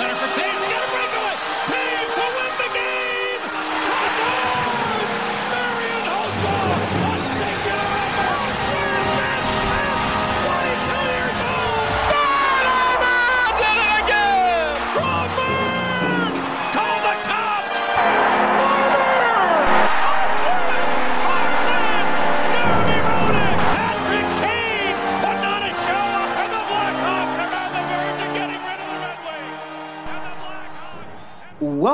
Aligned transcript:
center 0.00 0.14
for 0.14 0.39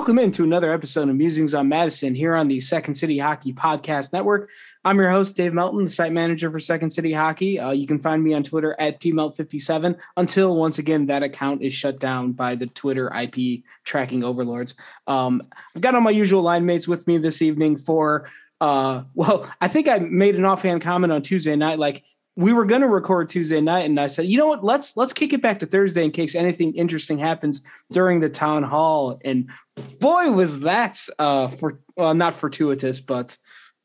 Welcome 0.06 0.20
into 0.20 0.44
another 0.44 0.72
episode 0.72 1.08
of 1.08 1.16
Musings 1.16 1.52
on 1.52 1.68
Madison 1.68 2.14
here 2.14 2.36
on 2.36 2.46
the 2.46 2.60
Second 2.60 2.94
City 2.94 3.18
Hockey 3.18 3.52
Podcast 3.52 4.12
Network. 4.12 4.50
I'm 4.84 4.98
your 4.98 5.10
host, 5.10 5.34
Dave 5.34 5.52
Melton, 5.52 5.84
the 5.84 5.90
site 5.90 6.12
manager 6.12 6.48
for 6.48 6.60
Second 6.60 6.92
City 6.92 7.12
Hockey. 7.12 7.58
Uh, 7.58 7.72
you 7.72 7.88
can 7.88 7.98
find 7.98 8.22
me 8.22 8.32
on 8.32 8.44
Twitter 8.44 8.76
at 8.78 9.00
dmelt57 9.00 9.98
until 10.16 10.54
once 10.54 10.78
again 10.78 11.06
that 11.06 11.24
account 11.24 11.62
is 11.62 11.72
shut 11.72 11.98
down 11.98 12.30
by 12.30 12.54
the 12.54 12.68
Twitter 12.68 13.10
IP 13.20 13.64
tracking 13.82 14.22
overlords. 14.22 14.76
Um, 15.08 15.42
I've 15.74 15.82
got 15.82 15.96
all 15.96 16.00
my 16.02 16.10
usual 16.10 16.42
line 16.42 16.64
mates 16.64 16.86
with 16.86 17.04
me 17.08 17.18
this 17.18 17.42
evening 17.42 17.76
for, 17.76 18.28
uh, 18.60 19.02
well, 19.14 19.52
I 19.60 19.66
think 19.66 19.88
I 19.88 19.98
made 19.98 20.36
an 20.36 20.44
offhand 20.44 20.82
comment 20.82 21.12
on 21.12 21.22
Tuesday 21.22 21.56
night, 21.56 21.80
like, 21.80 22.04
we 22.36 22.52
were 22.52 22.66
going 22.66 22.82
to 22.82 22.88
record 22.88 23.30
Tuesday 23.30 23.62
night, 23.62 23.86
and 23.86 23.98
I 23.98 24.08
said, 24.08 24.26
you 24.26 24.36
know 24.36 24.46
what? 24.46 24.62
Let's 24.62 24.96
let's 24.96 25.14
kick 25.14 25.32
it 25.32 25.40
back 25.40 25.60
to 25.60 25.66
Thursday 25.66 26.04
in 26.04 26.10
case 26.10 26.34
anything 26.34 26.74
interesting 26.74 27.18
happens 27.18 27.62
during 27.90 28.20
the 28.20 28.28
town 28.28 28.62
hall. 28.62 29.18
And 29.24 29.50
boy, 29.98 30.30
was 30.30 30.60
that 30.60 30.98
uh, 31.18 31.48
for 31.48 31.80
well, 31.96 32.14
not 32.14 32.34
fortuitous, 32.34 33.00
but 33.00 33.36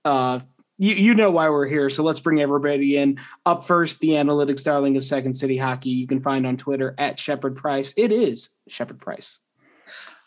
uh, 0.03 0.41
you 0.77 0.95
you 0.95 1.15
know 1.15 1.31
why 1.31 1.49
we're 1.49 1.65
here. 1.65 1.89
So 1.89 2.03
let's 2.03 2.19
bring 2.19 2.41
everybody 2.41 2.97
in. 2.97 3.19
Up 3.45 3.65
first, 3.65 4.01
the 4.01 4.09
analytics 4.09 4.63
darling 4.63 4.97
of 4.97 5.05
Second 5.05 5.35
City 5.35 5.57
Hockey. 5.57 5.91
You 5.91 6.07
can 6.07 6.19
find 6.19 6.45
on 6.45 6.57
Twitter 6.57 6.93
at 6.97 7.19
Shepherd 7.19 7.55
Price. 7.55 7.93
It 7.95 8.11
is 8.11 8.49
Shepherd 8.67 8.99
Price. 8.99 9.39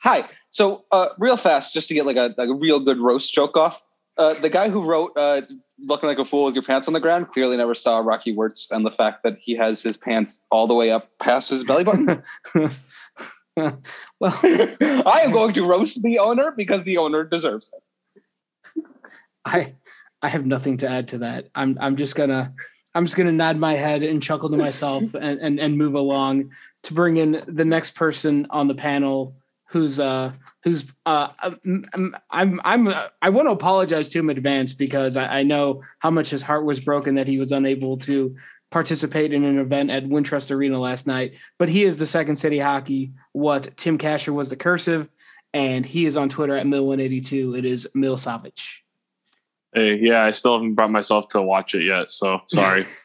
Hi. 0.01 0.29
So, 0.51 0.85
uh, 0.93 1.09
real 1.19 1.37
fast, 1.37 1.73
just 1.73 1.89
to 1.89 1.95
get 1.95 2.07
like 2.07 2.17
a, 2.17 2.35
like 2.39 2.49
a 2.49 2.55
real 2.55 2.79
good 2.79 2.99
roast 2.99 3.35
joke 3.35 3.57
off. 3.57 3.83
Uh, 4.17 4.35
the 4.35 4.49
guy 4.49 4.69
who 4.69 4.85
wrote 4.85 5.17
uh, 5.17 5.41
"Looking 5.79 6.09
Like 6.09 6.19
a 6.19 6.25
Fool 6.25 6.45
with 6.45 6.55
Your 6.55 6.63
Pants 6.63 6.89
on 6.89 6.95
the 6.95 7.01
Ground" 7.01 7.31
clearly 7.31 7.57
never 7.57 7.75
saw 7.75 7.99
Rocky 7.99 8.35
Wirtz 8.35 8.71
and 8.71 8.85
the 8.85 8.91
fact 8.91 9.23
that 9.25 9.39
he 9.39 9.57
has 9.57 9.83
his 9.83 9.97
pants 9.97 10.45
all 10.51 10.67
the 10.67 10.75
way 10.75 10.91
up 10.91 11.11
past 11.19 11.51
his 11.51 11.65
belly 11.65 11.85
button. 11.85 12.23
well, 13.57 14.41
I 14.43 15.21
am 15.25 15.31
going 15.31 15.55
to 15.55 15.65
roast 15.65 16.03
the 16.03 16.19
owner 16.19 16.51
because 16.51 16.83
the 16.83 16.99
owner 16.99 17.25
deserves 17.25 17.71
it. 17.73 18.83
I 19.45 19.75
I 20.23 20.29
have 20.29 20.47
nothing 20.47 20.79
to 20.79 20.89
add 20.89 21.09
to 21.09 21.19
that. 21.19 21.51
I'm 21.55 21.79
I'm 21.81 21.97
just 21.97 22.17
gonna 22.17 22.53
I'm 22.95 23.05
just 23.05 23.17
gonna 23.17 23.33
nod 23.33 23.57
my 23.57 23.75
head 23.75 24.03
and 24.03 24.23
chuckle 24.23 24.51
to 24.51 24.57
myself 24.57 25.15
and, 25.15 25.39
and 25.41 25.61
and 25.61 25.79
move 25.79 25.95
along 25.95 26.51
to 26.85 26.95
bring 26.95 27.17
in 27.17 27.45
the 27.47 27.65
next 27.65 27.95
person 27.95 28.47
on 28.51 28.67
the 28.67 28.75
panel 28.75 29.37
who's 29.75 29.99
uh 29.99 30.33
who's 30.63 30.85
uh 31.05 31.29
I'm 31.43 32.15
I'm, 32.31 32.61
I'm 32.65 32.89
uh, 32.89 33.09
I 33.21 33.31
want 33.31 33.49
to 33.49 33.53
apologize 33.53 34.09
to 34.11 34.21
him 34.21 34.31
in 34.31 34.37
advance 34.37 34.73
because 34.73 35.17
I, 35.17 35.41
I 35.41 35.43
know 35.43 35.83
how 35.99 36.13
much 36.13 36.31
his 36.31 36.43
heart 36.43 36.65
was 36.65 36.79
broken 36.79 37.17
that 37.17 37.27
he 37.27 37.41
was 37.41 37.51
unable 37.51 37.99
to 37.99 38.37
participate 38.71 39.33
in 39.33 39.43
an 39.43 39.59
event 39.59 39.91
at 39.91 40.05
Wintrust 40.05 40.53
Arena 40.53 40.79
last 40.79 41.09
night. 41.09 41.35
But 41.59 41.69
he 41.69 41.83
is 41.83 41.97
the 41.97 42.07
second 42.07 42.37
city 42.37 42.59
hockey 42.59 43.15
what 43.33 43.77
Tim 43.77 43.99
Kasher 43.99 44.33
was 44.33 44.49
the 44.49 44.57
cursive, 44.57 45.09
and 45.53 45.85
he 45.85 46.07
is 46.07 46.17
on 46.17 46.29
Twitter 46.29 46.57
at 46.57 46.67
Mill182. 46.67 47.59
It 47.59 47.65
is 47.65 47.89
Mill 47.97 48.17
Savage. 48.17 48.85
Hey, 49.75 49.97
yeah, 49.97 50.23
I 50.23 50.31
still 50.31 50.53
haven't 50.53 50.75
brought 50.75 50.93
myself 50.93 51.27
to 51.29 51.43
watch 51.43 51.75
it 51.75 51.83
yet, 51.83 52.13
so 52.13 52.43
sorry. 52.47 52.85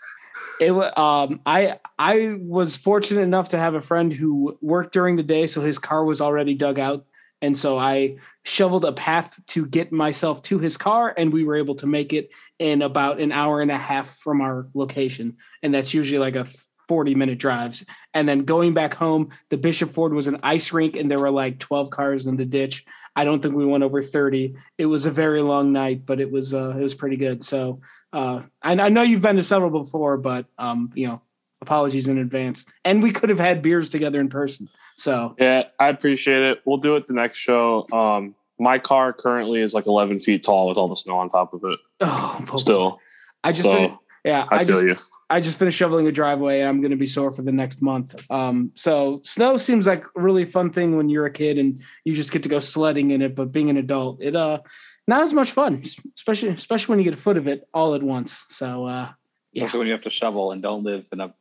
It 0.59 0.71
um 0.97 1.41
I 1.45 1.79
I 1.97 2.37
was 2.39 2.75
fortunate 2.75 3.21
enough 3.21 3.49
to 3.49 3.57
have 3.57 3.75
a 3.75 3.81
friend 3.81 4.11
who 4.11 4.57
worked 4.61 4.93
during 4.93 5.15
the 5.15 5.23
day, 5.23 5.47
so 5.47 5.61
his 5.61 5.79
car 5.79 6.03
was 6.03 6.21
already 6.21 6.55
dug 6.55 6.79
out, 6.79 7.05
and 7.41 7.55
so 7.55 7.77
I 7.77 8.17
shoveled 8.43 8.85
a 8.85 8.91
path 8.91 9.39
to 9.47 9.65
get 9.65 9.91
myself 9.91 10.41
to 10.43 10.59
his 10.59 10.77
car, 10.77 11.13
and 11.15 11.31
we 11.31 11.45
were 11.45 11.55
able 11.55 11.75
to 11.75 11.87
make 11.87 12.13
it 12.13 12.31
in 12.57 12.81
about 12.81 13.19
an 13.19 13.31
hour 13.31 13.61
and 13.61 13.71
a 13.71 13.77
half 13.77 14.17
from 14.17 14.41
our 14.41 14.67
location, 14.73 15.37
and 15.63 15.73
that's 15.73 15.93
usually 15.93 16.19
like 16.19 16.35
a 16.35 16.47
40 16.89 17.13
minute 17.13 17.37
drives. 17.37 17.85
And 18.15 18.27
then 18.27 18.45
going 18.45 18.73
back 18.73 18.95
home, 18.95 19.29
the 19.49 19.57
Bishop 19.57 19.91
Ford 19.91 20.11
was 20.11 20.27
an 20.27 20.39
ice 20.41 20.73
rink, 20.73 20.95
and 20.95 21.09
there 21.09 21.19
were 21.19 21.29
like 21.29 21.59
12 21.59 21.91
cars 21.91 22.25
in 22.25 22.35
the 22.35 22.45
ditch. 22.45 22.83
I 23.15 23.25
don't 23.25 23.43
think 23.43 23.53
we 23.53 23.63
went 23.63 23.83
over 23.83 24.01
30. 24.01 24.55
It 24.79 24.87
was 24.87 25.05
a 25.05 25.11
very 25.11 25.43
long 25.43 25.71
night, 25.71 26.07
but 26.07 26.19
it 26.19 26.31
was 26.31 26.51
uh, 26.51 26.75
it 26.75 26.81
was 26.81 26.95
pretty 26.95 27.15
good. 27.15 27.43
So 27.43 27.81
uh, 28.11 28.41
I, 28.63 28.71
I 28.71 28.89
know 28.89 29.03
you've 29.03 29.21
been 29.21 29.35
to 29.35 29.43
several 29.43 29.69
before, 29.69 30.17
but 30.17 30.47
um, 30.57 30.89
you 30.95 31.07
know, 31.07 31.21
apologies 31.61 32.07
in 32.07 32.17
advance. 32.17 32.65
And 32.83 33.03
we 33.03 33.11
could 33.11 33.29
have 33.29 33.39
had 33.39 33.61
beers 33.61 33.91
together 33.91 34.19
in 34.19 34.29
person. 34.29 34.67
So 34.97 35.35
yeah, 35.37 35.65
I 35.77 35.89
appreciate 35.89 36.41
it. 36.41 36.61
We'll 36.65 36.77
do 36.77 36.95
it 36.95 37.05
the 37.05 37.13
next 37.13 37.37
show. 37.37 37.85
Um, 37.93 38.33
my 38.57 38.79
car 38.79 39.13
currently 39.13 39.61
is 39.61 39.75
like 39.75 39.85
11 39.85 40.21
feet 40.21 40.41
tall 40.41 40.67
with 40.67 40.79
all 40.79 40.87
the 40.87 40.95
snow 40.95 41.19
on 41.19 41.29
top 41.29 41.53
of 41.53 41.63
it. 41.65 41.79
oh. 42.01 42.43
Still, 42.55 42.99
I 43.43 43.51
just 43.51 43.61
so 43.61 43.99
yeah, 44.25 44.45
I, 44.49 44.57
I, 44.57 44.65
feel 44.65 44.85
just 44.85 45.11
you. 45.11 45.17
I 45.29 45.39
just 45.39 45.57
finished 45.57 45.77
shoveling 45.77 46.07
a 46.07 46.11
driveway, 46.11 46.59
and 46.59 46.69
I'm 46.69 46.81
going 46.81 46.91
to 46.91 46.97
be 46.97 47.05
sore 47.05 47.31
for 47.31 47.41
the 47.41 47.51
next 47.51 47.81
month. 47.81 48.15
Um, 48.29 48.71
so 48.75 49.21
snow 49.23 49.57
seems 49.57 49.87
like 49.87 50.03
a 50.03 50.21
really 50.21 50.45
fun 50.45 50.71
thing 50.71 50.97
when 50.97 51.09
you're 51.09 51.25
a 51.25 51.31
kid 51.31 51.57
and 51.57 51.81
you 52.03 52.13
just 52.13 52.31
get 52.31 52.43
to 52.43 52.49
go 52.49 52.59
sledding 52.59 53.11
in 53.11 53.21
it. 53.21 53.35
But 53.35 53.51
being 53.51 53.69
an 53.69 53.77
adult, 53.77 54.21
it 54.21 54.35
uh 54.35 54.61
not 55.07 55.23
as 55.23 55.33
much 55.33 55.51
fun, 55.51 55.83
especially 56.15 56.49
especially 56.49 56.91
when 56.91 56.99
you 56.99 57.05
get 57.05 57.17
a 57.17 57.21
foot 57.21 57.37
of 57.37 57.47
it 57.47 57.67
all 57.73 57.95
at 57.95 58.03
once. 58.03 58.45
So 58.49 58.85
uh, 58.85 59.09
Yeah. 59.53 59.63
Especially 59.63 59.79
when 59.79 59.87
you 59.87 59.93
have 59.93 60.03
to 60.03 60.09
shovel 60.09 60.51
and 60.51 60.61
don't 60.61 60.83
live 60.83 61.05
in 61.11 61.21
a 61.21 61.33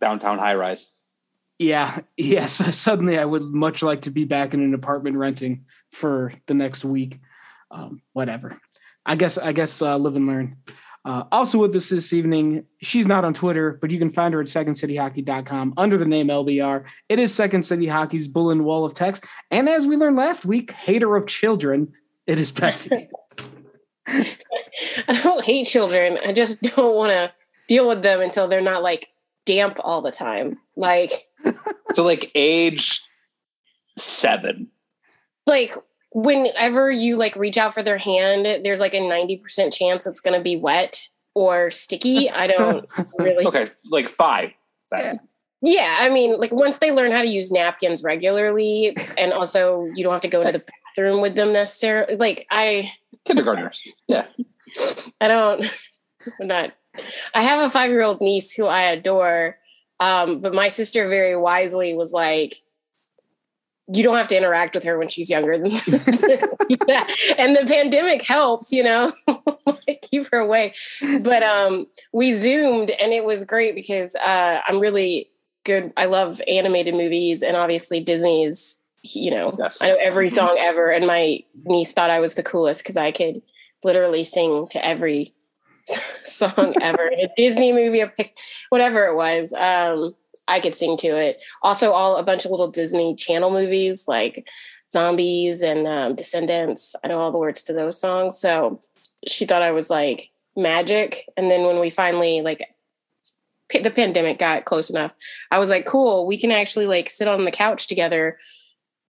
downtown 0.00 0.38
high 0.38 0.54
rise. 0.54 0.88
yeah, 1.58 2.00
yes. 2.16 2.52
Suddenly, 2.76 3.18
I 3.18 3.24
would 3.24 3.44
much 3.44 3.82
like 3.82 4.02
to 4.02 4.10
be 4.10 4.24
back 4.24 4.54
in 4.54 4.62
an 4.62 4.74
apartment 4.74 5.16
renting 5.16 5.66
for 5.92 6.32
the 6.46 6.54
next 6.54 6.84
week. 6.84 7.20
Um, 7.70 8.02
whatever. 8.12 8.60
I 9.06 9.16
guess 9.16 9.38
I 9.38 9.52
guess 9.52 9.82
uh, 9.82 9.96
live 9.98 10.16
and 10.16 10.26
learn. 10.26 10.56
Uh, 11.04 11.24
also 11.30 11.58
with 11.58 11.74
us 11.76 11.90
this 11.90 12.12
evening, 12.14 12.64
she's 12.80 13.06
not 13.06 13.24
on 13.24 13.34
Twitter, 13.34 13.78
but 13.80 13.90
you 13.90 13.98
can 13.98 14.08
find 14.08 14.32
her 14.32 14.40
at 14.40 14.46
secondcityhockey.com 14.46 15.74
under 15.76 15.98
the 15.98 16.06
name 16.06 16.28
LBR. 16.28 16.84
It 17.10 17.18
is 17.18 17.34
Second 17.34 17.62
City 17.64 17.86
Hockey's 17.86 18.26
bulletin 18.26 18.64
wall 18.64 18.84
of 18.86 18.94
text. 18.94 19.26
And 19.50 19.68
as 19.68 19.86
we 19.86 19.96
learned 19.96 20.16
last 20.16 20.46
week, 20.46 20.70
hater 20.70 21.14
of 21.16 21.26
children, 21.26 21.92
it 22.26 22.38
is 22.38 22.50
Betsy. 22.50 23.08
I 24.06 25.20
don't 25.22 25.44
hate 25.44 25.68
children. 25.68 26.18
I 26.24 26.32
just 26.32 26.62
don't 26.62 26.96
want 26.96 27.10
to 27.10 27.32
deal 27.68 27.86
with 27.86 28.02
them 28.02 28.20
until 28.22 28.48
they're 28.48 28.60
not 28.62 28.82
like 28.82 29.08
damp 29.44 29.78
all 29.80 30.00
the 30.00 30.10
time. 30.10 30.58
Like, 30.76 31.12
So, 31.92 32.02
like, 32.02 32.30
age 32.34 33.02
seven. 33.98 34.68
like 35.46 35.72
whenever 36.14 36.90
you 36.90 37.16
like 37.16 37.36
reach 37.36 37.58
out 37.58 37.74
for 37.74 37.82
their 37.82 37.98
hand, 37.98 38.46
there's 38.64 38.80
like 38.80 38.94
a 38.94 39.00
90% 39.00 39.74
chance 39.74 40.06
it's 40.06 40.20
going 40.20 40.38
to 40.38 40.42
be 40.42 40.56
wet 40.56 41.08
or 41.34 41.70
sticky. 41.70 42.30
I 42.30 42.46
don't 42.46 42.88
really. 43.18 43.44
Okay, 43.46 43.66
like 43.90 44.08
five. 44.08 44.50
Seven. 44.88 45.20
Yeah, 45.60 45.98
I 46.00 46.10
mean, 46.10 46.38
like 46.38 46.52
once 46.52 46.78
they 46.78 46.92
learn 46.92 47.10
how 47.10 47.22
to 47.22 47.28
use 47.28 47.50
napkins 47.50 48.02
regularly, 48.02 48.96
and 49.18 49.32
also 49.32 49.88
you 49.94 50.04
don't 50.04 50.12
have 50.12 50.22
to 50.22 50.28
go 50.28 50.44
to 50.44 50.52
the 50.52 50.62
bathroom 50.96 51.20
with 51.20 51.34
them 51.34 51.52
necessarily. 51.52 52.16
Like 52.16 52.46
I, 52.50 52.92
Kindergartners. 53.24 53.82
Yeah. 54.06 54.26
I 55.20 55.28
don't. 55.28 55.64
I'm 56.40 56.46
not. 56.46 56.72
I 57.34 57.42
have 57.42 57.60
a 57.60 57.70
five 57.70 57.90
year 57.90 58.02
old 58.02 58.20
niece 58.20 58.50
who 58.50 58.66
I 58.66 58.82
adore, 58.82 59.56
um, 60.00 60.40
but 60.40 60.54
my 60.54 60.68
sister 60.68 61.08
very 61.08 61.36
wisely 61.36 61.94
was 61.94 62.12
like, 62.12 62.56
"You 63.92 64.02
don't 64.02 64.16
have 64.16 64.28
to 64.28 64.36
interact 64.36 64.74
with 64.74 64.84
her 64.84 64.98
when 64.98 65.08
she's 65.08 65.30
younger 65.30 65.58
than 65.58 65.72
that." 65.74 67.34
And 67.38 67.56
the 67.56 67.64
pandemic 67.66 68.22
helps, 68.22 68.72
you 68.72 68.82
know, 68.82 69.12
keep 70.10 70.26
her 70.32 70.38
away. 70.38 70.74
But 71.20 71.42
um, 71.42 71.86
we 72.12 72.32
zoomed, 72.32 72.90
and 73.02 73.12
it 73.12 73.24
was 73.24 73.44
great 73.44 73.74
because 73.74 74.14
uh, 74.16 74.60
I'm 74.66 74.80
really 74.80 75.30
good. 75.64 75.92
I 75.96 76.06
love 76.06 76.40
animated 76.48 76.94
movies, 76.94 77.42
and 77.42 77.56
obviously 77.56 78.00
Disney's. 78.00 78.80
You 79.06 79.32
know, 79.32 79.54
Yes. 79.58 79.82
I 79.82 79.88
know 79.88 79.98
every 80.00 80.30
song 80.30 80.56
ever, 80.58 80.90
and 80.90 81.06
my 81.06 81.40
niece 81.64 81.92
thought 81.92 82.08
I 82.08 82.20
was 82.20 82.36
the 82.36 82.42
coolest 82.42 82.82
because 82.82 82.96
I 82.96 83.12
could 83.12 83.42
literally 83.82 84.24
sing 84.24 84.66
to 84.70 84.82
every 84.82 85.34
song 86.24 86.74
ever 86.80 87.08
in 87.08 87.20
a 87.20 87.28
Disney 87.36 87.70
movie, 87.70 88.00
a 88.00 88.08
pic, 88.08 88.34
whatever 88.70 89.04
it 89.04 89.14
was. 89.14 89.52
Um, 89.52 90.14
I 90.48 90.60
could 90.60 90.74
sing 90.74 90.96
to 90.98 91.08
it. 91.08 91.40
Also, 91.62 91.92
all 91.92 92.16
a 92.16 92.22
bunch 92.22 92.44
of 92.44 92.50
little 92.50 92.68
Disney 92.68 93.14
Channel 93.14 93.50
movies 93.50 94.06
like 94.06 94.48
Zombies 94.90 95.62
and 95.62 95.86
um, 95.86 96.14
Descendants. 96.14 96.94
I 97.02 97.08
know 97.08 97.20
all 97.20 97.32
the 97.32 97.38
words 97.38 97.62
to 97.64 97.72
those 97.72 98.00
songs. 98.00 98.38
So 98.38 98.80
she 99.26 99.46
thought 99.46 99.62
I 99.62 99.72
was 99.72 99.90
like 99.90 100.30
magic. 100.56 101.28
And 101.36 101.50
then 101.50 101.64
when 101.64 101.80
we 101.80 101.90
finally 101.90 102.42
like 102.42 102.68
pa- 103.72 103.82
the 103.82 103.90
pandemic 103.90 104.38
got 104.38 104.64
close 104.64 104.90
enough, 104.90 105.14
I 105.50 105.58
was 105.58 105.70
like, 105.70 105.86
cool, 105.86 106.26
we 106.26 106.38
can 106.38 106.52
actually 106.52 106.86
like 106.86 107.10
sit 107.10 107.28
on 107.28 107.44
the 107.44 107.50
couch 107.50 107.86
together 107.86 108.38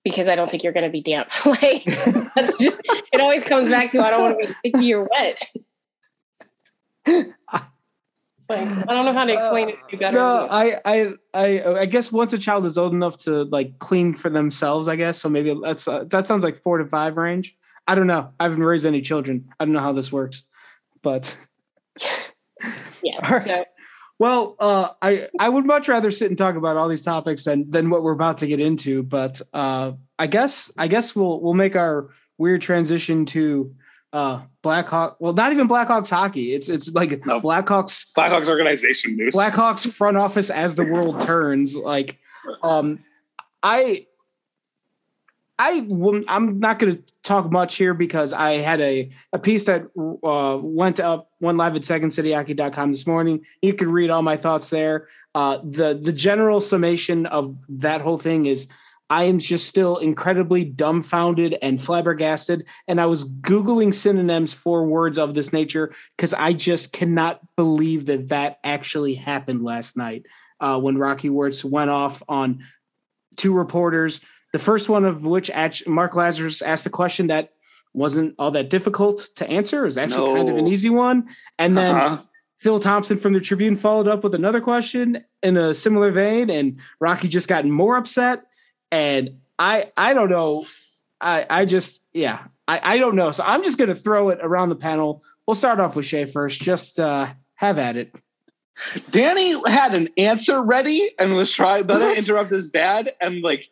because 0.04 0.30
I 0.30 0.36
don't 0.36 0.50
think 0.50 0.64
you're 0.64 0.74
going 0.74 0.86
to 0.86 0.92
be 0.92 1.02
damp. 1.02 1.30
like 1.46 1.86
just, 1.86 2.80
it 3.12 3.22
always 3.22 3.44
comes 3.44 3.70
back 3.70 3.90
to 3.92 4.00
I 4.00 4.10
don't 4.10 4.22
want 4.22 4.40
to 4.40 4.48
be 4.48 4.54
sticky 4.54 4.94
or 4.94 5.08
wet. 5.12 5.42
Like, 8.50 8.68
I 8.68 8.94
don't 8.94 9.06
know 9.06 9.14
how 9.14 9.26
to 9.26 9.34
explain 9.34 9.70
it. 9.70 9.76
To 9.76 9.82
you 9.92 9.98
got 9.98 10.14
no, 10.14 10.48
I, 10.50 10.80
I, 10.84 11.14
I, 11.34 11.64
I 11.64 11.86
guess 11.86 12.12
once 12.12 12.34
a 12.34 12.38
child 12.38 12.66
is 12.66 12.78
old 12.78 12.94
enough 12.94 13.18
to 13.20 13.44
like 13.44 13.80
clean 13.80 14.14
for 14.14 14.30
themselves, 14.30 14.88
I 14.88 14.96
guess. 14.96 15.22
So 15.22 15.30
maybe 15.30 15.56
that's 15.62 15.88
uh, 15.88 16.04
that 16.06 16.28
sounds 16.28 16.44
like 16.44 16.62
four 16.62 16.78
to 16.78 16.86
five 16.86 17.16
range. 17.18 17.58
I 17.88 17.96
don't 17.96 18.08
know. 18.08 18.34
I 18.40 18.44
haven't 18.44 18.64
raised 18.64 18.86
any 18.86 19.02
children. 19.02 19.50
I 19.60 19.66
don't 19.66 19.74
know 19.74 19.80
how 19.80 19.94
this 19.94 20.12
works, 20.12 20.44
but 21.02 21.36
yeah. 23.04 23.32
Right. 23.32 23.46
So 23.46 23.66
well, 24.20 24.56
uh, 24.60 24.90
I 25.02 25.28
I 25.40 25.50
would 25.50 25.66
much 25.66 25.90
rather 25.90 26.12
sit 26.12 26.30
and 26.30 26.38
talk 26.38 26.56
about 26.56 26.78
all 26.78 26.88
these 26.88 27.02
topics 27.02 27.46
than 27.46 27.70
than 27.72 27.90
what 27.90 28.04
we're 28.04 28.14
about 28.14 28.38
to 28.40 28.48
get 28.48 28.60
into. 28.60 29.04
But 29.04 29.42
uh, 29.54 29.94
I 30.20 30.28
guess 30.28 30.72
I 30.78 30.88
guess 30.88 31.16
we'll 31.16 31.42
we'll 31.42 31.56
make 31.56 31.76
our 31.76 32.10
weird 32.38 32.62
transition 32.62 33.26
to 33.28 33.76
uh, 34.14 34.42
Blackhawk. 34.62 35.18
Well, 35.20 35.34
not 35.34 35.52
even 35.52 35.68
Blackhawks 35.68 36.10
hockey. 36.10 36.54
It's 36.54 36.70
it's 36.70 36.88
like 36.90 37.26
No. 37.26 37.42
Blackhawks 37.42 38.06
Blackhawks 38.16 38.48
organization 38.48 39.18
news. 39.18 39.34
Blackhawks 39.34 39.92
front 39.92 40.18
office 40.18 40.50
as 40.50 40.76
the 40.76 40.84
world 40.86 41.20
turns. 41.22 41.76
Like, 41.76 42.20
um, 42.62 43.04
I, 43.64 44.06
I, 45.58 45.82
will- 45.82 46.24
I'm 46.28 46.60
not 46.60 46.80
going 46.80 46.96
to 46.96 47.04
talk 47.24 47.52
much 47.52 47.76
here 47.76 47.94
because 47.94 48.34
I 48.34 48.54
had 48.54 48.82
a, 48.82 49.10
a 49.32 49.40
piece 49.40 49.66
that 49.66 49.84
uh, 50.24 50.60
went 50.62 51.00
up, 51.00 51.32
went 51.40 51.58
live 51.58 51.76
at 51.76 51.82
secondcityhockey.com 51.82 52.92
this 52.92 53.08
morning. 53.08 53.46
You 53.62 53.74
can 53.74 53.92
read 53.92 54.10
all 54.10 54.22
my 54.22 54.38
thoughts 54.38 54.70
there. 54.70 55.08
Uh, 55.36 55.58
the 55.64 56.00
the 56.00 56.14
general 56.14 56.62
summation 56.62 57.26
of 57.26 57.58
that 57.70 58.02
whole 58.02 58.18
thing 58.20 58.46
is. 58.46 58.68
I 59.14 59.26
am 59.26 59.38
just 59.38 59.68
still 59.68 59.98
incredibly 59.98 60.66
dumbfounded 60.66 61.56
and 61.62 61.80
flabbergasted. 61.80 62.68
And 62.88 63.00
I 63.00 63.06
was 63.06 63.24
Googling 63.24 63.94
synonyms 63.94 64.56
for 64.56 64.88
words 64.88 65.20
of 65.20 65.36
this 65.36 65.54
nature 65.54 65.94
because 66.18 66.34
I 66.34 66.54
just 66.54 66.92
cannot 66.92 67.40
believe 67.56 68.08
that 68.08 68.30
that 68.30 68.58
actually 68.64 69.14
happened 69.14 69.64
last 69.64 69.96
night 69.96 70.26
uh, 70.60 70.80
when 70.80 70.98
Rocky 70.98 71.30
Wirtz 71.30 71.64
went 71.64 71.92
off 71.92 72.24
on 72.28 72.64
two 73.38 73.54
reporters. 73.54 74.20
The 74.52 74.58
first 74.58 74.90
one 74.90 75.06
of 75.06 75.24
which 75.24 75.52
Mark 75.86 76.14
Lazerus 76.14 76.64
asked 76.64 76.88
a 76.88 76.90
question 76.90 77.28
that 77.28 77.52
wasn't 77.94 78.34
all 78.40 78.50
that 78.50 78.72
difficult 78.72 79.30
to 79.36 79.48
answer. 79.48 79.84
It 79.84 79.86
was 79.86 80.00
actually 80.00 80.34
kind 80.34 80.50
of 80.52 80.58
an 80.58 80.66
easy 80.66 80.90
one. 80.90 81.28
And 81.60 81.78
then 81.78 81.96
Uh-huh. 81.96 82.22
Phil 82.62 82.80
Thompson 82.80 83.20
from 83.20 83.34
the 83.34 83.42
Tribune 83.42 83.76
followed 83.76 84.08
up 84.08 84.24
with 84.24 84.34
another 84.34 84.62
question 84.62 85.24
in 85.44 85.56
a 85.56 85.76
similar 85.76 86.10
vein, 86.10 86.50
and 86.50 86.80
Rocky 87.00 87.28
just 87.28 87.48
got 87.48 87.64
more 87.66 87.98
upset. 87.98 88.46
And 88.94 89.40
I 89.58 89.92
I 89.98 90.14
don't 90.14 90.30
know. 90.30 90.68
I 91.20 91.46
I 91.50 91.66
just 91.66 92.04
yeah 92.14 92.44
I 92.68 92.80
I 92.84 92.98
don't 93.00 93.16
know. 93.16 93.32
So 93.32 93.44
I'm 93.44 93.64
just 93.64 93.80
gonna 93.80 93.96
throw 93.96 94.30
it 94.30 94.38
around 94.40 94.70
the 94.70 94.76
panel. 94.76 95.24
We'll 95.48 95.56
start 95.56 95.80
off 95.80 95.96
with 95.96 96.06
Shay 96.06 96.26
first. 96.26 96.62
Just 96.62 97.00
uh, 97.00 97.26
have 97.56 97.80
at 97.80 97.98
it. 97.98 98.14
Danny 99.10 99.56
had 99.68 99.98
an 99.98 100.10
answer 100.18 100.62
ready 100.62 101.10
and 101.18 101.34
was 101.36 101.52
trying 101.52 101.88
then 101.88 102.14
to 102.14 102.18
interrupt 102.18 102.52
his 102.52 102.70
dad 102.70 103.14
and 103.20 103.42
like 103.42 103.68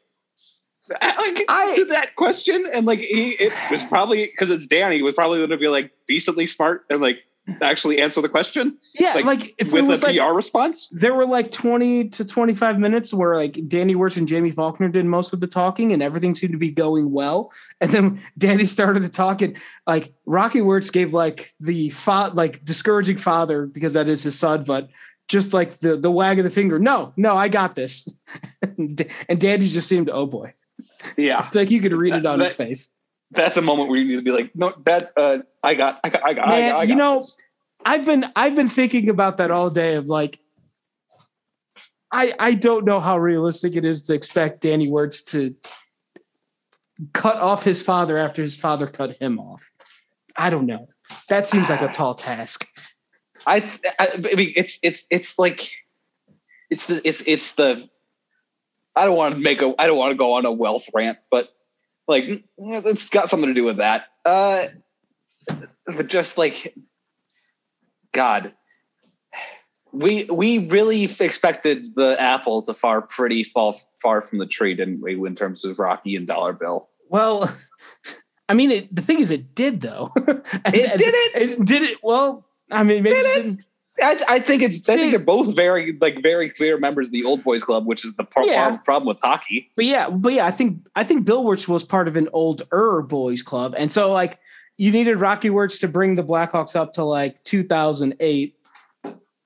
like 0.90 1.46
I- 1.48 1.76
to 1.76 1.86
that 1.86 2.16
question 2.16 2.66
and 2.74 2.88
like 2.88 3.00
he 3.00 3.30
it 3.32 3.54
was 3.70 3.84
probably 3.84 4.26
because 4.26 4.50
it's 4.50 4.66
Danny 4.66 5.04
was 5.04 5.14
probably 5.14 5.38
going 5.38 5.52
to 5.52 5.58
be 5.58 5.68
like 5.68 5.92
decently 6.08 6.48
smart 6.48 6.86
and 6.90 7.00
like 7.00 7.18
actually 7.62 8.00
answer 8.00 8.22
the 8.22 8.30
question 8.30 8.78
Yeah, 9.00 9.14
like, 9.16 9.26
Like, 9.26 9.56
if 9.58 9.68
it 9.68 9.74
with 9.74 9.86
was 9.86 10.04
a 10.04 10.08
like 10.08 10.18
PR 10.18 10.34
response. 10.34 10.90
there 10.92 11.14
were 11.14 11.26
like 11.26 11.52
20 11.52 12.10
to 12.10 12.26
25 12.26 12.80
minutes 12.80 13.14
where 13.14 13.36
like 13.36 13.68
Danny 13.68 13.96
Wirtz 13.96 14.18
and 14.18 14.30
Jaime 14.30 14.52
Faulkner 14.52 14.90
did 14.90 15.06
most 15.06 15.34
of 15.34 15.40
the 15.40 15.48
talking 15.48 15.94
and 15.94 16.02
everything 16.04 16.36
seemed 16.36 16.54
to 16.54 16.58
be 16.60 16.72
going 16.72 17.12
well. 17.12 17.52
And 17.80 17.92
then 17.92 18.20
Danny 18.38 18.66
started 18.78 19.04
to 19.04 19.10
talk 19.10 19.42
and 19.42 19.58
like 19.88 20.14
Rocky 20.26 20.62
Wirtz 20.62 20.90
gave 20.90 21.14
like 21.14 21.54
the 21.60 21.90
fa- 21.92 22.32
like 22.34 22.64
discouraging 22.64 23.18
father 23.18 23.66
because 23.66 23.94
that 23.94 24.08
is 24.10 24.24
his 24.24 24.38
son, 24.38 24.64
but 24.64 24.90
just 25.28 25.54
like 25.54 25.78
the 25.80 25.96
the 25.98 26.12
wag 26.12 26.40
of 26.40 26.44
the 26.46 26.50
finger. 26.52 26.78
No, 26.80 27.14
no, 27.16 27.38
I 27.38 27.48
got 27.48 27.74
this. 27.76 28.08
and 28.78 28.98
Danny 29.40 29.68
just 29.68 29.88
seemed, 29.88 30.10
oh 30.10 30.26
boy. 30.26 30.54
Yeah, 31.18 31.46
It's 31.48 31.56
like 31.56 31.72
you 31.72 31.82
could 31.82 31.94
read 31.94 32.14
it 32.14 32.26
on 32.26 32.40
his 32.40 32.54
face. 32.54 32.92
That's 33.32 33.58
a 33.58 33.62
moment 33.62 33.90
where 33.90 34.00
you 34.00 34.06
need 34.06 34.16
to 34.18 34.22
be 34.22 34.32
like, 34.32 34.56
no, 34.56 34.74
that 34.86 35.14
uh, 35.18 35.40
I 35.64 35.76
got, 35.76 36.00
I 36.04 36.10
got, 36.10 36.24
I 36.26 36.34
got, 36.34 36.48
I 36.48 36.70
got, 36.70 36.76
I 36.78 36.84
you 36.84 36.96
know, 36.96 37.20
this. 37.20 37.38
I've 37.86 38.06
been 38.06 38.26
I've 38.36 38.56
been 38.56 38.70
thinking 38.70 39.10
about 39.10 39.38
that 39.38 39.52
all 39.52 39.70
day 39.70 39.96
of 39.96 40.08
like 40.08 40.40
I 42.12 42.34
I 42.38 42.54
don't 42.54 42.86
know 42.86 43.00
how 43.00 43.18
realistic 43.18 43.76
it 43.76 43.86
is 43.86 44.02
to 44.04 44.14
expect 44.14 44.62
Danny 44.62 44.90
Wirtz 44.90 45.22
to 45.32 45.56
cut 47.14 47.38
off 47.38 47.64
his 47.64 47.82
father 47.82 48.18
after 48.18 48.42
his 48.42 48.56
father 48.56 48.88
cut 48.88 49.18
him 49.18 49.40
off. 49.40 49.64
I 50.36 50.50
don't 50.50 50.66
know. 50.66 50.88
That 51.30 51.46
seems 51.46 51.70
like 51.70 51.82
a 51.82 51.92
tall 51.92 52.16
task. 52.16 52.68
I, 53.46 53.58
I, 54.00 54.08
I 54.32 54.36
mean, 54.36 54.54
it's 54.56 54.78
it's 54.84 55.06
it's 55.10 55.40
like 55.40 55.70
it's 56.70 56.86
the 56.86 57.02
it's 57.08 57.24
it's 57.26 57.56
the. 57.56 57.90
I 58.96 59.06
don't 59.06 59.18
want 59.18 59.36
to 59.36 59.42
make 59.42 59.62
a. 59.62 59.74
I 59.80 59.88
don't 59.88 59.98
want 59.98 60.12
to 60.12 60.18
go 60.18 60.34
on 60.34 60.46
a 60.46 60.52
wealth 60.52 60.88
rant, 60.94 61.18
but 61.30 61.50
like 62.08 62.44
it's 62.58 63.10
got 63.10 63.30
something 63.30 63.48
to 63.50 63.54
do 63.54 63.64
with 63.64 63.78
that. 63.78 64.06
Uh, 64.26 64.66
but 65.86 66.08
just 66.08 66.38
like, 66.38 66.74
God, 68.12 68.54
we 69.92 70.26
we 70.26 70.68
really 70.68 71.04
expected 71.20 71.88
the 71.96 72.16
apple 72.20 72.62
to 72.64 72.74
far 72.74 73.02
pretty 73.02 73.44
fall 73.44 73.80
far 74.02 74.22
from 74.22 74.40
the 74.40 74.46
tree, 74.46 74.74
didn't 74.74 75.02
we? 75.02 75.14
In 75.16 75.36
terms 75.36 75.66
of 75.66 75.80
Rocky 75.80 76.16
and 76.16 76.28
Dollar 76.28 76.54
Bill, 76.54 76.90
Well, 77.10 77.54
I 78.50 78.54
mean, 78.54 78.72
it, 78.72 78.94
the 78.96 79.02
thing 79.02 79.20
is, 79.20 79.32
it 79.32 79.56
did 79.56 79.82
though. 79.82 80.12
And- 80.18 80.44
It 80.76 80.98
did 80.98 81.14
it? 81.16 81.36
It 81.60 81.66
did 81.66 81.84
it. 81.84 81.98
Well, 82.04 82.46
I 82.70 82.84
mean, 82.84 83.04
maybe 83.04 83.16
Did 83.16 83.26
it 83.26 83.30
it? 83.30 83.44
didn't. 83.44 83.66
I, 84.02 84.20
I 84.28 84.40
think 84.40 84.62
it's. 84.64 84.88
I 84.90 84.96
think 84.96 85.12
they're 85.12 85.20
both 85.20 85.56
very 85.56 85.98
like 86.00 86.22
very 86.24 86.50
clear 86.50 86.78
members 86.78 87.08
of 87.08 87.12
the 87.12 87.26
old 87.26 87.44
boys 87.44 87.64
club, 87.64 87.86
which 87.86 88.06
is 88.06 88.14
the 88.16 88.24
pro- 88.24 88.46
Yeah. 88.46 88.78
problem 88.78 89.08
with 89.08 89.18
hockey. 89.22 89.70
But 89.76 89.86
yeah, 89.86 90.10
but 90.10 90.34
yeah, 90.34 90.46
I 90.46 90.52
think 90.52 90.88
I 90.96 91.04
think 91.04 91.26
Bill 91.26 91.44
Wirtz 91.44 91.68
was 91.68 91.84
part 91.84 92.08
of 92.08 92.16
an 92.16 92.30
older 92.34 93.02
boys 93.02 93.44
club, 93.44 93.76
and 93.78 93.92
so 93.92 94.12
like 94.12 94.40
you 94.78 94.92
needed 94.92 95.18
Rocky 95.18 95.50
Wirtz 95.50 95.80
to 95.80 95.88
bring 95.88 96.16
the 96.16 96.24
Blackhawks 96.24 96.76
up 96.76 96.94
to 96.94 97.04
like 97.04 97.44
2008, 97.44 98.56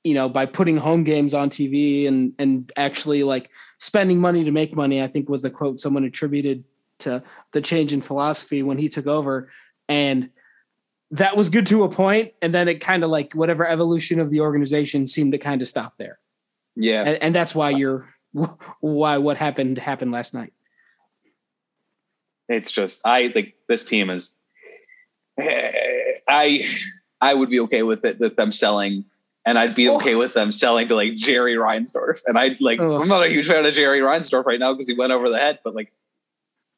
you 0.03 0.13
know, 0.13 0.29
by 0.29 0.45
putting 0.45 0.77
home 0.77 1.03
games 1.03 1.33
on 1.33 1.49
TV 1.49 2.07
and 2.07 2.33
and 2.37 2.71
actually 2.77 3.23
like 3.23 3.49
spending 3.79 4.19
money 4.21 4.43
to 4.43 4.51
make 4.51 4.75
money. 4.75 5.01
I 5.01 5.07
think 5.07 5.27
was 5.27 5.41
the 5.41 5.49
quote 5.49 5.79
someone 5.79 6.03
attributed 6.03 6.63
to 6.99 7.23
the 7.51 7.61
change 7.61 7.91
in 7.93 7.99
philosophy 7.99 8.63
when 8.63 8.77
he 8.77 8.89
took 8.89 9.07
over, 9.07 9.49
and 9.89 10.29
that 11.17 11.35
was 11.37 11.49
good 11.49 11.65
to 11.67 11.83
a 11.83 11.89
point, 11.89 12.33
and 12.41 12.53
then 12.53 12.67
it 12.67 12.79
kind 12.81 13.03
of 13.03 13.09
like 13.09 13.33
whatever 13.33 13.67
evolution 13.67 14.19
of 14.19 14.29
the 14.29 14.41
organization 14.41 15.07
seemed 15.07 15.31
to 15.33 15.37
kind 15.37 15.61
of 15.61 15.67
stop 15.67 15.93
there, 15.97 16.19
Yeah. 16.75 17.03
and, 17.05 17.23
and 17.23 17.35
that's 17.35 17.53
why 17.55 17.71
you're 17.71 18.07
why 18.81 19.17
what 19.17 19.37
happened 19.37 19.77
happened 19.77 20.11
last 20.11 20.33
night. 20.33 20.53
it's 22.49 22.71
just 22.71 22.99
I 23.05 23.29
think 23.31 23.53
this 23.67 23.85
team 23.85 24.09
is. 24.09 24.31
I 25.39 26.65
I 27.21 27.33
would 27.33 27.49
be 27.49 27.59
okay 27.61 27.83
with 27.83 28.05
it 28.05 28.19
with 28.19 28.35
them 28.35 28.51
selling, 28.51 29.05
and 29.45 29.57
I'd 29.59 29.75
be 29.75 29.89
Oh. 29.89 29.97
okay 29.97 30.15
with 30.15 30.33
them 30.33 30.51
selling 30.51 30.87
to 30.89 30.95
like 30.95 31.15
Jerry 31.15 31.55
Reinsdorf. 31.55 32.19
And 32.25 32.37
I'd 32.37 32.59
like 32.61 32.79
Ugh. 32.81 33.01
I'm 33.01 33.07
not 33.07 33.25
a 33.25 33.29
huge 33.29 33.47
fan 33.47 33.65
of 33.65 33.73
Jerry 33.73 33.99
Reinsdorf 33.99 34.45
right 34.45 34.59
now 34.59 34.73
because 34.73 34.87
he 34.87 34.93
went 34.95 35.11
over 35.11 35.29
the 35.29 35.37
head, 35.37 35.59
but 35.63 35.75
like 35.75 35.91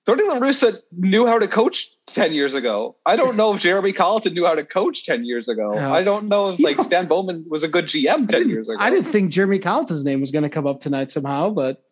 Tony 0.07 0.23
La 0.25 0.39
Russa 0.39 0.79
knew 0.93 1.27
how 1.27 1.37
to 1.37 1.49
coach 1.49 1.91
ten 2.07 2.33
years 2.33 2.53
ago. 2.53 2.95
I 3.05 3.17
don't 3.17 3.35
know 3.35 3.53
if 3.53 3.61
Jeremy 3.61 3.91
Colliton 3.91 4.33
knew 4.33 4.45
how 4.45 4.55
to 4.55 4.63
coach 4.63 5.05
ten 5.05 5.25
years 5.25 5.49
ago. 5.49 5.73
No. 5.73 5.93
I 5.93 6.01
don't 6.01 6.29
know 6.29 6.49
if 6.51 6.59
like 6.61 6.79
Stan 6.79 7.07
Bowman 7.07 7.43
was 7.49 7.63
a 7.63 7.67
good 7.67 7.85
GM 7.85 8.29
ten 8.29 8.47
years 8.47 8.69
ago. 8.69 8.77
I 8.79 8.89
didn't 8.89 9.07
think 9.07 9.31
Jeremy 9.31 9.59
Colliton's 9.59 10.05
name 10.05 10.21
was 10.21 10.31
going 10.31 10.43
to 10.43 10.49
come 10.49 10.65
up 10.65 10.79
tonight 10.79 11.11
somehow, 11.11 11.49
but 11.49 11.83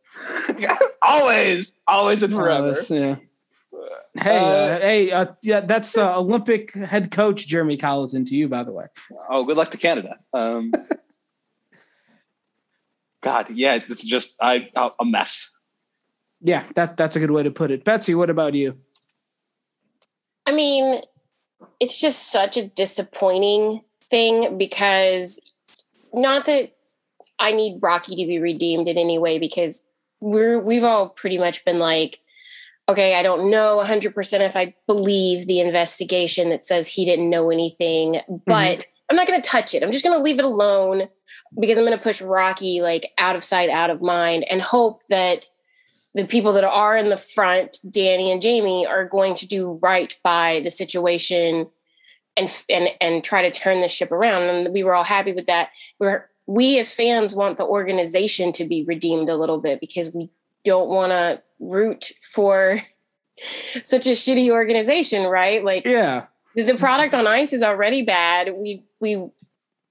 always, 1.02 1.78
always 1.88 2.24
and 2.24 2.34
uh, 2.34 2.38
forever. 2.38 2.68
it's- 2.70 2.90
yeah. 2.90 3.16
Hey, 4.18 4.38
uh, 4.38 4.44
Uh, 4.46 4.80
hey, 4.80 5.12
uh, 5.12 5.26
yeah, 5.44 5.60
that's 5.60 5.98
uh, 5.98 6.18
Olympic 6.18 6.74
head 6.74 7.12
coach 7.12 7.46
Jeremy 7.48 7.76
Colliton 7.76 8.24
to 8.24 8.34
you, 8.34 8.48
by 8.48 8.64
the 8.64 8.72
way. 8.72 8.86
Oh, 9.30 9.44
good 9.44 9.58
luck 9.58 9.72
to 9.72 9.78
Canada. 9.78 10.16
Um, 10.34 10.72
God, 13.22 13.48
yeah, 13.50 13.80
it's 13.90 14.06
just 14.06 14.36
I 14.42 14.70
a 15.00 15.04
mess. 15.04 15.50
Yeah, 16.42 16.64
that 16.76 16.98
that's 16.98 17.16
a 17.16 17.20
good 17.20 17.32
way 17.32 17.44
to 17.44 17.52
put 17.52 17.72
it. 17.72 17.84
Betsy, 17.84 18.16
what 18.16 18.30
about 18.30 18.54
you? 18.54 18.78
I 20.46 20.52
mean, 20.52 21.02
it's 21.80 21.98
just 21.98 22.32
such 22.32 22.58
a 22.58 22.68
disappointing 22.68 23.82
thing 24.10 24.58
because 24.58 25.40
not 26.14 26.46
that 26.46 26.76
I 27.40 27.52
need 27.52 27.80
Rocky 27.82 28.16
to 28.16 28.28
be 28.28 28.40
redeemed 28.40 28.88
in 28.88 28.98
any 28.98 29.20
way 29.20 29.40
because 29.40 29.84
we're 30.22 30.60
we've 30.60 30.84
all 30.84 31.10
pretty 31.10 31.38
much 31.38 31.66
been 31.66 31.80
like, 31.80 32.20
okay, 32.88 33.16
I 33.16 33.24
don't 33.24 33.50
know 33.50 33.82
100% 33.84 34.40
if 34.42 34.56
I 34.56 34.76
believe 34.88 35.48
the 35.48 35.60
investigation 35.60 36.50
that 36.50 36.66
says 36.66 36.88
he 36.88 37.06
didn't 37.06 37.30
know 37.30 37.50
anything, 37.50 38.14
mm-hmm. 38.14 38.36
but 38.46 38.86
I'm 39.10 39.16
not 39.16 39.28
going 39.28 39.42
to 39.42 39.48
touch 39.48 39.74
it. 39.74 39.84
I'm 39.84 39.92
just 39.92 40.04
going 40.04 40.18
to 40.18 40.24
leave 40.24 40.40
it 40.40 40.46
alone 40.46 41.08
because 41.60 41.78
I'm 41.78 41.86
going 41.86 41.98
to 41.98 42.04
push 42.04 42.22
Rocky 42.22 42.82
like 42.82 43.12
out 43.18 43.36
of 43.36 43.44
sight, 43.44 43.70
out 43.70 43.90
of 43.90 44.02
mind 44.02 44.46
and 44.50 44.62
hope 44.62 45.06
that 45.10 45.46
the 46.16 46.26
people 46.26 46.54
that 46.54 46.64
are 46.64 46.98
in 46.98 47.10
the 47.10 47.18
front, 47.18 47.78
Danny 47.90 48.32
and 48.32 48.42
Jamie, 48.42 48.88
are 48.88 49.06
going 49.06 49.36
to 49.36 49.46
do 49.46 49.78
right 49.84 50.18
by 50.24 50.62
the 50.64 50.72
situation 50.72 51.68
and 52.38 52.64
and 52.70 52.90
and 53.02 53.24
try 53.24 53.42
to 53.42 53.52
turn 53.52 53.82
the 53.82 53.90
ship 53.90 54.12
around. 54.12 54.44
And 54.44 54.74
we 54.74 54.82
were 54.82 54.96
all 54.96 55.04
happy 55.04 55.34
with 55.34 55.46
that. 55.46 55.70
We're 56.00 56.28
we 56.48 56.80
as 56.80 56.94
fans 56.94 57.36
want 57.36 57.58
the 57.58 57.66
organization 57.66 58.54
to 58.54 58.66
be 58.66 58.84
redeemed 58.84 59.30
a 59.30 59.36
little 59.36 59.60
bit 59.60 59.80
because 59.82 60.14
we 60.14 60.30
don't 60.64 60.88
want 60.90 61.12
to 61.12 61.42
root 61.60 62.12
for 62.34 62.80
such 63.84 64.08
a 64.08 64.12
shitty 64.12 64.50
organization, 64.50 65.24
right? 65.24 65.64
Like 65.66 65.86
Yeah. 65.86 66.28
the 66.56 66.76
product 66.78 67.14
on 67.14 67.28
ice 67.28 67.52
is 67.52 67.62
already 67.62 68.04
bad. 68.04 68.54
We 68.56 68.86
we 69.02 69.28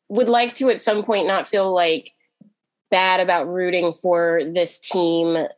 would 0.08 0.30
like 0.30 0.54
to 0.54 0.70
at 0.70 0.80
some 0.80 1.04
point 1.04 1.26
not 1.26 1.46
feel 1.46 1.74
like 1.74 2.10
bad 2.90 3.20
about 3.20 3.46
rooting 3.46 3.92
for 3.92 4.40
this 4.54 4.78
team 4.78 5.48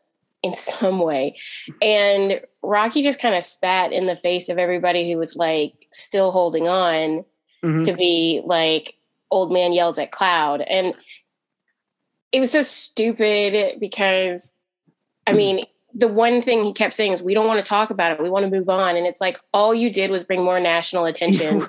in 0.47 0.55
some 0.55 0.99
way. 1.01 1.37
And 1.83 2.41
Rocky 2.63 3.03
just 3.03 3.21
kind 3.21 3.35
of 3.35 3.45
spat 3.45 3.93
in 3.93 4.07
the 4.07 4.17
face 4.17 4.49
of 4.49 4.59
everybody 4.59 5.11
who 5.11 5.19
was 5.19 5.37
like 5.37 5.73
still 5.93 6.31
holding 6.33 6.69
on 6.69 7.25
Mhm. 7.65 7.85
to 7.85 7.93
be 7.95 8.43
like 8.45 8.95
old 9.31 9.51
man 9.53 9.73
yells 9.73 9.99
at 9.99 10.13
cloud 10.13 10.61
and 10.61 10.95
it 12.33 12.39
was 12.41 12.51
so 12.53 12.61
stupid 12.63 13.81
because 13.81 14.55
i 15.27 15.33
mean 15.33 15.65
the 15.95 16.07
one 16.07 16.43
thing 16.43 16.65
he 16.65 16.73
kept 16.75 16.93
saying 16.95 17.13
is 17.13 17.23
we 17.23 17.33
don't 17.35 17.47
want 17.47 17.59
to 17.59 17.69
talk 17.69 17.89
about 17.91 18.13
it 18.13 18.23
we 18.23 18.29
want 18.29 18.45
to 18.45 18.51
move 18.51 18.69
on 18.69 18.95
and 18.95 19.07
it's 19.07 19.21
like 19.21 19.41
all 19.55 19.75
you 19.75 19.91
did 19.91 20.11
was 20.11 20.23
bring 20.25 20.45
more 20.45 20.61
national 20.61 21.07
attention 21.13 21.67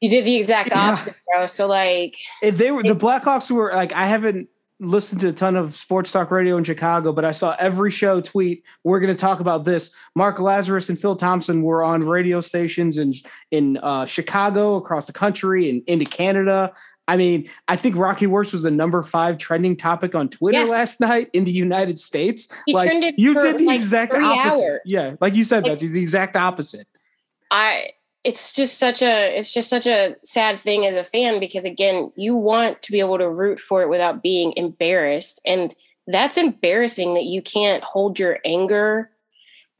you 0.00 0.08
did 0.10 0.24
the 0.24 0.36
exact 0.36 0.70
Yeah. 0.70 0.92
opposite 0.94 1.16
bro 1.32 1.46
so 1.48 1.66
like 1.66 2.16
If 2.42 2.56
they 2.56 2.70
were 2.72 2.82
the 2.82 2.96
Blackhawks 2.96 3.50
were 3.50 3.70
like 3.74 3.92
I 3.92 4.06
haven't 4.06 4.48
listened 4.80 5.20
to 5.20 5.28
a 5.28 5.32
ton 5.32 5.56
of 5.56 5.76
sports 5.76 6.10
talk 6.12 6.30
radio 6.30 6.56
in 6.56 6.64
Chicago, 6.64 7.12
but 7.12 7.24
I 7.24 7.32
saw 7.32 7.54
every 7.58 7.90
show 7.90 8.20
tweet 8.20 8.64
we're 8.82 9.00
going 9.00 9.14
to 9.14 9.18
talk 9.20 9.40
about 9.40 9.64
this. 9.64 9.90
Mark 10.16 10.38
Lazerus 10.38 10.88
and 10.88 11.00
Phil 11.00 11.16
Thompson 11.16 11.62
were 11.62 11.82
on 11.84 12.02
radio 12.04 12.40
stations 12.40 12.98
in 12.98 13.14
in 13.50 13.76
uh, 13.78 14.06
Chicago, 14.06 14.76
across 14.76 15.06
the 15.06 15.12
country, 15.12 15.70
and 15.70 15.82
into 15.86 16.04
Canada. 16.04 16.72
I 17.06 17.16
mean, 17.18 17.48
I 17.68 17.76
think 17.76 17.96
Rocky 17.96 18.26
Wirtz 18.26 18.52
was 18.52 18.62
the 18.62 18.70
number 18.70 19.02
five 19.02 19.36
trending 19.38 19.76
topic 19.76 20.14
on 20.14 20.28
Twitter 20.30 20.60
Yeah. 20.64 20.70
last 20.70 21.00
night 21.00 21.28
in 21.34 21.44
the 21.44 21.52
United 21.52 21.98
States. 21.98 22.48
He 22.66 22.72
like 22.72 22.90
you 23.18 23.34
did 23.38 23.58
the 23.58 23.66
like, 23.66 23.74
exact 23.74 24.14
opposite. 24.14 24.62
hours. 24.64 24.80
Yeah, 24.86 25.14
like 25.20 25.34
you 25.34 25.44
said, 25.44 25.62
Like- 25.64 25.72
Betsy, 25.72 25.88
the 25.88 26.00
exact 26.00 26.34
opposite. 26.34 26.88
I 27.50 27.90
it's 28.24 28.54
just 28.54 28.78
such 28.78 29.02
a 29.02 29.38
it's 29.38 29.52
just 29.52 29.68
such 29.68 29.86
a 29.86 30.16
sad 30.24 30.58
thing 30.58 30.86
as 30.86 30.96
a 30.96 31.04
fan 31.04 31.38
because 31.38 31.66
again, 31.66 32.10
you 32.16 32.34
want 32.34 32.80
to 32.82 32.90
be 32.90 33.00
able 33.00 33.18
to 33.18 33.28
root 33.28 33.60
for 33.60 33.82
it 33.82 33.90
without 33.90 34.22
being 34.22 34.54
embarrassed. 34.56 35.40
And 35.44 35.74
that's 36.06 36.38
embarrassing 36.38 37.14
that 37.14 37.24
you 37.24 37.42
can't 37.42 37.84
hold 37.84 38.18
your 38.18 38.38
anger 38.44 39.10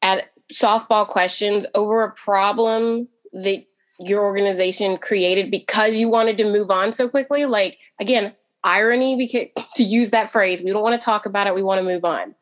at 0.03 0.31
softball 0.53 1.09
questions 1.09 1.67
over 1.75 2.03
a 2.03 2.13
problem 2.13 3.09
that 3.33 3.65
your 3.99 4.23
organization 4.23 4.99
created 4.99 5.51
because 5.51 5.97
you 5.97 6.11
wanted 6.11 6.37
to 6.39 6.45
move 6.45 6.71
on 6.71 6.93
so 6.93 7.09
quickly. 7.09 7.47
Like 7.47 7.79
again 7.99 8.35
irony 8.63 9.17
because 9.17 9.65
to 9.75 9.83
use 9.83 10.11
that 10.11 10.31
phrase 10.31 10.63
we 10.63 10.71
don't 10.71 10.83
want 10.83 10.99
to 10.99 11.05
talk 11.05 11.27
about 11.27 11.47
it 11.47 11.55
we 11.55 11.63
want 11.63 11.79
to 11.79 11.85
move 11.85 12.05
on. 12.05 12.35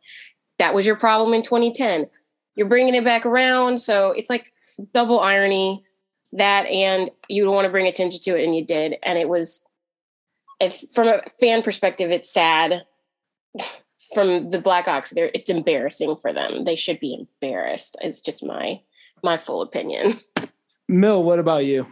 That 0.59 0.75
was 0.75 0.85
your 0.85 0.97
problem 0.97 1.33
in 1.33 1.43
2010 1.43 2.09
you're 2.57 2.69
bringing 2.69 2.95
it 2.95 3.05
back 3.05 3.25
around 3.25 3.79
so 3.79 4.11
it's 4.11 4.29
like 4.29 4.53
double 4.93 5.21
irony 5.21 5.85
that 6.33 6.67
and 6.67 7.11
you 7.29 7.45
don't 7.45 7.55
want 7.55 7.67
to 7.67 7.71
bring 7.71 7.87
attention 7.87 8.21
to 8.21 8.39
it 8.39 8.45
and 8.45 8.57
you 8.57 8.65
did 8.65 8.97
and 9.03 9.19
it 9.19 9.29
was 9.29 9.65
it's 10.61 10.95
from 10.95 11.09
a 11.09 11.21
fan 11.41 11.63
perspective 11.63 12.11
it's 12.11 12.33
sad 12.33 12.83
from 14.15 14.51
the 14.51 14.59
Blackhawks 14.59 15.11
there 15.11 15.31
it's 15.35 15.51
embarrassing 15.51 16.17
for 16.17 16.33
them. 16.33 16.65
They 16.65 16.77
should 16.77 17.01
be 17.01 17.15
embarrassed. 17.15 17.97
It's 18.03 18.21
just 18.21 18.45
my 18.45 18.81
my 19.23 19.39
full 19.39 19.63
opinion. 19.63 20.21
Mill, 20.89 21.23
what 21.23 21.39
about 21.39 21.65
you? 21.65 21.87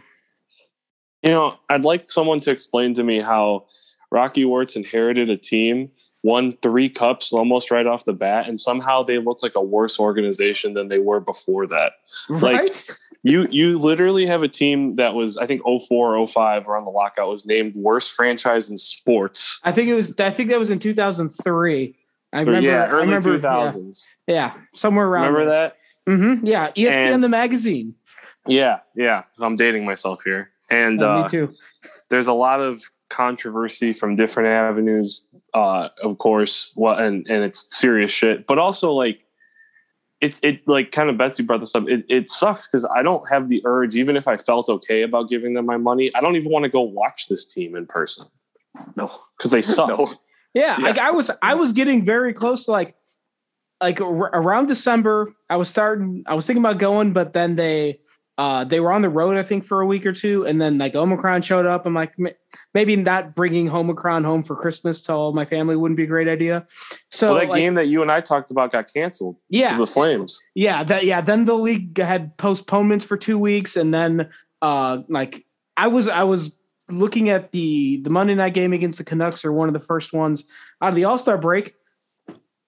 You 1.23 1.31
know, 1.31 1.57
I'd 1.69 1.85
like 1.85 2.09
someone 2.09 2.39
to 2.41 2.51
explain 2.51 2.93
to 2.95 3.03
me 3.03 3.19
how 3.21 3.65
Rocky 4.11 4.43
Wirtz 4.43 4.75
inherited 4.75 5.29
a 5.29 5.37
team, 5.37 5.91
won 6.23 6.55
three 6.61 6.87
cups 6.89 7.33
almost 7.33 7.71
right 7.71 7.87
off 7.87 8.05
the 8.05 8.13
bat, 8.13 8.47
and 8.47 8.59
somehow 8.59 9.01
they 9.03 9.17
look 9.17 9.41
like 9.41 9.55
a 9.55 9.61
worse 9.61 9.99
organization 9.99 10.73
than 10.75 10.87
they 10.87 10.99
were 10.99 11.19
before 11.19 11.65
that. 11.67 11.93
Like- 12.29 12.57
Right? 12.61 12.85
You 13.23 13.45
you 13.51 13.77
literally 13.77 14.25
have 14.25 14.41
a 14.41 14.47
team 14.47 14.95
that 14.95 15.13
was 15.13 15.37
I 15.37 15.45
think 15.45 15.61
04 15.63 16.15
or 16.17 16.25
05 16.27 16.67
around 16.67 16.85
the 16.85 16.89
lockout 16.89 17.29
was 17.29 17.45
named 17.45 17.75
worst 17.75 18.13
franchise 18.13 18.67
in 18.69 18.77
sports. 18.77 19.59
I 19.63 19.71
think 19.71 19.89
it 19.89 19.93
was. 19.93 20.19
I 20.19 20.31
think 20.31 20.49
that 20.49 20.57
was 20.57 20.71
in 20.71 20.79
2003. 20.79 21.95
I 22.33 22.39
remember. 22.39 22.61
yeah, 22.67 22.83
I 22.85 22.87
early 22.87 23.01
remember, 23.13 23.37
2000s. 23.39 24.07
Yeah, 24.25 24.33
yeah, 24.35 24.53
somewhere 24.73 25.05
around. 25.07 25.33
Remember 25.33 25.49
that? 25.51 25.77
Mm-hmm. 26.07 26.45
Yeah, 26.47 26.71
ESPN 26.71 27.13
And- 27.13 27.23
the 27.23 27.29
magazine. 27.29 27.93
Yeah, 28.47 28.79
yeah. 28.95 29.23
I'm 29.39 29.55
dating 29.55 29.85
myself 29.85 30.23
here. 30.23 30.49
And 30.71 30.99
Oh, 31.03 31.11
uh, 31.19 31.23
me 31.23 31.29
too. 31.29 31.53
there's 32.09 32.27
a 32.27 32.33
lot 32.33 32.59
of 32.59 32.81
controversy 33.11 33.91
from 33.93 34.15
different 34.15 34.47
avenues 34.47 35.27
uh 35.53 35.89
of 36.01 36.17
course 36.17 36.71
what 36.75 36.99
and 36.99 37.27
and 37.27 37.43
it's 37.43 37.77
serious 37.77 38.11
shit 38.11 38.47
but 38.47 38.57
also 38.57 38.91
like 38.93 39.25
it's 40.21 40.39
it 40.43 40.61
like 40.65 40.91
kind 40.93 41.09
of 41.09 41.17
betsy 41.17 41.43
brought 41.43 41.59
this 41.59 41.75
up 41.75 41.83
it, 41.89 42.05
it 42.07 42.29
sucks 42.29 42.67
because 42.67 42.89
i 42.95 43.03
don't 43.03 43.23
have 43.29 43.49
the 43.49 43.61
urge 43.65 43.95
even 43.97 44.15
if 44.15 44.27
i 44.29 44.37
felt 44.37 44.69
okay 44.69 45.01
about 45.01 45.27
giving 45.27 45.51
them 45.53 45.65
my 45.65 45.77
money 45.77 46.09
i 46.15 46.21
don't 46.21 46.35
even 46.37 46.49
want 46.51 46.63
to 46.63 46.69
go 46.69 46.81
watch 46.81 47.27
this 47.27 47.45
team 47.45 47.75
in 47.75 47.85
person 47.85 48.25
No. 48.95 49.11
because 49.37 49.51
they 49.51 49.61
suck 49.61 49.89
No. 49.97 50.07
Yeah, 50.53 50.77
Yeah. 50.79 50.85
like 50.85 50.97
I 50.97 51.11
was. 51.11 51.31
I 51.41 51.53
was 51.55 51.71
getting 51.71 52.03
very 52.05 52.33
close 52.33 52.65
to 52.65 52.71
like, 52.71 52.93
like 53.81 54.01
ar- 54.01 54.31
around 54.35 54.65
December. 54.67 55.31
I 55.49 55.55
was 55.55 55.69
starting. 55.69 56.23
I 56.27 56.33
was 56.33 56.45
thinking 56.45 56.61
about 56.61 56.77
going, 56.77 57.13
but 57.13 57.31
then 57.31 57.55
they. 57.55 58.01
Uh, 58.41 58.63
they 58.63 58.79
were 58.79 58.91
on 58.91 59.03
the 59.03 59.09
road, 59.09 59.37
I 59.37 59.43
think, 59.43 59.63
for 59.63 59.81
a 59.81 59.85
week 59.85 60.03
or 60.03 60.13
two, 60.13 60.47
and 60.47 60.59
then 60.59 60.79
like 60.79 60.95
Omicron 60.95 61.43
showed 61.43 61.67
up. 61.67 61.85
I'm 61.85 61.93
like, 61.93 62.15
maybe 62.73 62.95
not 62.95 63.35
bringing 63.35 63.69
Omicron 63.69 64.23
home 64.23 64.41
for 64.41 64.55
Christmas 64.55 65.03
to 65.03 65.13
all 65.13 65.31
my 65.31 65.45
family 65.45 65.75
wouldn't 65.75 65.95
be 65.95 66.05
a 66.05 66.07
great 66.07 66.27
idea. 66.27 66.65
So 67.11 67.33
well, 67.33 67.41
that 67.41 67.51
like, 67.51 67.61
game 67.61 67.75
that 67.75 67.85
you 67.85 68.01
and 68.01 68.11
i 68.11 68.19
talked 68.19 68.49
about 68.49 68.71
got 68.71 68.91
canceled 68.91 69.43
yeah, 69.49 69.77
the 69.77 69.85
flames 69.85 70.41
Yeah, 70.55 70.83
that 70.85 71.03
yeah. 71.03 71.21
Then 71.21 71.45
the 71.45 71.53
league 71.53 71.95
had 71.99 72.35
postponements 72.37 73.05
for 73.05 73.15
two 73.15 73.37
weeks, 73.37 73.75
and 73.75 73.93
then 73.93 74.31
uh, 74.63 75.03
like 75.07 75.45
I 75.77 75.89
was 75.89 76.07
I 76.07 76.23
was 76.23 76.57
looking 76.89 77.29
at 77.29 77.51
the 77.51 78.01
the 78.01 78.09
Monday 78.09 78.33
night 78.33 78.55
game 78.55 78.73
against 78.73 78.97
the 78.97 79.03
Canucks, 79.03 79.45
or 79.45 79.53
one 79.53 79.67
of 79.67 79.75
the 79.75 79.79
first 79.79 80.13
ones 80.13 80.45
out 80.81 80.89
of 80.89 80.95
the 80.95 81.03
All 81.03 81.19
Star 81.19 81.37
break. 81.37 81.75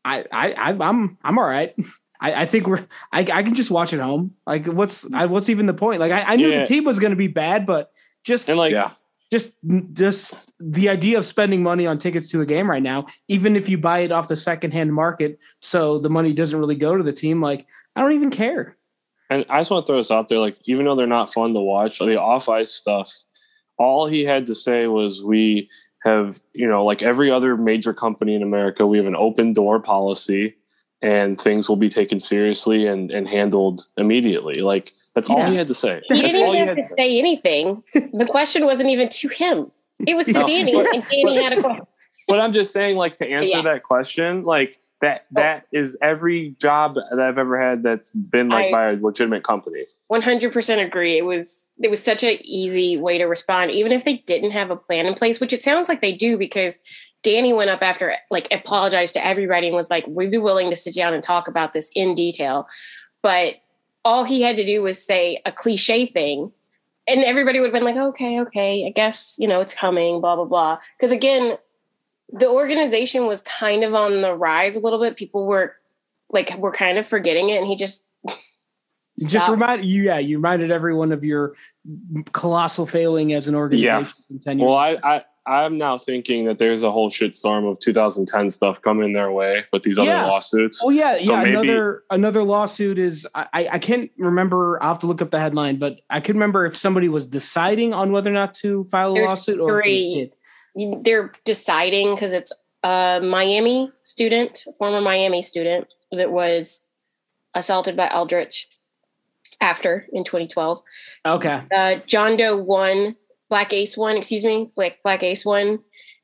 I 0.05 0.23
I 0.31 0.53
I- 0.53 0.87
I'm 0.87 1.17
I'm 1.23 1.39
all 1.39 1.47
right. 1.47 1.73
I, 2.23 2.43
I 2.43 2.45
think 2.45 2.67
we're 2.67 2.83
I, 3.11 3.19
I 3.31 3.43
can 3.43 3.53
just 3.53 3.69
watch 3.69 3.93
at 3.93 3.99
home. 3.99 4.33
Like 4.47 4.65
what's 4.65 5.05
I, 5.13 5.27
what's 5.27 5.49
even 5.49 5.67
the 5.67 5.73
point? 5.73 5.99
Like 5.99 6.11
I, 6.11 6.21
I 6.23 6.35
knew 6.37 6.47
Yeah. 6.47 6.59
the 6.59 6.65
team 6.65 6.85
was 6.85 6.97
going 6.97 7.11
to 7.11 7.17
be 7.17 7.27
bad, 7.27 7.65
but 7.65 7.91
just 8.23 8.49
and 8.49 8.57
like 8.57 8.71
yeah. 8.71 8.91
just 9.29 9.53
just 9.91 10.33
the 10.59 10.89
idea 10.89 11.17
of 11.17 11.25
spending 11.25 11.61
money 11.61 11.85
on 11.85 11.97
tickets 11.97 12.29
to 12.29 12.41
a 12.41 12.45
game 12.45 12.69
right 12.69 12.81
now, 12.81 13.07
even 13.27 13.55
if 13.55 13.67
you 13.67 13.77
buy 13.77 13.99
it 13.99 14.11
off 14.11 14.29
the 14.29 14.37
secondhand 14.37 14.93
market, 14.93 15.37
so 15.59 15.99
the 15.99 16.09
money 16.09 16.33
doesn't 16.33 16.57
really 16.57 16.75
go 16.75 16.95
to 16.95 17.03
the 17.03 17.13
team. 17.13 17.41
Like 17.41 17.67
I 17.95 18.01
don't 18.01 18.13
even 18.13 18.31
care. 18.31 18.77
And 19.29 19.45
I 19.49 19.59
just 19.59 19.71
want 19.71 19.85
to 19.85 19.91
throw 19.91 19.97
this 19.97 20.11
out 20.11 20.29
there, 20.29 20.39
like 20.39 20.57
even 20.63 20.85
though 20.85 20.95
they're 20.95 21.07
not 21.07 21.33
fun 21.33 21.53
to 21.53 21.59
watch, 21.59 21.99
the 21.99 22.19
off 22.19 22.47
ice 22.47 22.71
stuff, 22.71 23.11
all 23.77 24.05
he 24.07 24.23
had 24.23 24.45
to 24.45 24.55
say 24.55 24.87
was 24.87 25.23
we 25.23 25.69
have, 26.03 26.39
you 26.53 26.67
know, 26.67 26.85
like 26.85 27.01
every 27.01 27.31
other 27.31 27.57
major 27.57 27.93
company 27.93 28.35
in 28.35 28.43
America, 28.43 28.85
we 28.85 28.97
have 28.97 29.07
an 29.07 29.15
open 29.15 29.53
door 29.53 29.79
policy 29.79 30.55
and 31.03 31.39
things 31.39 31.69
will 31.69 31.75
be 31.75 31.89
taken 31.89 32.19
seriously 32.19 32.87
and, 32.87 33.11
and 33.11 33.27
handled 33.29 33.85
immediately. 33.97 34.61
Like 34.61 34.91
that's 35.13 35.29
all 35.29 35.37
Yeah. 35.37 35.49
he 35.51 35.55
had 35.57 35.67
to 35.67 35.75
say. 35.75 36.01
he 36.07 36.15
That's 36.21 36.31
didn't 36.31 36.47
all 36.47 36.53
he 36.53 36.59
had 36.59 36.69
have 36.69 36.77
to 36.77 36.83
say. 36.83 36.95
say 36.95 37.19
anything 37.19 37.83
the 37.93 38.25
question 38.27 38.65
wasn't 38.65 38.89
even 38.89 39.09
to 39.09 39.27
him 39.27 39.71
it 40.07 40.15
was 40.15 40.25
to 40.25 40.33
No. 40.39 40.45
danny 40.45 40.73
and 40.73 41.03
danny 41.11 41.43
had 41.43 41.53
a 41.57 41.61
question 41.61 41.85
But 42.27 42.39
I'm 42.39 42.53
just 42.53 42.71
saying, 42.73 42.95
like, 42.97 43.17
to 43.17 43.29
answer 43.29 43.57
Yeah. 43.57 43.61
that 43.63 43.83
question, 43.83 44.43
like 44.43 44.79
that 45.01 45.25
oh. 45.31 45.41
that 45.41 45.67
is 45.73 45.97
every 46.01 46.55
job 46.59 46.95
that 46.95 47.19
I've 47.19 47.37
ever 47.37 47.59
had 47.61 47.83
that's 47.83 48.09
been 48.11 48.47
like 48.49 48.67
I- 48.67 48.71
by 48.71 48.91
a 48.91 48.95
legitimate 48.95 49.43
company. 49.43 49.85
100% 50.11 50.85
agree 50.85 51.17
it 51.17 51.25
was 51.25 51.69
it 51.81 51.89
was 51.89 52.01
such 52.03 52.23
an 52.23 52.37
easy 52.43 52.97
way 52.97 53.17
to 53.17 53.25
respond 53.25 53.71
even 53.71 53.91
if 53.91 54.05
they 54.05 54.17
didn't 54.17 54.51
have 54.51 54.69
a 54.71 54.75
plan 54.75 55.05
in 55.07 55.15
place 55.15 55.39
which 55.39 55.51
it 55.53 55.63
sounds 55.63 55.89
like 55.89 56.01
they 56.01 56.13
do 56.13 56.37
because 56.37 56.79
danny 57.23 57.53
went 57.53 57.69
up 57.69 57.81
after 57.81 58.13
like 58.29 58.47
apologized 58.51 59.13
to 59.13 59.25
everybody 59.25 59.67
and 59.67 59.75
was 59.75 59.89
like 59.89 60.05
we'd 60.07 60.31
be 60.31 60.37
willing 60.37 60.69
to 60.69 60.75
sit 60.75 60.93
down 60.93 61.13
and 61.13 61.23
talk 61.23 61.47
about 61.47 61.73
this 61.73 61.89
in 61.95 62.13
detail 62.13 62.67
but 63.21 63.55
all 64.05 64.23
he 64.23 64.41
had 64.41 64.57
to 64.57 64.65
do 64.65 64.81
was 64.81 65.03
say 65.03 65.41
a 65.45 65.51
cliche 65.51 66.05
thing 66.05 66.51
and 67.07 67.23
everybody 67.23 67.59
would 67.59 67.67
have 67.67 67.73
been 67.73 67.83
like 67.83 67.95
okay 67.95 68.39
okay 68.39 68.85
i 68.85 68.89
guess 68.91 69.35
you 69.39 69.47
know 69.47 69.61
it's 69.61 69.73
coming 69.73 70.21
blah 70.21 70.35
blah 70.35 70.45
blah 70.45 70.77
because 70.97 71.11
again 71.11 71.57
the 72.31 72.47
organization 72.47 73.27
was 73.27 73.41
kind 73.41 73.83
of 73.83 73.93
on 73.93 74.21
the 74.21 74.33
rise 74.35 74.75
a 74.75 74.79
little 74.79 74.99
bit 74.99 75.15
people 75.15 75.45
were 75.45 75.75
like 76.29 76.55
were 76.57 76.71
kind 76.71 76.97
of 76.97 77.05
forgetting 77.07 77.49
it 77.49 77.57
and 77.57 77.67
he 77.67 77.75
just 77.75 78.03
Just 79.19 79.45
stopped. 79.45 79.51
remind 79.51 79.85
you, 79.85 80.03
yeah, 80.03 80.17
you 80.17 80.37
reminded 80.37 80.71
everyone 80.71 81.11
of 81.11 81.23
your 81.23 81.53
colossal 82.31 82.87
failing 82.87 83.33
as 83.33 83.47
an 83.47 83.53
organization. 83.53 84.11
in 84.31 84.39
10 84.39 84.57
years. 84.57 84.65
Well, 84.67 84.75
I, 84.75 84.97
I 85.03 85.23
I'm 85.45 85.77
now 85.77 85.97
thinking 85.97 86.45
that 86.45 86.57
there's 86.57 86.83
a 86.83 86.91
whole 86.91 87.09
shitstorm 87.09 87.69
of 87.69 87.77
2010 87.79 88.49
stuff 88.49 88.81
coming 88.81 89.11
their 89.11 89.29
way 89.31 89.65
with 89.73 89.83
these 89.83 89.99
other 89.99 90.09
Yeah. 90.09 90.27
lawsuits. 90.27 90.81
Oh 90.83 90.89
yeah, 90.89 91.19
So 91.21 91.33
yeah. 91.33 91.43
maybe- 91.43 91.49
another 91.57 92.03
another 92.09 92.43
lawsuit 92.43 92.97
is 92.97 93.27
I, 93.35 93.47
I 93.53 93.67
I 93.73 93.79
can't 93.79 94.09
remember. 94.17 94.81
I'll 94.81 94.89
have 94.93 94.99
to 94.99 95.07
look 95.07 95.21
up 95.21 95.31
the 95.31 95.39
headline, 95.39 95.77
but 95.77 95.99
I 96.09 96.21
can 96.21 96.35
remember 96.35 96.65
if 96.65 96.77
somebody 96.77 97.09
was 97.09 97.27
deciding 97.27 97.93
on 97.93 98.11
whether 98.13 98.29
or 98.29 98.33
not 98.33 98.53
to 98.55 98.85
file 98.85 99.11
a 99.11 99.15
There's 99.15 99.27
lawsuit 99.27 99.59
or 99.59 99.81
they 99.81 99.81
three. 99.83 100.13
did. 100.15 100.33
You- 100.75 101.01
They're 101.03 101.33
deciding 101.43 102.15
because 102.15 102.31
it's 102.33 102.53
a 102.83 103.19
Miami 103.21 103.91
student, 104.01 104.63
former 104.77 105.01
Miami 105.01 105.41
student 105.41 105.87
that 106.11 106.31
was 106.31 106.81
assaulted 107.53 107.95
by 107.97 108.07
Aldrich 108.07 108.67
after 109.61 110.07
in 110.11 110.23
2012. 110.23 110.81
Okay. 111.25 111.61
uh, 111.75 111.95
John 112.07 112.35
Doe 112.37 112.57
one, 112.57 113.15
Black 113.49 113.71
Ace 113.73 113.95
one, 113.97 114.17
excuse 114.17 114.43
me, 114.43 114.71
Black 114.75 114.99
Black 115.03 115.23
Ace 115.23 115.45
one, 115.45 115.79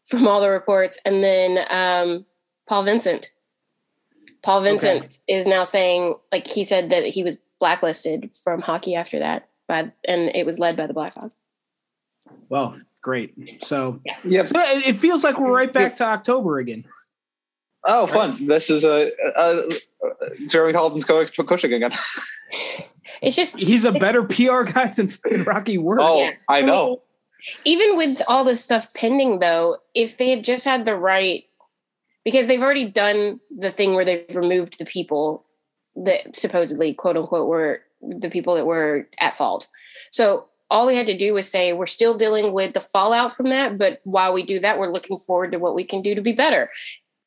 from 0.05 0.27
all 0.27 0.41
the 0.41 0.49
reports, 0.49 0.99
and 1.05 1.23
then 1.23 1.59
um, 1.69 2.25
Paul 2.67 2.83
Vincent. 2.83 3.29
Paul 4.41 4.61
Vincent 4.61 5.19
is 5.27 5.45
now 5.45 5.63
saying, 5.63 6.15
like 6.31 6.47
he 6.47 6.63
said 6.63 6.89
that 6.91 7.05
he 7.05 7.23
was 7.23 7.37
blacklisted 7.59 8.31
from 8.43 8.61
hockey 8.61 8.95
after 8.95 9.19
that, 9.19 9.49
by 9.67 9.91
and 10.07 10.33
it 10.35 10.45
was 10.45 10.59
led 10.59 10.77
by 10.77 10.87
the 10.87 10.93
Blackhawks. 10.93 11.39
Well, 12.47 12.79
great. 13.01 13.61
So, 13.63 13.99
Yep. 14.23 14.47
so 14.47 14.59
it, 14.59 14.87
it 14.87 14.93
feels 14.97 15.23
like 15.23 15.39
we're 15.39 15.51
right 15.51 15.71
back 15.71 15.95
to 15.95 16.05
October 16.05 16.59
again. 16.59 16.85
Oh, 17.85 18.07
fun! 18.07 18.47
This 18.47 18.69
is 18.69 18.83
a, 18.85 19.11
uh 19.37 19.61
Jeremy 20.47 20.73
Colliton's 20.73 21.05
coach 21.05 21.35
coaching 21.37 21.73
again. 21.73 21.91
It's 23.21 23.35
just 23.35 23.57
He's 23.57 23.85
a 23.85 23.91
better 23.91 24.23
PR 24.23 24.63
guy 24.63 24.87
than 24.87 25.11
Rocky 25.45 25.77
Wirtz. 25.77 26.03
Oh, 26.05 26.21
Yeah. 26.23 26.31
I 26.47 26.61
know. 26.61 27.01
Even 27.65 27.95
with 27.95 28.21
all 28.27 28.43
this 28.43 28.63
stuff 28.63 28.93
pending 28.93 29.39
though 29.39 29.77
if 29.95 30.17
they 30.17 30.29
had 30.29 30.43
just 30.43 30.65
had 30.65 30.85
the 30.85 30.95
right 30.95 31.45
because 32.25 32.47
they've 32.47 32.61
already 32.61 32.89
done 32.89 33.39
the 33.55 33.71
thing 33.71 33.95
where 33.95 34.05
they've 34.05 34.35
removed 34.35 34.77
the 34.77 34.85
people 34.85 35.45
that 35.95 36.35
supposedly 36.35 36.93
quote 36.93 37.17
unquote 37.17 37.47
were 37.47 37.81
the 38.01 38.29
people 38.29 38.55
that 38.55 38.65
were 38.65 39.07
at 39.19 39.33
fault. 39.33 39.67
So 40.11 40.45
all 40.71 40.87
we 40.87 40.95
had 40.95 41.07
to 41.07 41.17
do 41.17 41.33
was 41.33 41.49
say 41.49 41.73
we're 41.73 41.87
still 41.87 42.17
dealing 42.17 42.53
with 42.53 42.73
the 42.73 42.79
fallout 42.79 43.35
from 43.35 43.49
that 43.49 43.77
but 43.77 43.99
while 44.03 44.33
we 44.33 44.43
do 44.43 44.59
that 44.59 44.77
we're 44.77 44.91
looking 44.91 45.17
forward 45.17 45.51
to 45.51 45.59
what 45.59 45.75
we 45.75 45.83
can 45.83 46.01
do 46.01 46.15
to 46.15 46.21
be 46.21 46.33
better. 46.33 46.69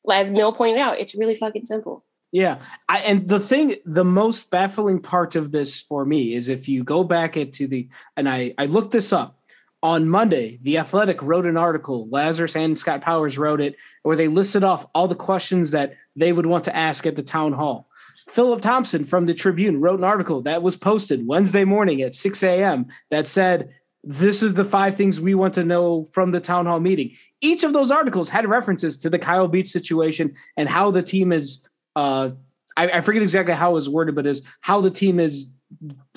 As 0.09 0.31
mill 0.31 0.53
pointed 0.53 0.79
out 0.79 0.99
it's 0.99 1.15
really 1.15 1.35
fucking 1.35 1.65
simple. 1.65 2.05
Yeah, 2.31 2.61
I, 2.89 2.97
and 3.01 3.27
the 3.27 3.39
thing, 3.39 3.75
the 3.85 4.03
most 4.03 4.49
baffling 4.49 4.99
part 4.99 5.35
of 5.35 5.51
this 5.51 5.79
for 5.79 6.03
me 6.03 6.33
is 6.33 6.47
if 6.47 6.67
you 6.67 6.83
go 6.83 7.03
back 7.03 7.37
into 7.37 7.67
the, 7.67 7.87
and 8.17 8.27
I 8.27 8.55
I 8.57 8.65
looked 8.65 8.89
this 8.89 9.13
up 9.13 9.37
on 9.83 10.07
Monday. 10.07 10.57
The 10.63 10.79
Athletic 10.79 11.21
wrote 11.21 11.45
an 11.45 11.57
article. 11.57 12.07
Lazerus 12.07 12.55
and 12.55 12.79
Scott 12.79 13.01
Powers 13.01 13.37
wrote 13.37 13.61
it, 13.61 13.75
where 14.01 14.15
they 14.15 14.29
listed 14.29 14.63
off 14.63 14.87
all 14.95 15.07
the 15.07 15.15
questions 15.15 15.71
that 15.71 15.95
they 16.15 16.31
would 16.31 16.45
want 16.45 16.63
to 16.63 16.75
ask 16.75 17.05
at 17.05 17.15
the 17.15 17.21
town 17.21 17.51
hall. 17.51 17.89
Philip 18.29 18.61
Thompson 18.61 19.03
from 19.03 19.25
the 19.25 19.33
Tribune 19.33 19.81
wrote 19.81 19.99
an 19.99 20.05
article 20.05 20.41
that 20.43 20.63
was 20.63 20.77
posted 20.77 21.27
Wednesday 21.27 21.65
morning 21.65 22.01
at 22.01 22.15
6 22.15 22.41
a.m. 22.43 22.87
that 23.11 23.27
said, 23.27 23.73
This 24.03 24.41
is 24.41 24.53
the 24.53 24.65
five 24.65 24.95
things 24.95 25.19
we 25.19 25.35
want 25.35 25.55
to 25.55 25.65
know 25.65 26.05
from 26.05 26.31
the 26.31 26.39
town 26.39 26.65
hall 26.65 26.79
meeting. 26.79 27.11
Each 27.41 27.65
of 27.65 27.73
those 27.73 27.91
articles 27.91 28.29
had 28.29 28.47
references 28.47 28.97
to 28.99 29.09
the 29.09 29.19
Kyle 29.19 29.49
Beach 29.49 29.67
situation 29.67 30.35
and 30.55 30.69
how 30.69 30.91
the 30.91 31.03
team 31.03 31.33
is 31.33 31.67
uh, 31.95 32.31
I, 32.75 32.89
I 32.89 33.01
forget 33.01 33.21
exactly 33.21 33.53
how 33.53 33.71
it 33.71 33.75
was 33.75 33.89
worded, 33.89 34.15
but 34.15 34.25
is 34.25 34.41
how 34.61 34.81
the 34.81 34.91
team 34.91 35.19
is 35.19 35.49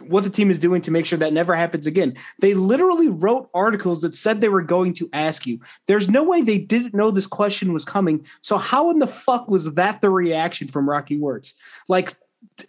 what 0.08 0.24
the 0.24 0.30
team 0.30 0.50
is 0.50 0.58
doing 0.58 0.82
to 0.82 0.90
make 0.90 1.06
sure 1.06 1.18
that 1.18 1.32
never 1.32 1.54
happens 1.54 1.86
again. 1.86 2.14
They 2.40 2.54
literally 2.54 3.08
wrote 3.08 3.50
articles 3.54 4.02
that 4.02 4.14
said 4.14 4.40
they 4.40 4.48
were 4.48 4.62
going 4.62 4.94
to 4.94 5.08
ask 5.12 5.46
you. 5.46 5.60
There's 5.86 6.08
no 6.08 6.24
way 6.24 6.42
they 6.42 6.58
didn't 6.58 6.94
know 6.94 7.10
this 7.10 7.26
question 7.26 7.72
was 7.72 7.84
coming. 7.84 8.26
So 8.40 8.58
how 8.58 8.90
in 8.90 8.98
the 8.98 9.06
fuck 9.06 9.48
was 9.48 9.74
that 9.74 10.00
the 10.00 10.10
reaction 10.10 10.68
from 10.68 10.88
Rocky 10.88 11.16
Wirtz? 11.16 11.54
Like 11.88 12.14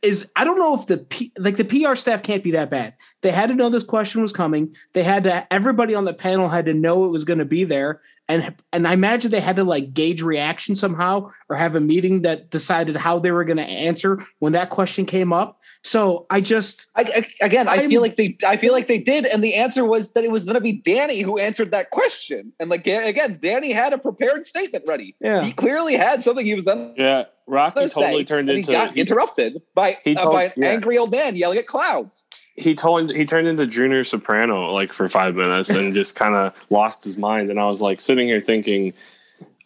is 0.01 0.27
I 0.36 0.44
don't 0.44 0.60
know 0.60 0.75
if 0.75 0.88
the 0.88 0.98
P, 0.98 1.32
like 1.38 1.58
the 1.58 1.63
PR 1.63 1.96
staff 1.96 2.23
can't 2.23 2.43
be 2.43 2.52
that 2.52 2.69
bad. 2.69 2.95
They 3.21 3.32
had 3.32 3.50
to 3.50 3.56
know 3.56 3.69
this 3.69 3.84
question 3.84 4.21
was 4.21 4.34
coming. 4.34 4.76
They 4.93 5.04
had 5.04 5.23
to 5.26 5.52
everybody 5.54 5.95
on 5.95 6.06
the 6.06 6.13
panel 6.13 6.47
had 6.47 6.65
to 6.65 6.73
know 6.73 7.06
it 7.06 7.10
was 7.10 7.26
going 7.26 7.39
to 7.39 7.45
be 7.45 7.63
there 7.63 8.02
and 8.29 8.55
and 8.73 8.87
I 8.87 8.93
imagine 8.93 9.31
they 9.31 9.39
had 9.39 9.55
to 9.55 9.63
like 9.63 9.93
gauge 9.93 10.21
reaction 10.21 10.75
somehow 10.75 11.29
or 11.49 11.55
have 11.55 11.75
a 11.75 11.79
meeting 11.79 12.23
that 12.23 12.49
decided 12.49 12.95
how 12.97 13.19
they 13.19 13.31
were 13.31 13.45
going 13.45 13.57
to 13.57 13.63
answer 13.63 14.19
when 14.39 14.53
that 14.53 14.69
question 14.69 15.05
came 15.05 15.31
up. 15.31 15.61
So 15.83 16.25
I 16.29 16.41
just 16.41 16.87
I, 16.95 17.01
I, 17.01 17.45
again, 17.45 17.67
I 17.67 17.75
I'm- 17.77 17.89
feel 17.89 18.01
like 18.01 18.17
they, 18.17 18.37
I 18.45 18.57
feel 18.57 18.73
like 18.73 18.87
they 18.87 18.99
did, 18.99 19.25
and 19.25 19.43
the 19.43 19.55
answer 19.55 19.85
was 19.85 20.11
that 20.11 20.23
it 20.23 20.31
was 20.31 20.43
going 20.43 20.55
to 20.55 20.61
be 20.61 20.73
Danny 20.73 21.21
who 21.21 21.37
answered 21.37 21.71
that 21.71 21.89
question. 21.91 22.51
And 22.59 22.69
like 22.69 22.85
again, 22.85 23.39
Danny 23.41 23.71
had 23.71 23.93
a 23.93 23.97
prepared 23.97 24.45
statement 24.45 24.85
ready. 24.87 25.15
yeah. 25.19 25.43
He 25.43 25.53
clearly 25.53 25.95
had 25.95 26.23
something 26.23 26.45
he 26.45 26.55
was 26.55 26.65
done. 26.65 26.93
Yeah, 26.97 27.25
Rocky 27.45 27.81
to 27.81 27.89
totally 27.89 28.21
say, 28.21 28.25
turned 28.25 28.49
and 28.49 28.59
into 28.59 28.71
he 28.71 28.77
got 28.77 28.93
he, 28.93 29.01
interrupted 29.01 29.61
by 29.73 29.97
he 30.03 30.15
uh, 30.17 30.29
by 30.29 30.43
an 30.45 30.53
yeah. 30.57 30.69
angry 30.69 30.97
old 30.97 31.11
man 31.11 31.35
yelling 31.35 31.59
at 31.59 31.67
clouds. 31.67 32.26
He 32.58 32.74
told 32.74 33.12
he 33.12 33.24
turned 33.24 33.48
into 33.48 33.65
Junior 33.67 34.04
Soprano 34.04 34.74
like 34.74 34.91
for 34.91 35.08
five 35.08 35.36
minutes 35.36 35.70
and 35.70 35.93
just 35.93 36.15
kind 36.15 36.36
of 36.36 36.54
lost 36.70 37.04
his 37.04 37.15
mind. 37.15 37.50
And 37.50 37.60
I 37.60 37.65
was 37.65 37.82
like 37.82 38.02
sitting 38.02 38.28
here 38.28 38.39
thinking, 38.39 38.93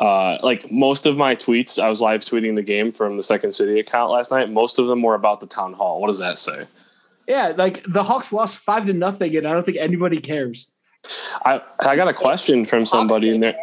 uh, 0.01 0.37
like 0.43 0.69
most 0.69 1.05
of 1.05 1.15
my 1.15 1.35
tweets, 1.35 1.81
I 1.81 1.87
was 1.87 2.01
live 2.01 2.19
tweeting 2.19 2.55
the 2.55 2.61
game 2.61 2.91
from 2.91 3.15
the 3.15 3.23
Second 3.23 3.51
City 3.51 3.79
account 3.79 4.11
last 4.11 4.29
night. 4.29 4.51
Most 4.51 4.77
of 4.77 4.87
them 4.87 5.01
were 5.01 5.15
about 5.15 5.39
the 5.39 5.47
town 5.47 5.73
hall. 5.73 6.01
What 6.01 6.07
does 6.07 6.19
that 6.19 6.37
say? 6.37 6.67
Yeah, 7.27 7.53
like 7.55 7.81
the 7.87 8.03
Hawks 8.03 8.33
lost 8.33 8.59
five 8.59 8.85
to 8.87 8.93
nothing, 8.93 9.35
and 9.37 9.47
I 9.47 9.53
don't 9.53 9.65
think 9.65 9.77
anybody 9.77 10.19
cares. 10.19 10.67
I 11.45 11.61
I 11.79 11.95
got 11.95 12.09
a 12.09 12.13
question 12.13 12.65
from 12.65 12.85
somebody 12.85 13.31
and 13.31 13.41
they're 13.41 13.55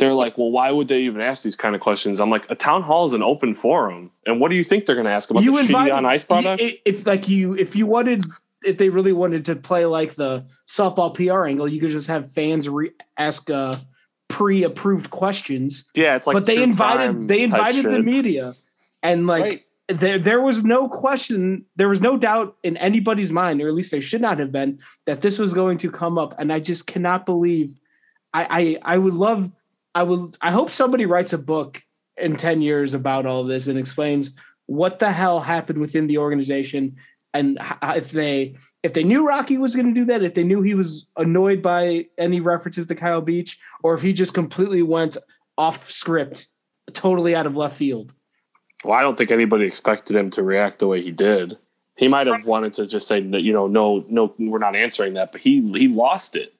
they're 0.00 0.14
like, 0.14 0.36
well, 0.38 0.50
why 0.50 0.70
would 0.70 0.88
they 0.88 1.00
even 1.02 1.20
ask 1.20 1.44
these 1.44 1.54
kind 1.54 1.74
of 1.74 1.80
questions? 1.80 2.20
I'm 2.20 2.30
like, 2.30 2.50
a 2.50 2.54
town 2.54 2.82
hall 2.82 3.04
is 3.04 3.12
an 3.12 3.22
open 3.22 3.54
forum, 3.54 4.10
and 4.26 4.40
what 4.40 4.50
do 4.50 4.56
you 4.56 4.64
think 4.64 4.86
they're 4.86 4.96
going 4.96 5.06
to 5.06 5.12
ask 5.12 5.30
about 5.30 5.44
the 5.44 5.50
shitty 5.50 5.94
on 5.94 6.06
ice 6.06 6.24
product? 6.24 6.62
If 6.84 7.06
like 7.06 7.28
you, 7.28 7.54
if 7.54 7.76
you 7.76 7.86
wanted, 7.86 8.24
if 8.64 8.78
they 8.78 8.88
really 8.88 9.12
wanted 9.12 9.46
to 9.46 9.56
play 9.56 9.86
like 9.86 10.14
the 10.14 10.46
softball 10.66 11.14
PR 11.14 11.46
angle, 11.46 11.68
you 11.68 11.80
could 11.80 11.90
just 11.90 12.08
have 12.08 12.30
fans 12.32 12.68
re- 12.68 12.92
ask 13.16 13.48
uh, 13.50 13.76
pre-approved 14.28 15.10
questions. 15.10 15.84
yeah, 15.94 16.16
it's 16.16 16.26
like 16.26 16.34
but 16.34 16.46
they 16.46 16.62
invited 16.62 17.28
they 17.28 17.42
invited 17.42 17.84
the 17.84 17.96
shit. 17.96 18.04
media, 18.04 18.54
and 19.02 19.26
like 19.26 19.42
right. 19.42 19.66
there 19.88 20.18
there 20.18 20.40
was 20.40 20.64
no 20.64 20.88
question, 20.88 21.64
there 21.76 21.88
was 21.88 22.00
no 22.00 22.16
doubt 22.16 22.56
in 22.62 22.76
anybody's 22.76 23.30
mind, 23.30 23.60
or 23.60 23.68
at 23.68 23.74
least 23.74 23.90
there 23.90 24.00
should 24.00 24.20
not 24.20 24.38
have 24.38 24.52
been, 24.52 24.78
that 25.06 25.20
this 25.20 25.38
was 25.38 25.54
going 25.54 25.78
to 25.78 25.90
come 25.90 26.18
up. 26.18 26.34
And 26.38 26.52
I 26.52 26.60
just 26.60 26.86
cannot 26.86 27.26
believe. 27.26 27.74
I 28.32 28.78
I, 28.84 28.94
I 28.94 28.98
would 28.98 29.14
love. 29.14 29.50
I 29.94 30.02
would. 30.02 30.36
I 30.40 30.50
hope 30.50 30.70
somebody 30.70 31.06
writes 31.06 31.32
a 31.32 31.38
book 31.38 31.82
in 32.16 32.36
ten 32.36 32.62
years 32.62 32.94
about 32.94 33.26
all 33.26 33.44
this 33.44 33.66
and 33.66 33.78
explains 33.78 34.32
what 34.66 35.00
the 35.00 35.10
hell 35.10 35.40
happened 35.40 35.80
within 35.80 36.06
the 36.06 36.18
organization 36.18 36.96
and 37.34 37.58
if 37.82 38.10
they 38.10 38.56
if 38.82 38.94
they 38.94 39.04
knew 39.04 39.26
Rocky 39.26 39.58
was 39.58 39.74
going 39.74 39.92
to 39.92 39.98
do 39.98 40.04
that, 40.06 40.22
if 40.22 40.34
they 40.34 40.44
knew 40.44 40.62
he 40.62 40.74
was 40.74 41.06
annoyed 41.16 41.62
by 41.62 42.06
any 42.18 42.40
references 42.40 42.86
to 42.86 42.94
Kyle 42.94 43.20
Beach, 43.20 43.58
or 43.82 43.94
if 43.94 44.00
he 44.00 44.12
just 44.12 44.34
completely 44.34 44.82
went 44.82 45.16
off 45.58 45.88
script, 45.88 46.48
totally 46.92 47.34
out 47.34 47.46
of 47.46 47.56
left 47.56 47.76
field. 47.76 48.12
Well, 48.84 48.98
I 48.98 49.02
don't 49.02 49.16
think 49.16 49.30
anybody 49.30 49.66
expected 49.66 50.16
him 50.16 50.30
to 50.30 50.42
react 50.42 50.78
the 50.78 50.86
way 50.86 51.02
he 51.02 51.10
did. 51.10 51.58
He 51.96 52.08
might 52.08 52.26
have 52.26 52.46
wanted 52.46 52.72
to 52.74 52.86
just 52.86 53.06
say 53.06 53.20
that 53.20 53.42
you 53.42 53.52
know, 53.52 53.66
no, 53.66 54.04
no, 54.08 54.34
we're 54.38 54.58
not 54.58 54.74
answering 54.74 55.14
that, 55.14 55.32
but 55.32 55.40
he 55.40 55.70
he 55.72 55.88
lost 55.88 56.34
it. 56.34 56.54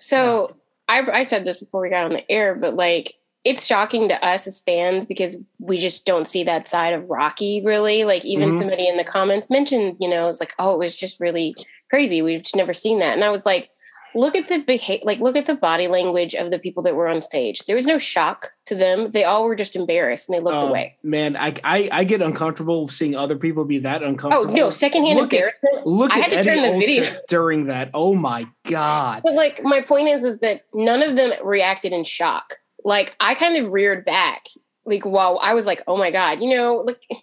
So 0.00 0.56
I, 0.88 1.00
I 1.00 1.22
said 1.24 1.44
this 1.44 1.58
before 1.58 1.82
we 1.82 1.90
got 1.90 2.04
on 2.04 2.12
the 2.12 2.30
air, 2.30 2.54
but 2.54 2.74
like 2.74 3.14
it's 3.48 3.64
shocking 3.66 4.08
to 4.08 4.24
us 4.26 4.46
as 4.46 4.60
fans 4.60 5.06
because 5.06 5.36
we 5.58 5.78
just 5.78 6.04
don't 6.04 6.28
see 6.28 6.44
that 6.44 6.68
side 6.68 6.92
of 6.94 7.08
Rocky 7.08 7.62
really. 7.64 8.04
Like 8.04 8.24
even 8.24 8.52
Mhm. 8.52 8.58
somebody 8.58 8.86
in 8.88 8.96
the 8.96 9.04
comments 9.04 9.48
mentioned, 9.50 9.96
you 10.00 10.08
know, 10.08 10.28
it's 10.28 10.40
like, 10.40 10.54
oh, 10.58 10.74
it 10.74 10.78
was 10.78 10.96
just 10.96 11.18
really 11.20 11.54
crazy. 11.90 12.20
We've 12.22 12.42
just 12.42 12.56
never 12.56 12.74
seen 12.74 12.98
that. 13.00 13.14
And 13.14 13.24
I 13.24 13.30
was 13.30 13.46
like, 13.46 13.70
look 14.14 14.34
at 14.34 14.48
the 14.48 14.58
behavior, 14.58 15.04
like 15.04 15.20
look 15.20 15.36
at 15.36 15.44
the 15.46 15.54
body 15.54 15.86
language 15.86 16.34
of 16.34 16.50
the 16.50 16.58
people 16.58 16.82
that 16.82 16.94
were 16.96 17.08
on 17.08 17.20
stage. 17.22 17.60
There 17.66 17.76
was 17.76 17.86
no 17.86 17.98
shock 17.98 18.52
to 18.66 18.74
them. 18.74 19.10
They 19.10 19.24
all 19.24 19.44
were 19.44 19.54
just 19.54 19.76
embarrassed 19.76 20.28
and 20.28 20.36
they 20.36 20.40
looked 20.40 20.56
Um, 20.56 20.68
away. 20.70 20.96
Man, 21.02 21.36
I, 21.36 21.54
I 21.62 21.88
I 21.92 22.04
get 22.04 22.20
uncomfortable 22.22 22.88
seeing 22.88 23.14
other 23.14 23.36
people 23.36 23.64
be 23.66 23.78
that 23.78 24.02
uncomfortable. 24.02 24.50
Oh 24.50 24.54
no, 24.54 24.70
secondhand 24.70 25.18
Look 25.18 25.32
at- 25.34 25.36
embarrassment. 25.40 25.86
Look 25.86 26.12
I 26.12 26.18
at 26.20 26.24
had 26.24 26.30
to 26.32 26.36
Eddie 26.38 26.60
turn 26.60 26.72
the 26.72 26.78
video. 26.86 27.16
during 27.28 27.66
that. 27.66 27.90
Oh 27.94 28.14
my 28.14 28.46
god. 28.64 29.22
But 29.22 29.34
like 29.34 29.62
my 29.62 29.82
point 29.82 30.08
is 30.08 30.24
is 30.24 30.38
that 30.40 30.62
none 30.74 31.02
of 31.02 31.14
them 31.16 31.32
reacted 31.44 31.92
in 31.92 32.02
shock. 32.04 32.54
Like 32.88 33.14
I 33.20 33.34
kind 33.34 33.56
of 33.62 33.70
reared 33.72 34.04
back. 34.06 34.46
Like 34.86 35.04
while 35.04 35.38
I 35.42 35.52
was 35.52 35.66
like, 35.66 35.82
oh 35.86 35.98
my 35.98 36.10
God, 36.10 36.40
you 36.42 36.48
know, 36.56 36.76
like 36.76 37.02
it 37.10 37.18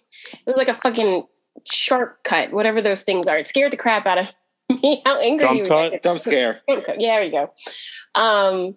was 0.46 0.54
like 0.56 0.68
a 0.68 0.74
fucking 0.74 1.24
sharp 1.68 2.22
cut, 2.22 2.52
whatever 2.52 2.80
those 2.80 3.02
things 3.02 3.26
are. 3.26 3.36
It 3.38 3.48
scared 3.48 3.72
the 3.72 3.76
crap 3.76 4.06
out 4.06 4.18
of 4.18 4.32
me. 4.82 5.02
How 5.04 5.18
angry 5.20 5.44
Jump 5.46 5.58
you 5.58 5.66
cut? 5.66 5.92
were. 5.92 5.98
Jump 5.98 6.20
scare. 6.20 6.60
Cut. 6.68 7.00
Yeah, 7.00 7.16
there 7.16 7.24
you 7.24 7.32
go. 7.32 7.52
Um, 8.14 8.76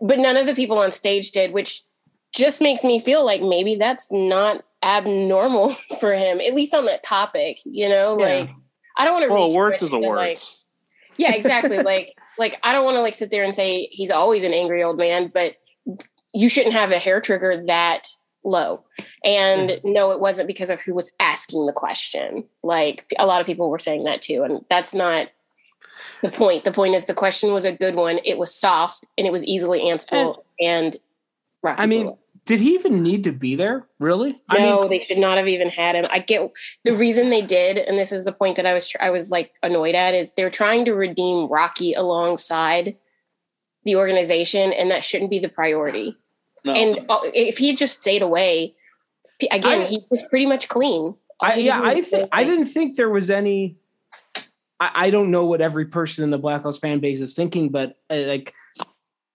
but 0.00 0.18
none 0.18 0.38
of 0.38 0.46
the 0.46 0.54
people 0.54 0.78
on 0.78 0.90
stage 0.92 1.30
did, 1.32 1.52
which 1.52 1.82
just 2.34 2.62
makes 2.62 2.82
me 2.82 2.98
feel 3.00 3.22
like 3.24 3.42
maybe 3.42 3.74
that's 3.76 4.08
not 4.10 4.64
abnormal 4.82 5.76
for 6.00 6.14
him, 6.14 6.40
at 6.40 6.54
least 6.54 6.74
on 6.74 6.86
that 6.86 7.02
topic, 7.02 7.58
you 7.66 7.88
know? 7.90 8.18
Yeah. 8.18 8.24
Like 8.26 8.50
I 8.96 9.04
don't 9.04 9.12
want 9.14 9.24
to 9.26 9.30
Well, 9.32 9.54
words 9.54 9.82
is 9.82 9.92
a 9.92 10.00
to, 10.00 10.08
like- 10.08 10.38
yeah, 11.18 11.34
exactly. 11.34 11.76
like 11.82 12.14
like 12.38 12.58
I 12.62 12.72
don't 12.72 12.86
want 12.86 12.96
to 12.96 13.02
like 13.02 13.14
sit 13.14 13.30
there 13.30 13.44
and 13.44 13.54
say 13.54 13.88
he's 13.90 14.10
always 14.10 14.44
an 14.44 14.54
angry 14.54 14.82
old 14.82 14.96
man, 14.96 15.30
but 15.32 15.56
you 16.32 16.48
shouldn't 16.48 16.74
have 16.74 16.92
a 16.92 16.98
hair 16.98 17.20
trigger 17.20 17.64
that 17.66 18.08
low. 18.44 18.84
And 19.24 19.70
Mm-hmm. 19.70 19.92
no, 19.92 20.10
it 20.10 20.20
wasn't 20.20 20.46
because 20.48 20.70
of 20.70 20.80
who 20.80 20.94
was 20.94 21.12
asking 21.20 21.66
the 21.66 21.72
question. 21.72 22.44
Like 22.62 23.06
a 23.18 23.26
lot 23.26 23.40
of 23.40 23.46
people 23.46 23.70
were 23.70 23.78
saying 23.78 24.04
that 24.04 24.22
too, 24.22 24.42
and 24.42 24.64
that's 24.68 24.94
not 24.94 25.28
the 26.22 26.30
point. 26.30 26.64
The 26.64 26.72
point 26.72 26.94
is 26.94 27.04
the 27.04 27.14
question 27.14 27.52
was 27.52 27.64
a 27.64 27.72
good 27.72 27.94
one. 27.94 28.20
It 28.24 28.38
was 28.38 28.54
soft 28.54 29.06
and 29.16 29.26
it 29.26 29.32
was 29.32 29.44
easily 29.44 29.88
answerable. 29.88 30.44
And, 30.60 30.96
Rocky 31.62 31.82
I 31.82 31.86
mean, 31.86 32.16
did 32.44 32.58
he 32.58 32.74
even 32.74 33.02
need 33.02 33.24
to 33.24 33.32
be 33.32 33.54
there? 33.54 33.86
Really? 34.00 34.40
I 34.48 34.58
no, 34.58 34.80
mean, 34.80 34.90
they 34.90 35.04
should 35.04 35.18
not 35.18 35.38
have 35.38 35.46
even 35.46 35.68
had 35.68 35.94
him. 35.94 36.06
I 36.10 36.18
get 36.18 36.50
the 36.82 36.96
reason 36.96 37.30
they 37.30 37.42
did, 37.42 37.78
and 37.78 37.98
this 37.98 38.10
is 38.10 38.24
the 38.24 38.32
point 38.32 38.56
that 38.56 38.66
I 38.66 38.74
was 38.74 38.92
I 38.98 39.10
was 39.10 39.30
like 39.30 39.52
annoyed 39.62 39.94
at 39.94 40.14
is 40.14 40.32
they're 40.32 40.50
trying 40.50 40.84
to 40.86 40.94
redeem 40.94 41.48
Rocky 41.48 41.94
alongside 41.94 42.96
the 43.84 43.96
organization, 43.96 44.72
and 44.72 44.90
that 44.90 45.04
shouldn't 45.04 45.30
be 45.30 45.38
the 45.38 45.48
priority. 45.48 46.16
No. 46.64 46.72
And 46.74 47.06
uh, 47.08 47.18
if 47.34 47.58
he 47.58 47.74
just 47.74 48.00
stayed 48.00 48.22
away, 48.22 48.74
again, 49.50 49.82
I- 49.82 49.86
he 49.86 50.00
was 50.10 50.22
pretty 50.30 50.46
much 50.46 50.68
clean. 50.68 51.14
I, 51.40 51.54
yeah, 51.56 51.80
I 51.82 51.94
th- 51.94 52.06
say, 52.06 52.28
I 52.30 52.44
didn't 52.44 52.66
think 52.66 52.94
there 52.96 53.10
was 53.10 53.28
any. 53.28 53.76
I, 54.78 54.90
I 54.94 55.10
don't 55.10 55.32
know 55.32 55.44
what 55.44 55.60
every 55.60 55.86
person 55.86 56.22
in 56.22 56.30
the 56.30 56.38
Blackhawks 56.38 56.80
fan 56.80 57.00
base 57.00 57.20
is 57.20 57.34
thinking, 57.34 57.70
but 57.70 57.98
uh, 58.10 58.22
like 58.26 58.54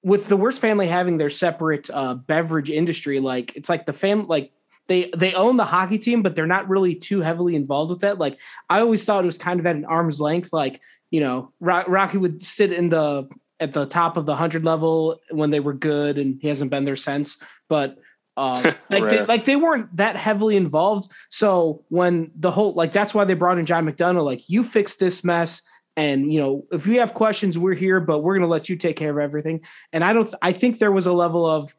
with 0.03 0.29
the 0.29 0.37
Wirtz 0.37 0.57
family 0.57 0.87
having 0.87 1.17
their 1.17 1.29
separate 1.29 1.89
uh, 1.91 2.13
beverage 2.13 2.69
industry, 2.69 3.19
like 3.19 3.57
it's 3.57 3.67
like 3.67 3.85
the 3.85 3.91
fam 3.91 4.25
like 4.27 4.53
they 4.87 5.11
they 5.17 5.33
own 5.33 5.57
the 5.57 5.65
hockey 5.65 5.97
team, 5.97 6.21
but 6.21 6.33
they're 6.33 6.47
not 6.47 6.69
really 6.69 6.95
too 6.95 7.19
heavily 7.19 7.55
involved 7.57 7.89
with 7.89 7.99
that. 8.01 8.19
Like 8.19 8.39
I 8.69 8.79
always 8.79 9.03
thought 9.03 9.25
it 9.25 9.27
was 9.27 9.37
kind 9.37 9.59
of 9.59 9.65
at 9.65 9.75
an 9.75 9.83
arm's 9.83 10.21
length. 10.21 10.53
Like 10.53 10.79
you 11.11 11.19
know, 11.19 11.51
Ro- 11.59 11.83
Rocky 11.89 12.19
would 12.19 12.41
sit 12.41 12.71
in 12.71 12.87
the 12.89 13.27
at 13.59 13.73
the 13.73 13.85
top 13.85 14.17
of 14.17 14.25
the 14.25 14.35
hundred 14.35 14.63
level 14.63 15.19
when 15.31 15.49
they 15.49 15.59
were 15.59 15.73
good, 15.73 16.17
and 16.17 16.39
he 16.41 16.47
hasn't 16.47 16.71
been 16.71 16.85
there 16.85 16.95
since. 16.95 17.37
But 17.67 17.97
um, 18.35 18.63
like 18.89 19.09
they, 19.09 19.25
like 19.25 19.45
they 19.45 19.55
weren't 19.55 19.95
that 19.97 20.15
heavily 20.15 20.55
involved. 20.55 21.11
So 21.29 21.83
when 21.89 22.31
the 22.35 22.51
whole 22.51 22.73
like 22.73 22.91
that's 22.91 23.13
why 23.13 23.25
they 23.25 23.33
brought 23.33 23.57
in 23.57 23.65
John 23.65 23.85
McDonough. 23.85 24.23
Like 24.23 24.49
you 24.49 24.63
fix 24.63 24.95
this 24.95 25.23
mess, 25.23 25.61
and 25.95 26.31
you 26.31 26.39
know 26.39 26.65
if 26.71 26.85
you 26.87 26.99
have 26.99 27.13
questions, 27.13 27.57
we're 27.57 27.73
here, 27.73 27.99
but 27.99 28.19
we're 28.19 28.35
gonna 28.35 28.47
let 28.47 28.69
you 28.69 28.75
take 28.75 28.95
care 28.95 29.11
of 29.11 29.17
everything. 29.17 29.61
And 29.91 30.03
I 30.03 30.13
don't. 30.13 30.33
I 30.41 30.53
think 30.53 30.77
there 30.77 30.91
was 30.91 31.07
a 31.07 31.13
level 31.13 31.45
of. 31.45 31.75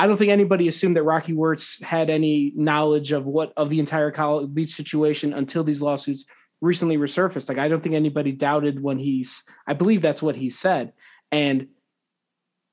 I 0.00 0.06
don't 0.06 0.16
think 0.16 0.30
anybody 0.30 0.68
assumed 0.68 0.96
that 0.96 1.02
Rocky 1.02 1.32
Wirtz 1.32 1.82
had 1.82 2.08
any 2.08 2.52
knowledge 2.54 3.10
of 3.10 3.26
what 3.26 3.52
of 3.56 3.68
the 3.68 3.80
entire 3.80 4.12
Colorado 4.12 4.46
Beach 4.46 4.70
situation 4.70 5.32
until 5.32 5.64
these 5.64 5.82
lawsuits 5.82 6.24
recently 6.60 6.96
resurfaced. 6.96 7.48
Like 7.48 7.58
I 7.58 7.68
don't 7.68 7.82
think 7.82 7.94
anybody 7.94 8.32
doubted 8.32 8.82
when 8.82 8.98
he's. 8.98 9.44
I 9.66 9.74
believe 9.74 10.02
that's 10.02 10.22
what 10.22 10.36
he 10.36 10.50
said, 10.50 10.92
and 11.30 11.68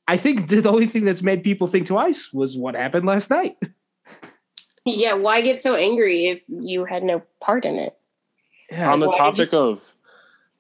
I 0.08 0.18
think 0.18 0.48
the 0.50 0.70
only 0.70 0.88
thing 0.88 1.06
that's 1.06 1.22
made 1.22 1.44
people 1.44 1.68
think 1.68 1.88
twice 1.88 2.34
was 2.34 2.58
what 2.58 2.76
happened 2.76 3.06
last 3.06 3.30
night. 3.30 3.58
yeah, 4.86 5.14
why 5.14 5.42
get 5.42 5.62
so 5.62 5.76
angry 5.76 6.26
if 6.28 6.44
you 6.48 6.86
had 6.86 7.04
no 7.04 7.22
part 7.42 7.66
in 7.66 7.76
it? 7.76 7.98
Yeah, 8.72 8.92
on 8.92 9.00
the 9.00 9.08
why 9.08 9.12
did 9.12 9.18
topic 9.18 9.54
of 9.54 9.84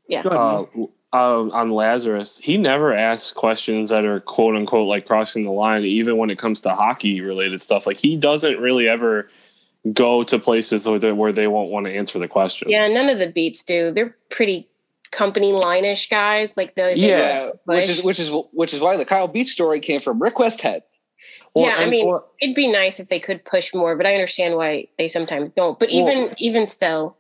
yeah, 0.08 0.20
ahead, 0.20 0.34
uh, 0.34 0.66
Mo. 0.76 0.92
uh, 1.14 1.50
on 1.52 1.72
Lazerus, 1.72 2.40
he 2.40 2.58
never 2.58 2.94
asks 2.94 3.32
questions 3.32 3.90
that 3.90 4.06
are 4.06 4.20
quote 4.20 4.56
unquote 4.56 4.88
like 4.88 5.06
crossing 5.06 5.44
the 5.44 5.52
line, 5.52 5.84
even 5.84 6.18
when 6.18 6.30
it 6.30 6.38
comes 6.38 6.62
to 6.62 6.70
hockey 6.70 7.22
related 7.22 7.62
stuff. 7.62 7.88
Like 7.88 7.98
he 7.98 8.16
doesn't 8.16 8.60
really 8.60 8.88
ever 8.88 9.30
go 9.94 10.24
to 10.24 10.40
places 10.40 10.88
where 10.88 11.00
they, 11.00 11.12
where 11.12 11.32
they 11.32 11.48
won't 11.48 11.70
want 11.70 11.86
to 11.86 11.92
answer 11.96 12.18
the 12.20 12.28
questions. 12.28 12.72
Yeah, 12.72 12.88
none 12.88 13.10
of 13.10 13.20
the 13.20 13.28
beats 13.28 13.64
do. 13.64 13.92
They're 13.92 14.16
pretty 14.30 14.68
company 15.12 15.54
line-ish 15.54 16.10
guys. 16.10 16.58
Like 16.58 16.76
the 16.76 16.82
they 16.82 16.96
Yeah, 16.96 17.52
which 17.66 17.90
is 17.90 18.04
which 18.04 18.20
is 18.20 18.30
which 18.52 18.74
is 18.74 18.82
why 18.82 18.98
the 18.98 19.06
Kyle 19.06 19.28
Beach 19.28 19.52
story 19.52 19.80
came 19.80 20.00
from 20.00 20.22
Rick 20.22 20.36
Westhead. 20.36 20.82
Or- 21.54 21.68
yeah, 21.68 21.76
I 21.78 21.86
mean, 21.88 22.06
or- 22.06 22.26
it'd 22.42 22.56
be 22.56 22.68
nice 22.68 23.00
if 23.00 23.08
they 23.10 23.20
could 23.20 23.46
push 23.46 23.74
more, 23.74 23.96
but 23.96 24.06
I 24.06 24.14
understand 24.14 24.56
why 24.56 24.88
they 24.98 25.08
sometimes 25.08 25.52
don't. 25.56 25.80
But 25.80 25.90
Well- 25.94 26.10
even 26.10 26.36
even 26.38 26.68
still, 26.68 27.16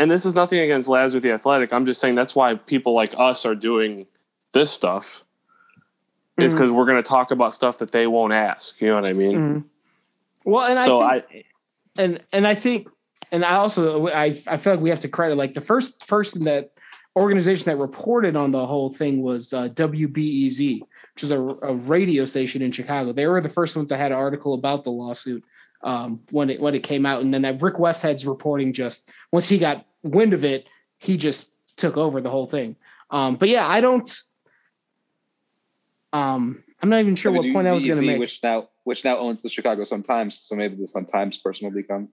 and 0.00 0.10
this 0.10 0.24
is 0.26 0.34
nothing 0.34 0.58
against 0.60 0.88
Laz 0.88 1.14
with 1.14 1.22
the 1.22 1.30
Athletic. 1.32 1.72
I'm 1.72 1.84
just 1.86 2.00
saying 2.00 2.14
that's 2.14 2.34
why 2.34 2.54
people 2.54 2.94
like 2.94 3.14
us 3.18 3.44
are 3.46 3.54
doing 3.54 4.06
this 4.52 4.70
stuff. 4.70 5.24
Is 6.38 6.52
Mhm. 6.52 6.56
because 6.56 6.70
we're 6.70 6.84
going 6.84 6.98
to 6.98 7.02
talk 7.02 7.32
about 7.32 7.52
stuff 7.52 7.78
that 7.78 7.90
they 7.90 8.06
won't 8.06 8.32
ask. 8.32 8.80
You 8.80 8.88
know 8.88 8.94
what 8.94 9.04
I 9.04 9.12
mean? 9.12 9.36
Mhm. 9.36 9.64
Well, 10.44 10.66
and 10.66 10.78
So 10.78 11.00
I 11.00 11.20
think, 11.20 11.46
and 11.98 12.24
and 12.32 12.46
I 12.46 12.54
think, 12.54 12.88
and 13.30 13.44
I 13.44 13.56
also 13.56 14.08
I 14.08 14.40
I 14.46 14.56
feel 14.56 14.74
like 14.74 14.80
we 14.80 14.90
have 14.90 15.00
to 15.00 15.08
credit 15.08 15.36
like 15.36 15.54
the 15.54 15.60
first 15.60 16.06
person 16.08 16.44
that 16.44 16.72
organization 17.16 17.64
that 17.66 17.76
reported 17.76 18.36
on 18.36 18.52
the 18.52 18.66
whole 18.66 18.90
thing 18.90 19.22
was 19.22 19.52
uh, 19.52 19.68
WBEZ, 19.70 20.80
which 20.80 21.24
is 21.24 21.32
a, 21.32 21.40
a 21.40 21.74
radio 21.74 22.24
station 22.24 22.62
in 22.62 22.70
Chicago. 22.70 23.12
They 23.12 23.26
were 23.26 23.40
the 23.40 23.48
first 23.48 23.74
ones 23.74 23.88
that 23.88 23.96
had 23.96 24.12
an 24.12 24.18
article 24.18 24.54
about 24.54 24.84
the 24.84 24.92
lawsuit 24.92 25.44
um, 25.82 26.20
when 26.30 26.50
it 26.50 26.60
when 26.60 26.74
it 26.74 26.82
came 26.82 27.04
out, 27.04 27.22
and 27.22 27.34
then 27.34 27.42
that 27.42 27.60
Rick 27.60 27.74
Westhead's 27.74 28.26
reporting 28.26 28.72
just 28.72 29.08
once 29.32 29.48
he 29.48 29.58
got 29.58 29.86
wind 30.02 30.32
of 30.32 30.44
it, 30.44 30.66
he 30.98 31.16
just 31.16 31.50
took 31.76 31.96
over 31.96 32.20
the 32.20 32.30
whole 32.30 32.46
thing. 32.46 32.76
Um, 33.10 33.36
but 33.36 33.48
yeah, 33.48 33.66
I 33.66 33.80
don't. 33.80 34.22
Um, 36.12 36.64
I'm 36.82 36.88
not 36.88 37.00
even 37.00 37.16
sure 37.16 37.32
what 37.32 37.50
point 37.52 37.66
I 37.66 37.72
was 37.72 37.84
going 37.84 37.98
to 37.98 38.06
make. 38.06 38.18
which 38.18 38.40
now 38.42 38.68
which 38.84 39.04
now 39.04 39.18
owns 39.18 39.42
the 39.42 39.48
Chicago 39.48 39.84
Sun 39.84 40.04
Times, 40.04 40.38
so 40.38 40.54
maybe 40.54 40.76
the 40.76 40.86
Sun 40.86 41.06
Times 41.06 41.36
person 41.38 41.66
will 41.66 41.74
become. 41.74 42.08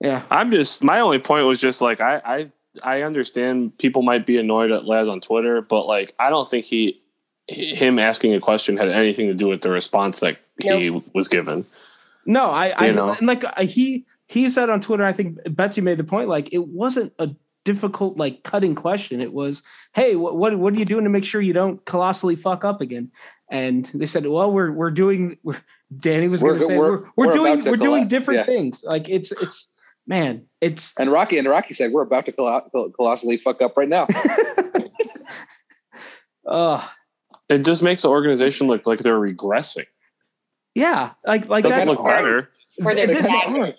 yeah. 0.00 0.22
I'm 0.30 0.50
just 0.50 0.82
my 0.82 1.00
only 1.00 1.18
point 1.18 1.46
was 1.46 1.60
just 1.60 1.80
like 1.80 2.00
I 2.00 2.20
I 2.24 2.52
I 2.82 3.02
understand 3.02 3.76
people 3.78 4.02
might 4.02 4.26
be 4.26 4.38
annoyed 4.38 4.72
at 4.72 4.84
Laz 4.84 5.08
on 5.08 5.20
Twitter, 5.20 5.62
but 5.62 5.86
like 5.86 6.14
I 6.18 6.30
don't 6.30 6.48
think 6.48 6.64
he 6.64 7.00
him 7.48 7.98
asking 7.98 8.34
a 8.34 8.40
question 8.40 8.76
had 8.76 8.88
anything 8.88 9.26
to 9.28 9.34
do 9.34 9.48
with 9.48 9.60
the 9.60 9.70
response 9.70 10.20
that 10.20 10.38
he 10.58 10.90
was 10.90 11.28
given. 11.28 11.66
No, 12.26 12.50
I, 12.50 12.74
I 12.76 12.92
know? 12.92 13.10
and 13.10 13.26
like 13.26 13.44
he 13.58 14.06
he 14.26 14.48
said 14.48 14.70
on 14.70 14.80
Twitter. 14.80 15.04
I 15.04 15.12
think 15.12 15.38
Betsy 15.56 15.80
made 15.80 15.98
the 15.98 16.04
point. 16.04 16.28
Like 16.28 16.52
it 16.52 16.66
wasn't 16.66 17.12
a 17.18 17.30
difficult 17.72 18.16
like 18.16 18.42
cutting 18.42 18.74
question. 18.74 19.20
It 19.20 19.32
was, 19.32 19.62
hey, 19.94 20.16
what 20.16 20.36
what, 20.36 20.58
what 20.58 20.74
are 20.74 20.78
you 20.78 20.84
doing 20.84 21.04
to 21.04 21.10
make 21.10 21.24
sure 21.24 21.40
you 21.40 21.52
don't 21.52 21.84
colossally 21.84 22.36
fuck 22.36 22.64
up 22.64 22.80
again? 22.80 23.10
And 23.50 23.86
they 23.94 24.06
said, 24.06 24.26
well, 24.26 24.52
we're 24.52 24.72
we're 24.72 24.90
doing. 24.90 25.38
We're, 25.42 25.56
Danny 25.96 26.28
was 26.28 26.42
going 26.42 26.58
to 26.58 26.66
say 26.66 26.78
we're- 26.78 26.90
we're 26.90 26.98
we're, 27.16 27.26
we're 27.26 27.32
doing 27.32 27.64
we're 27.64 27.76
doing 27.76 28.08
different 28.08 28.40
yeah. 28.40 28.46
things. 28.46 28.84
Like 28.84 29.08
it's 29.08 29.32
it's 29.32 29.66
man, 30.06 30.46
it's 30.60 30.94
And 30.98 31.10
Rocky 31.10 31.38
and 31.38 31.48
Rocky 31.48 31.74
said 31.74 31.92
we're 31.92 32.02
about 32.02 32.26
to 32.26 32.32
colo- 32.32 32.90
colossally 32.96 33.36
fuck 33.36 33.60
up 33.60 33.76
right 33.76 33.88
now. 33.88 34.06
uh 36.46 36.86
It 37.48 37.64
just 37.64 37.82
makes 37.82 38.02
the 38.02 38.08
organization 38.08 38.66
look 38.68 38.86
like 38.86 39.00
they're 39.00 39.18
regressing. 39.18 39.86
yeah, 40.74 41.10
like 41.26 41.48
like 41.48 41.64
Doesn't 41.64 41.78
that's 41.78 41.90
look 41.90 42.04
better. 42.06 42.48
or 42.84 42.94
they're 42.94 43.06
this- 43.06 43.26
stagnant. 43.26 43.76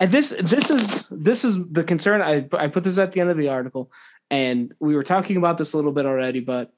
And 0.00 0.10
this 0.10 0.30
this 0.40 0.70
is 0.70 1.08
this 1.08 1.44
is 1.44 1.56
the 1.70 1.84
concern. 1.84 2.20
I 2.20 2.48
I 2.52 2.68
put 2.68 2.84
this 2.84 2.98
at 2.98 3.12
the 3.12 3.20
end 3.20 3.30
of 3.30 3.36
the 3.36 3.48
article, 3.48 3.92
and 4.30 4.74
we 4.80 4.96
were 4.96 5.04
talking 5.04 5.36
about 5.36 5.56
this 5.56 5.72
a 5.72 5.76
little 5.76 5.92
bit 5.92 6.06
already, 6.06 6.40
but 6.40 6.72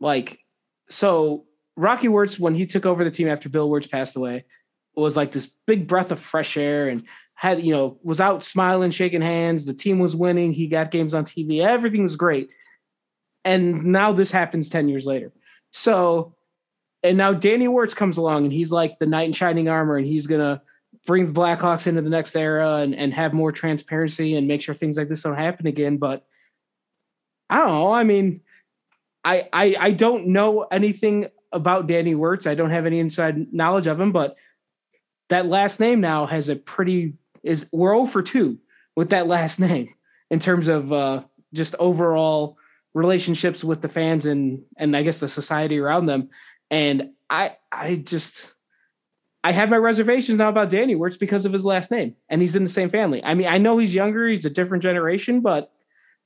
like 0.00 0.40
so 0.88 1.44
Rocky 1.76 2.08
Wirtz 2.08 2.38
when 2.38 2.54
he 2.54 2.66
took 2.66 2.86
over 2.86 3.04
the 3.04 3.10
team 3.10 3.28
after 3.28 3.48
Bill 3.48 3.68
Wirtz 3.68 3.86
passed 3.86 4.16
away 4.16 4.44
was 4.94 5.16
like 5.16 5.32
this 5.32 5.46
big 5.66 5.86
breath 5.86 6.10
of 6.10 6.18
fresh 6.18 6.56
air 6.56 6.88
and 6.88 7.04
had 7.34 7.62
you 7.62 7.72
know 7.72 7.98
was 8.02 8.20
out 8.20 8.42
smiling, 8.42 8.90
shaking 8.90 9.20
hands. 9.20 9.66
The 9.66 9.74
team 9.74 9.98
was 9.98 10.16
winning. 10.16 10.52
He 10.52 10.68
got 10.68 10.90
games 10.90 11.12
on 11.12 11.26
TV. 11.26 11.60
Everything 11.60 12.02
was 12.02 12.16
great. 12.16 12.48
And 13.44 13.84
now 13.84 14.12
this 14.12 14.30
happens 14.30 14.70
ten 14.70 14.88
years 14.88 15.06
later. 15.06 15.32
So 15.70 16.34
and 17.02 17.18
now 17.18 17.34
Danny 17.34 17.68
Wirtz 17.68 17.94
comes 17.94 18.16
along 18.16 18.44
and 18.44 18.52
he's 18.52 18.72
like 18.72 18.98
the 18.98 19.06
knight 19.06 19.26
in 19.26 19.32
shining 19.34 19.68
armor 19.68 19.96
and 19.96 20.06
he's 20.06 20.26
gonna 20.26 20.62
bring 21.06 21.32
the 21.32 21.40
Blackhawks 21.40 21.86
into 21.86 22.02
the 22.02 22.10
next 22.10 22.36
era 22.36 22.76
and, 22.76 22.94
and 22.94 23.14
have 23.14 23.32
more 23.32 23.52
transparency 23.52 24.36
and 24.36 24.46
make 24.46 24.60
sure 24.60 24.74
things 24.74 24.98
like 24.98 25.08
this 25.08 25.22
don't 25.22 25.36
happen 25.36 25.66
again. 25.66 25.96
But 25.96 26.26
I 27.48 27.58
don't 27.58 27.68
know. 27.68 27.92
I 27.92 28.04
mean, 28.04 28.42
I 29.24 29.48
I, 29.52 29.76
I 29.78 29.90
don't 29.92 30.28
know 30.28 30.62
anything 30.62 31.26
about 31.52 31.86
Danny 31.86 32.14
Wirtz. 32.14 32.46
I 32.46 32.54
don't 32.54 32.70
have 32.70 32.86
any 32.86 32.98
inside 32.98 33.52
knowledge 33.52 33.86
of 33.86 34.00
him, 34.00 34.12
but 34.12 34.36
that 35.28 35.46
last 35.46 35.80
name 35.80 36.00
now 36.00 36.26
has 36.26 36.48
a 36.48 36.56
pretty 36.56 37.14
is 37.42 37.66
we're 37.72 37.94
0 37.94 38.06
for 38.06 38.22
2 38.22 38.58
with 38.94 39.10
that 39.10 39.26
last 39.26 39.58
name 39.60 39.88
in 40.30 40.40
terms 40.40 40.68
of 40.68 40.92
uh, 40.92 41.22
just 41.54 41.74
overall 41.78 42.58
relationships 42.94 43.62
with 43.62 43.80
the 43.80 43.88
fans 43.88 44.26
and 44.26 44.64
and 44.76 44.96
I 44.96 45.02
guess 45.02 45.18
the 45.18 45.28
society 45.28 45.78
around 45.78 46.06
them. 46.06 46.30
And 46.70 47.10
I 47.30 47.56
I 47.70 47.96
just 47.96 48.52
I 49.46 49.52
have 49.52 49.70
my 49.70 49.76
reservations 49.76 50.38
now 50.38 50.48
about 50.48 50.70
Danny 50.70 50.96
Wirtz 50.96 51.16
because 51.16 51.46
of 51.46 51.52
his 51.52 51.64
last 51.64 51.92
name, 51.92 52.16
and 52.28 52.40
he's 52.42 52.56
in 52.56 52.64
the 52.64 52.68
same 52.68 52.88
family. 52.90 53.22
I 53.22 53.34
mean, 53.34 53.46
I 53.46 53.58
know 53.58 53.78
he's 53.78 53.94
younger, 53.94 54.26
he's 54.26 54.44
a 54.44 54.50
different 54.50 54.82
generation, 54.82 55.40
but 55.40 55.70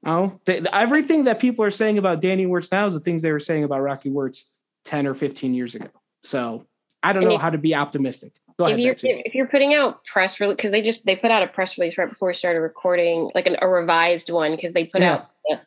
oh, 0.06 0.40
th- 0.46 0.64
everything 0.72 1.24
that 1.24 1.38
people 1.38 1.62
are 1.64 1.70
saying 1.70 1.98
about 1.98 2.22
Danny 2.22 2.46
Wirtz 2.46 2.72
now 2.72 2.86
is 2.86 2.94
the 2.94 3.00
things 3.00 3.20
they 3.20 3.30
were 3.32 3.38
saying 3.38 3.64
about 3.64 3.82
Rocky 3.82 4.08
Wirtz 4.08 4.46
ten 4.84 5.06
or 5.06 5.14
fifteen 5.14 5.52
years 5.52 5.74
ago. 5.74 5.88
So 6.22 6.64
I 7.02 7.12
don't 7.12 7.22
And 7.24 7.28
know 7.30 7.34
if- 7.36 7.42
how 7.42 7.50
to 7.50 7.58
be 7.58 7.74
optimistic. 7.74 8.32
Go 8.58 8.66
if 8.66 8.70
ahead, 8.72 8.80
you're 8.80 8.92
Betsy. 8.94 9.22
if 9.26 9.34
you're 9.34 9.46
putting 9.48 9.74
out 9.74 10.02
press 10.06 10.40
release 10.40 10.56
because 10.56 10.70
they 10.70 10.80
just 10.82 11.04
they 11.04 11.14
put 11.16 11.30
out 11.30 11.42
a 11.42 11.46
press 11.46 11.76
release 11.78 11.98
right 11.98 12.08
before 12.08 12.28
we 12.28 12.34
started 12.34 12.60
recording 12.60 13.30
like 13.34 13.46
an, 13.46 13.56
a 13.60 13.68
revised 13.68 14.30
one 14.30 14.52
because 14.52 14.72
they 14.72 14.84
put 14.86 15.00
Yeah. 15.02 15.12
out 15.14 15.26
the, 15.48 15.60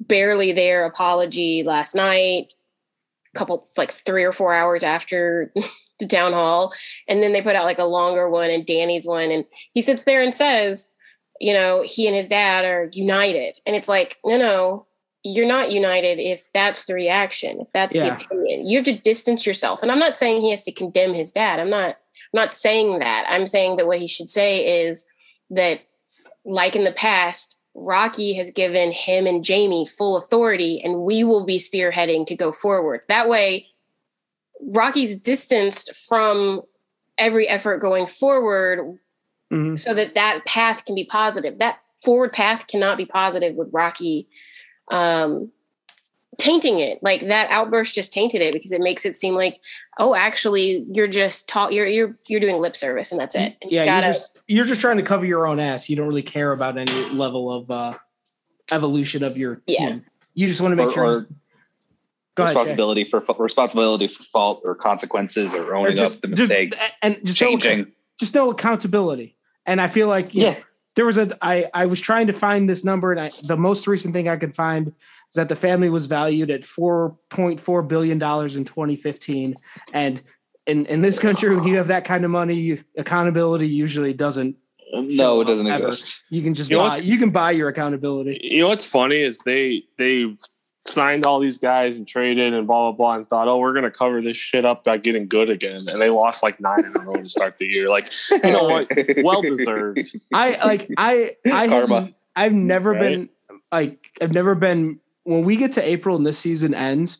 barely 0.00 0.52
there 0.52 0.84
apology 0.84 1.62
last 1.62 1.94
night, 1.94 2.52
a 3.34 3.38
couple 3.38 3.66
like 3.78 3.90
three 3.92 4.24
or 4.24 4.32
four 4.32 4.52
hours 4.54 4.82
after 4.82 5.52
the 6.02 6.16
town 6.16 6.32
hall. 6.32 6.72
And 7.08 7.22
then 7.22 7.32
they 7.32 7.42
put 7.42 7.56
out 7.56 7.64
like 7.64 7.78
a 7.78 7.84
longer 7.84 8.28
one 8.28 8.50
and 8.50 8.66
Danny's 8.66 9.06
one. 9.06 9.30
And 9.30 9.44
he 9.72 9.82
sits 9.82 10.04
there 10.04 10.22
and 10.22 10.34
says, 10.34 10.88
you 11.40 11.52
know, 11.52 11.82
he 11.82 12.06
and 12.06 12.14
his 12.14 12.28
dad 12.28 12.64
are 12.64 12.90
united. 12.92 13.58
And 13.66 13.74
it's 13.74 13.88
like, 13.88 14.18
no, 14.24 14.36
no, 14.36 14.86
you're 15.24 15.46
not 15.46 15.72
united 15.72 16.18
if 16.18 16.46
that's 16.52 16.84
the 16.84 16.94
reaction, 16.94 17.60
if 17.60 17.68
that's 17.72 17.94
Yeah. 17.94 18.16
the 18.16 18.24
opinion. 18.24 18.66
You 18.66 18.78
have 18.78 18.86
to 18.86 18.98
distance 18.98 19.46
yourself. 19.46 19.82
And 19.82 19.90
I'm 19.90 19.98
not 19.98 20.18
saying 20.18 20.42
he 20.42 20.50
has 20.50 20.64
to 20.64 20.72
condemn 20.72 21.14
his 21.14 21.32
dad. 21.32 21.60
I'm 21.60 21.70
not 21.70 21.96
I'm 22.34 22.40
not 22.40 22.54
saying 22.54 22.98
that. 23.00 23.26
I'm 23.28 23.46
saying 23.46 23.76
that 23.76 23.86
what 23.86 23.98
he 23.98 24.06
should 24.06 24.30
say 24.30 24.84
is 24.86 25.04
that, 25.50 25.80
like 26.44 26.74
in 26.74 26.84
the 26.84 26.92
past, 26.92 27.56
Rocky 27.74 28.32
has 28.34 28.50
given 28.50 28.90
him 28.90 29.26
and 29.26 29.44
Jamie 29.44 29.86
full 29.86 30.16
authority, 30.16 30.80
and 30.82 31.00
we 31.00 31.24
will 31.24 31.44
be 31.44 31.58
spearheading 31.58 32.26
to 32.26 32.34
go 32.34 32.52
forward. 32.52 33.02
That 33.08 33.28
way, 33.28 33.68
Rocky's 34.64 35.16
distanced 35.16 35.94
from 36.08 36.62
every 37.18 37.48
effort 37.48 37.78
going 37.78 38.06
forward 38.06 38.98
Mhm. 39.52 39.78
so 39.78 39.92
that 39.94 40.14
that 40.14 40.44
path 40.46 40.84
can 40.84 40.94
be 40.94 41.04
positive. 41.04 41.58
That 41.58 41.78
forward 42.04 42.32
path 42.32 42.66
cannot 42.66 42.96
be 42.96 43.04
positive 43.06 43.54
with 43.54 43.68
Rocky 43.72 44.28
um, 44.90 45.50
tainting 46.38 46.80
it. 46.80 46.98
Like 47.02 47.20
that 47.28 47.48
outburst 47.50 47.94
just 47.94 48.12
tainted 48.12 48.40
it 48.42 48.52
because 48.52 48.72
it 48.72 48.80
makes 48.80 49.04
it 49.04 49.14
seem 49.16 49.34
like, 49.34 49.60
oh, 49.98 50.14
actually, 50.14 50.84
you're 50.92 51.06
just 51.06 51.48
talk. 51.48 51.72
You're 51.72 51.86
you're 51.86 52.16
you're 52.26 52.40
doing 52.40 52.56
lip 52.60 52.76
service, 52.76 53.12
and 53.12 53.20
that's 53.20 53.34
it. 53.34 53.56
And 53.62 53.70
you 53.70 53.76
Yeah, 53.78 53.84
gotta- 53.84 54.06
you're 54.06 54.14
just 54.14 54.38
you're 54.48 54.64
just 54.64 54.80
trying 54.80 54.96
to 54.96 55.02
cover 55.02 55.24
your 55.24 55.46
own 55.46 55.60
ass. 55.60 55.88
You 55.88 55.96
don't 55.96 56.08
really 56.08 56.22
care 56.22 56.52
about 56.52 56.76
any 56.78 56.92
level 57.10 57.52
of 57.52 57.70
uh, 57.70 57.92
evolution 58.70 59.22
of 59.22 59.36
your 59.38 59.62
Yeah. 59.66 59.88
team. 59.90 60.04
You 60.34 60.46
just 60.48 60.60
want 60.60 60.72
to 60.72 60.76
make 60.76 60.88
or, 60.88 60.92
sure. 60.92 61.04
or 61.04 61.26
go 62.34 62.44
ahead, 62.44 62.56
responsibility 62.56 63.04
for 63.04 63.20
responsibility 63.38 64.08
for 64.08 64.22
fault 64.24 64.62
or 64.64 64.74
consequences 64.74 65.54
or 65.54 65.64
Or 65.72 65.76
owning 65.76 65.96
just, 65.96 66.16
up 66.16 66.20
the 66.22 66.28
just- 66.28 66.40
mistakes, 66.48 66.80
and 67.02 67.18
just 67.24 67.40
no, 67.40 67.48
changing. 67.58 67.92
just 68.18 68.34
no 68.34 68.50
accountability. 68.50 69.36
And 69.66 69.80
I 69.80 69.88
feel 69.88 70.08
like 70.08 70.34
you 70.34 70.42
know, 70.42 70.48
Yeah. 70.50 70.56
there 70.96 71.04
was 71.06 71.18
a 71.18 71.36
I 71.42 71.66
I 71.74 71.86
was 71.86 72.00
trying 72.00 72.26
to 72.28 72.32
find 72.32 72.68
this 72.68 72.84
number, 72.84 73.12
and 73.12 73.20
I, 73.20 73.30
the 73.44 73.56
most 73.56 73.86
recent 73.86 74.12
thing 74.14 74.28
I 74.28 74.36
could 74.36 74.54
find 74.54 74.88
is 74.88 74.94
that 75.36 75.48
the 75.48 75.56
family 75.56 75.88
was 75.90 76.06
valued 76.06 76.50
at 76.50 76.64
four 76.64 77.16
point 77.30 77.60
four 77.60 77.82
billion 77.82 78.18
dollars 78.18 78.56
in 78.56 78.64
2015, 78.64 79.54
and 79.92 80.20
in 80.66 80.86
in 80.86 81.00
this 81.02 81.18
country, 81.18 81.54
when 81.54 81.64
you 81.64 81.76
have 81.76 81.88
that 81.88 82.04
kind 82.04 82.24
of 82.24 82.30
money, 82.30 82.54
you, 82.54 82.84
accountability 82.98 83.66
usually 83.68 84.12
doesn't. 84.12 84.56
No, 84.94 85.40
it 85.40 85.46
doesn't 85.46 85.66
ever. 85.66 85.86
exist. 85.88 86.20
You 86.28 86.42
can 86.42 86.52
just 86.52 86.70
You 86.70 86.76
buy, 86.78 86.96
you 86.98 87.16
can 87.16 87.30
buy 87.30 87.52
your 87.52 87.68
accountability. 87.70 88.38
You 88.42 88.60
know 88.60 88.68
what's 88.68 88.86
funny 88.86 89.16
is 89.22 89.38
they 89.38 89.84
they 89.96 90.34
signed 90.86 91.24
all 91.26 91.38
these 91.38 91.58
guys 91.58 91.96
and 91.96 92.06
traded 92.08 92.52
and 92.54 92.66
blah 92.66 92.90
blah 92.90 92.96
blah 92.96 93.14
and 93.16 93.28
thought, 93.28 93.48
oh, 93.48 93.58
we're 93.58 93.72
gonna 93.72 93.90
cover 93.90 94.20
this 94.20 94.36
shit 94.36 94.64
up 94.64 94.84
by 94.84 94.96
getting 94.98 95.28
good 95.28 95.48
again, 95.50 95.78
and 95.88 95.96
they 95.98 96.10
lost 96.10 96.42
like 96.42 96.60
nine 96.60 96.84
in 96.84 96.96
a 96.96 97.00
row 97.00 97.14
to 97.14 97.28
start 97.28 97.58
the 97.58 97.66
year. 97.66 97.88
Like, 97.88 98.10
you 98.30 98.50
know 98.50 98.64
what? 98.64 98.90
Well 99.22 99.42
deserved. 99.42 100.14
I 100.32 100.64
like 100.64 100.88
I 100.96 101.36
I 101.50 101.68
Karma. 101.68 102.00
have, 102.00 102.14
I've 102.34 102.52
never 102.52 102.90
Right? 102.92 103.00
been 103.00 103.28
like 103.70 104.10
I've 104.20 104.34
never 104.34 104.54
been 104.54 105.00
when 105.24 105.44
we 105.44 105.56
get 105.56 105.72
to 105.72 105.82
April 105.88 106.16
and 106.16 106.26
this 106.26 106.38
season 106.38 106.74
ends, 106.74 107.18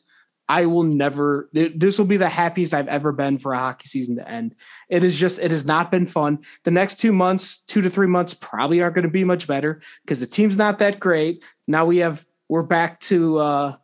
I 0.48 0.66
will 0.66 0.82
never 0.82 1.48
this 1.52 1.98
will 1.98 2.06
be 2.06 2.16
the 2.16 2.28
happiest 2.28 2.74
I've 2.74 2.88
ever 2.88 3.12
been 3.12 3.38
for 3.38 3.52
a 3.52 3.58
hockey 3.58 3.86
season 3.88 4.16
to 4.16 4.28
end. 4.28 4.56
It 4.88 5.04
is 5.04 5.16
just 5.16 5.38
it 5.38 5.50
has 5.52 5.64
not 5.64 5.90
been 5.92 6.06
fun. 6.06 6.40
The 6.64 6.72
next 6.72 6.96
2 6.96 7.12
months, 7.12 7.58
2 7.68 7.82
to 7.82 7.90
3 7.90 8.08
months 8.08 8.34
probably 8.34 8.82
aren't 8.82 8.96
going 8.96 9.04
to 9.04 9.10
be 9.10 9.22
much 9.24 9.46
better 9.46 9.80
because 10.04 10.18
the 10.20 10.26
team's 10.26 10.56
not 10.56 10.80
that 10.80 10.98
great. 10.98 11.44
Now 11.68 11.86
we 11.86 11.98
have 11.98 12.26
we're 12.52 12.62
back 12.62 13.00
to 13.00 13.38
uh 13.38 13.76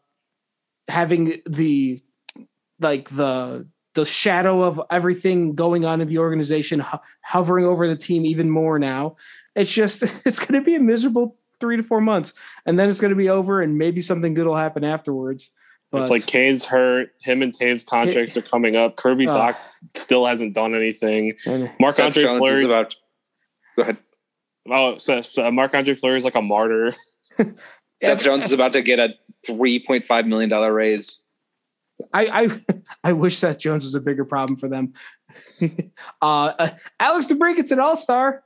having 0.88 1.40
the 1.46 2.02
like 2.80 3.08
the 3.08 3.66
the 3.94 4.04
shadow 4.04 4.62
of 4.62 4.78
everything 4.90 5.54
going 5.54 5.86
on 5.86 6.02
in 6.02 6.08
the 6.08 6.18
organization 6.18 6.78
ho- 6.78 7.00
hovering 7.22 7.64
over 7.64 7.88
the 7.88 7.96
team 7.96 8.26
even 8.26 8.50
more 8.50 8.78
now. 8.78 9.16
It's 9.56 9.72
just 9.72 10.02
it's 10.26 10.38
going 10.38 10.60
to 10.60 10.64
be 10.64 10.74
a 10.74 10.80
miserable 10.80 11.38
three 11.60 11.78
to 11.78 11.82
four 11.82 12.02
months, 12.02 12.34
and 12.66 12.78
then 12.78 12.90
it's 12.90 13.00
going 13.00 13.08
to 13.08 13.16
be 13.16 13.30
over, 13.30 13.62
and 13.62 13.78
maybe 13.78 14.02
something 14.02 14.34
good 14.34 14.46
will 14.46 14.54
happen 14.54 14.84
afterwards. 14.84 15.50
But 15.90 16.02
it's 16.02 16.10
like 16.10 16.26
Kane's 16.26 16.66
hurt. 16.66 17.12
Him 17.22 17.40
and 17.40 17.58
Toews 17.58 17.86
contracts 17.86 18.36
are 18.36 18.42
coming 18.42 18.76
up. 18.76 18.96
Kirby 18.96 19.26
Oh. 19.28 19.32
Doc 19.32 19.56
still 19.96 20.26
hasn't 20.26 20.52
done 20.54 20.74
anything. 20.74 21.38
Mark 21.80 21.94
Seth 21.94 22.04
Andre 22.08 22.22
Jones 22.24 22.32
is 22.34 22.38
Fleury's 22.38 22.68
about. 22.68 22.96
Go 23.76 23.82
ahead. 23.82 23.96
oh, 24.70 24.98
so, 24.98 25.22
so 25.22 25.50
Marc-Andre 25.50 25.94
Fleury 25.94 26.18
is 26.18 26.24
like 26.26 26.34
a 26.34 26.42
martyr. 26.42 26.92
Seth 28.00 28.22
Jones 28.22 28.46
is 28.46 28.52
about 28.52 28.72
to 28.74 28.82
get 28.82 28.98
a 28.98 29.10
three 29.46 29.84
point 29.84 30.06
five 30.06 30.26
million 30.26 30.48
dollar 30.50 30.72
raise. 30.72 31.20
I, 32.12 32.26
I 32.44 32.80
I 33.04 33.12
wish 33.12 33.38
Seth 33.38 33.58
Jones 33.58 33.84
was 33.84 33.94
a 33.94 34.00
bigger 34.00 34.24
problem 34.24 34.56
for 34.58 34.68
them. 34.68 34.92
uh, 35.60 35.66
uh, 36.58 36.68
Alex 37.00 37.26
DeBrincat's 37.26 37.70
an 37.72 37.80
all 37.80 37.96
star. 37.96 38.42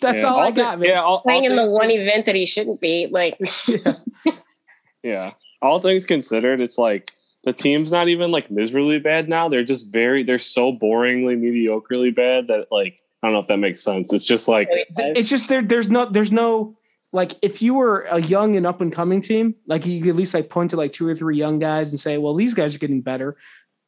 That's 0.00 0.22
Yeah, 0.22 0.28
all, 0.28 0.40
I 0.40 0.50
thi- 0.50 0.60
got, 0.62 0.78
man. 0.78 0.88
Yeah, 0.88 1.02
all, 1.02 1.20
playing 1.20 1.44
all 1.44 1.50
in 1.50 1.56
the 1.56 1.62
things 1.62 1.72
one 1.72 1.88
con- 1.88 1.90
event 1.90 2.26
that 2.26 2.34
he 2.34 2.46
shouldn't 2.46 2.80
be. 2.80 3.06
Like, 3.10 3.38
Yeah. 5.02 5.32
All 5.62 5.78
things 5.78 6.06
considered, 6.06 6.60
it's 6.60 6.78
like 6.78 7.10
the 7.42 7.52
team's 7.52 7.90
not 7.92 8.08
even 8.08 8.30
like 8.30 8.50
miserably 8.50 8.98
bad 8.98 9.28
now. 9.28 9.48
They're 9.48 9.64
just 9.64 9.92
very 9.92 10.22
they're 10.22 10.38
so 10.38 10.72
boringly 10.72 11.38
mediocrely 11.38 12.14
bad 12.14 12.46
that 12.46 12.68
like 12.70 13.02
I 13.22 13.26
don't 13.26 13.34
know 13.34 13.40
if 13.40 13.46
that 13.48 13.58
makes 13.58 13.82
sense. 13.82 14.12
It's 14.12 14.24
just 14.24 14.48
like 14.48 14.68
it's 14.72 15.28
just 15.28 15.48
there. 15.48 15.60
There's 15.62 15.90
no. 15.90 16.06
There's 16.06 16.32
no. 16.32 16.76
Like 17.12 17.32
if 17.42 17.60
you 17.62 17.74
were 17.74 18.02
a 18.10 18.20
young 18.20 18.56
and 18.56 18.66
up 18.66 18.80
and 18.80 18.92
coming 18.92 19.20
team, 19.20 19.54
like 19.66 19.84
you 19.86 20.00
could 20.00 20.10
at 20.10 20.16
least 20.16 20.34
like 20.34 20.48
point 20.48 20.70
to 20.70 20.76
like 20.76 20.92
two 20.92 21.06
or 21.08 21.14
three 21.16 21.36
young 21.36 21.58
guys 21.58 21.90
and 21.90 21.98
say, 21.98 22.18
well, 22.18 22.34
these 22.34 22.54
guys 22.54 22.74
are 22.74 22.78
getting 22.78 23.00
better, 23.00 23.36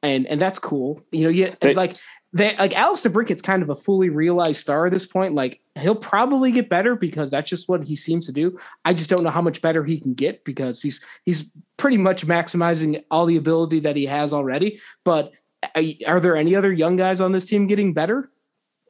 and 0.02 0.26
and 0.26 0.40
that's 0.40 0.58
cool. 0.58 1.00
You 1.12 1.24
know, 1.24 1.28
yeah, 1.30 1.54
They- 1.60 1.74
like 1.74 1.96
they 2.34 2.56
like 2.56 2.74
Alex 2.74 3.02
DeBrincat's 3.02 3.42
kind 3.42 3.62
of 3.62 3.68
a 3.68 3.76
fully 3.76 4.08
realized 4.08 4.58
star 4.60 4.86
at 4.86 4.92
this 4.92 5.04
point. 5.06 5.34
Like 5.34 5.60
he'll 5.78 5.94
probably 5.94 6.50
get 6.50 6.68
better 6.70 6.96
because 6.96 7.30
that's 7.30 7.48
just 7.50 7.68
what 7.68 7.84
he 7.84 7.94
seems 7.94 8.24
to 8.26 8.32
do. 8.32 8.58
I 8.86 8.94
just 8.94 9.10
don't 9.10 9.22
know 9.22 9.30
how 9.30 9.42
much 9.42 9.60
better 9.60 9.84
he 9.84 10.00
can 10.00 10.14
get 10.14 10.42
because 10.44 10.80
he's 10.80 11.02
he's 11.24 11.44
pretty 11.76 11.98
much 11.98 12.26
maximizing 12.26 13.04
all 13.10 13.26
the 13.26 13.36
ability 13.36 13.80
that 13.80 13.96
he 13.96 14.06
has 14.06 14.32
already. 14.32 14.80
But 15.04 15.32
uh, 15.74 15.82
are 16.06 16.20
there 16.20 16.34
any 16.36 16.56
other 16.56 16.72
young 16.72 16.96
guys 16.96 17.20
on 17.20 17.32
this 17.32 17.44
team 17.44 17.66
getting 17.66 17.92
better? 17.92 18.30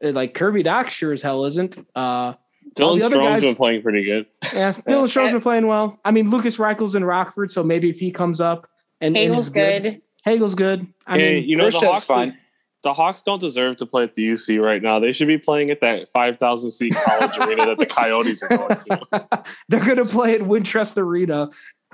Uh, 0.02 0.12
Like 0.12 0.34
Kirby 0.34 0.62
Dach 0.62 0.88
sure 0.88 1.12
as 1.12 1.20
hell 1.22 1.44
isn't. 1.44 1.76
Uh, 1.96 2.34
Dylan 2.74 2.98
the 3.00 3.06
other 3.06 3.16
guys- 3.18 3.42
been 3.42 3.54
playing 3.54 3.82
pretty 3.82 4.02
good. 4.04 4.26
yeah, 4.54 4.72
Dylan 4.88 5.08
Strome's 5.08 5.32
been 5.32 5.40
playing 5.40 5.66
well. 5.66 5.98
I 6.04 6.10
mean, 6.10 6.30
Lukas 6.30 6.58
Reichel's 6.58 6.94
in 6.94 7.04
Rockford, 7.04 7.50
so 7.50 7.62
maybe 7.62 7.90
if 7.90 7.98
he 7.98 8.10
comes 8.10 8.40
up 8.40 8.68
and, 9.00 9.16
and 9.16 9.16
Hagel's 9.16 9.46
is 9.46 9.48
good. 9.50 10.00
Hagel's 10.24 10.54
good. 10.54 10.86
I 11.06 11.18
Hey, 11.18 11.34
mean, 11.40 11.48
you 11.48 11.56
know 11.56 11.70
the 11.70 11.78
Hawks 11.78 12.04
fine. 12.04 12.38
the 12.82 12.92
Hawks 12.94 13.22
don't 13.22 13.40
deserve 13.40 13.76
to 13.76 13.86
play 13.86 14.04
at 14.04 14.14
the 14.14 14.30
UC 14.32 14.60
right 14.62 14.80
now. 14.82 14.98
They 15.00 15.12
should 15.12 15.28
be 15.28 15.38
playing 15.38 15.70
at 15.70 15.80
that 15.80 16.10
five 16.12 16.38
thousand 16.38 16.70
seat 16.70 16.94
college 16.94 17.36
arena 17.40 17.66
that 17.66 17.78
the 17.78 17.86
Coyotes 17.86 18.42
are 18.42 18.48
going 18.56 18.76
to. 18.76 19.44
they're 19.68 19.84
going 19.84 19.96
to 19.96 20.04
play 20.04 20.34
at 20.34 20.40
Wintrust 20.42 20.96
Arena, 20.96 21.50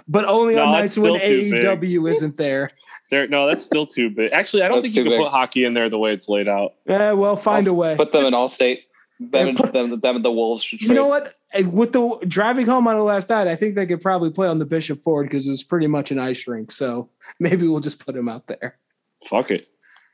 but 0.06 0.24
only 0.26 0.54
No, 0.56 0.64
on 0.66 0.84
it's 0.84 0.96
nights 0.96 0.98
when 0.98 1.20
still 1.20 1.30
too 1.30 1.50
big. 1.50 1.64
AEW 1.64 2.10
isn't 2.12 2.36
there. 2.36 2.70
They're, 3.10 3.26
no, 3.26 3.46
that's 3.46 3.64
still 3.64 3.86
too 3.86 4.10
big. 4.10 4.32
Actually, 4.32 4.64
I 4.64 4.68
don't 4.68 4.82
That's 4.82 4.92
think 4.92 4.96
you 4.96 5.02
can 5.04 5.12
big. 5.18 5.22
put 5.22 5.30
hockey 5.30 5.64
in 5.64 5.72
there 5.72 5.88
the 5.88 5.98
way 5.98 6.12
it's 6.12 6.28
laid 6.28 6.46
out. 6.46 6.74
Yeah, 6.84 7.12
well, 7.12 7.36
find 7.36 7.66
a 7.66 7.72
way. 7.72 7.96
Put 7.96 8.12
them 8.12 8.26
in 8.26 8.34
Allstate. 8.34 8.80
Them, 9.20 9.48
and, 9.48 9.56
put- 9.56 9.72
them, 9.72 9.98
them 9.98 10.16
and 10.16 10.24
the 10.24 10.30
Wolves 10.30 10.62
should 10.62 10.80
you 10.80 10.94
know 10.94 11.08
what? 11.08 11.34
With 11.64 11.92
the 11.92 12.18
driving 12.28 12.66
home 12.66 12.86
on 12.86 12.96
the 12.96 13.02
last 13.02 13.28
night, 13.30 13.48
I 13.48 13.56
think 13.56 13.74
they 13.74 13.86
could 13.86 14.00
probably 14.00 14.30
play 14.30 14.46
on 14.46 14.58
the 14.58 14.66
Bishop 14.66 15.02
Ford 15.02 15.26
because 15.26 15.48
it's 15.48 15.62
pretty 15.62 15.88
much 15.88 16.10
an 16.10 16.18
ice 16.18 16.46
rink. 16.46 16.70
So 16.70 17.10
maybe 17.40 17.66
we'll 17.66 17.80
just 17.80 18.04
put 18.04 18.16
him 18.16 18.28
out 18.28 18.46
there. 18.46 18.78
Fuck 19.26 19.50
it. 19.50 19.68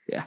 Yeah. 0.08 0.24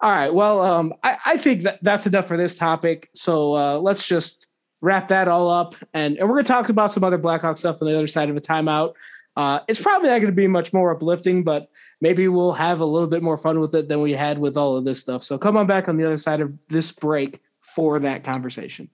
All 0.00 0.10
right. 0.14 0.32
Well, 0.32 0.60
um, 0.60 0.94
I, 1.02 1.16
I 1.24 1.36
think 1.38 1.62
that 1.62 1.82
that's 1.82 2.06
enough 2.06 2.28
for 2.28 2.36
this 2.36 2.54
topic. 2.54 3.08
So 3.14 3.56
uh, 3.56 3.78
let's 3.78 4.06
just 4.06 4.46
wrap 4.82 5.08
that 5.08 5.26
all 5.26 5.48
up, 5.48 5.74
and 5.94 6.18
and 6.18 6.28
we're 6.28 6.36
gonna 6.36 6.48
talk 6.48 6.68
about 6.68 6.92
some 6.92 7.02
other 7.02 7.18
Blackhawk 7.18 7.56
stuff 7.56 7.80
on 7.80 7.88
the 7.88 7.96
other 7.96 8.06
side 8.06 8.28
of 8.28 8.36
a 8.36 8.40
timeout. 8.40 8.94
Uh, 9.36 9.60
it's 9.68 9.80
probably 9.80 10.08
not 10.08 10.16
going 10.16 10.32
to 10.32 10.32
be 10.32 10.46
much 10.46 10.72
more 10.72 10.90
uplifting, 10.90 11.44
but 11.44 11.68
maybe 12.00 12.26
we'll 12.26 12.54
have 12.54 12.80
a 12.80 12.84
little 12.86 13.08
bit 13.08 13.22
more 13.22 13.36
fun 13.36 13.60
with 13.60 13.74
it 13.74 13.86
than 13.86 14.00
we 14.00 14.14
had 14.14 14.38
with 14.38 14.56
all 14.56 14.78
of 14.78 14.86
this 14.86 14.98
stuff. 14.98 15.22
So 15.22 15.36
come 15.36 15.58
on 15.58 15.66
back 15.66 15.88
on 15.88 15.98
the 15.98 16.06
other 16.06 16.16
side 16.16 16.40
of 16.40 16.54
this 16.68 16.90
break 16.90 17.42
for 17.76 18.00
that 18.00 18.24
conversation. 18.24 18.88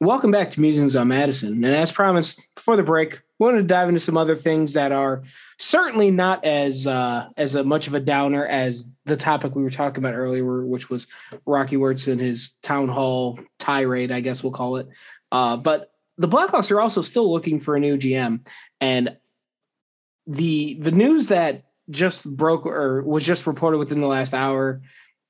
Welcome 0.00 0.30
back 0.30 0.52
to 0.52 0.60
Musings 0.62 0.96
on 0.96 1.08
Madison. 1.08 1.52
And 1.62 1.66
as 1.66 1.92
promised 1.92 2.48
before 2.54 2.76
the 2.76 2.82
break, 2.82 3.20
we 3.38 3.44
wanted 3.44 3.58
to 3.58 3.64
dive 3.64 3.88
into 3.88 4.00
some 4.00 4.16
other 4.16 4.34
things 4.34 4.72
that 4.72 4.90
are 4.92 5.24
certainly 5.58 6.10
not 6.10 6.46
as 6.46 6.86
uh, 6.86 7.28
as 7.36 7.54
a 7.54 7.62
much 7.62 7.86
of 7.86 7.92
a 7.92 8.00
downer 8.00 8.46
as 8.46 8.88
the 9.04 9.18
topic 9.18 9.54
we 9.54 9.62
were 9.62 9.68
talking 9.68 10.02
about 10.02 10.14
earlier, 10.14 10.64
which 10.64 10.88
was 10.88 11.08
Rocky 11.44 11.76
Wirtz 11.76 12.06
and 12.06 12.18
his 12.18 12.52
town 12.62 12.88
hall 12.88 13.38
tirade, 13.58 14.10
I 14.10 14.20
guess 14.20 14.42
we'll 14.42 14.52
call 14.52 14.76
it. 14.76 14.88
Uh, 15.30 15.58
but 15.58 15.92
the 16.16 16.28
Blackhawks 16.28 16.70
are 16.70 16.80
also 16.80 17.02
still 17.02 17.30
looking 17.30 17.60
for 17.60 17.76
a 17.76 17.80
new 17.80 17.98
GM, 17.98 18.46
and 18.80 19.18
the 20.30 20.74
the 20.74 20.92
news 20.92 21.26
that 21.26 21.64
just 21.90 22.24
broke 22.24 22.64
or 22.64 23.02
was 23.02 23.24
just 23.24 23.48
reported 23.48 23.78
within 23.78 24.00
the 24.00 24.06
last 24.06 24.32
hour 24.32 24.80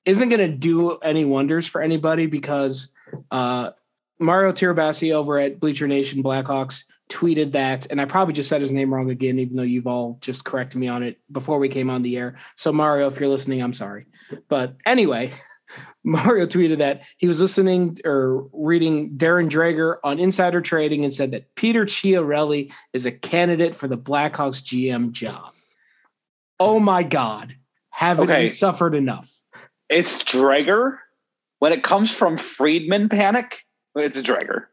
isn't 0.05 0.29
going 0.29 0.41
to 0.51 0.57
do 0.57 0.99
any 0.99 1.25
wonders 1.25 1.67
for 1.67 1.81
anybody 1.81 2.27
because 2.27 2.93
uh, 3.31 3.71
Mario 4.19 4.53
Tirabassi 4.53 5.15
over 5.15 5.39
at 5.39 5.59
Bleacher 5.59 5.89
Nation 5.89 6.23
Blackhawks 6.23 6.85
tweeted 7.09 7.53
that, 7.53 7.87
and 7.91 7.99
I 8.01 8.05
probably 8.05 8.35
just 8.35 8.51
said 8.51 8.61
his 8.61 8.71
name 8.71 8.93
wrong 8.93 9.11
again, 9.11 9.39
even 9.39 9.57
though 9.57 9.63
you've 9.63 9.87
all 9.87 10.19
just 10.21 10.45
corrected 10.45 10.79
me 10.79 10.89
on 10.89 11.03
it 11.03 11.19
before 11.33 11.59
we 11.59 11.71
came 11.71 11.89
on 11.89 12.03
the 12.03 12.19
air. 12.19 12.37
So 12.55 12.73
Mario, 12.73 13.09
if 13.09 13.19
you're 13.19 13.31
listening, 13.31 13.63
I'm 13.63 13.73
sorry. 13.73 14.07
But 14.49 14.77
anyway, 14.85 15.33
Mario 16.05 16.47
tweeted 16.47 16.79
that 16.79 17.03
he 17.17 17.29
was 17.29 17.41
listening 17.41 17.99
or 18.05 18.49
reading 18.53 19.17
Darren 19.17 19.49
Dreger 19.51 19.97
on 20.03 20.19
Insider 20.19 20.61
Trading 20.61 21.05
and 21.05 21.13
said 21.13 21.33
that 21.33 21.55
Peter 21.55 21.85
Chiarelli 21.85 22.73
is 22.93 23.07
a 23.07 23.13
candidate 23.13 23.77
for 23.77 23.87
the 23.89 23.99
Blackhawks 23.99 24.63
GM 24.63 25.13
job. 25.13 25.53
Oh 26.59 26.81
my 26.81 27.03
God. 27.03 27.55
Haven't 27.91 28.31
Okay. 28.31 28.45
we 28.45 28.49
suffered 28.49 28.95
enough? 28.95 29.31
It's 29.89 30.23
Dreger. 30.23 30.99
When 31.59 31.73
it 31.73 31.83
comes 31.83 32.15
from 32.15 32.39
Friedman 32.39 33.09
panic, 33.11 33.67
it's 33.95 34.23
Dreger. 34.23 34.67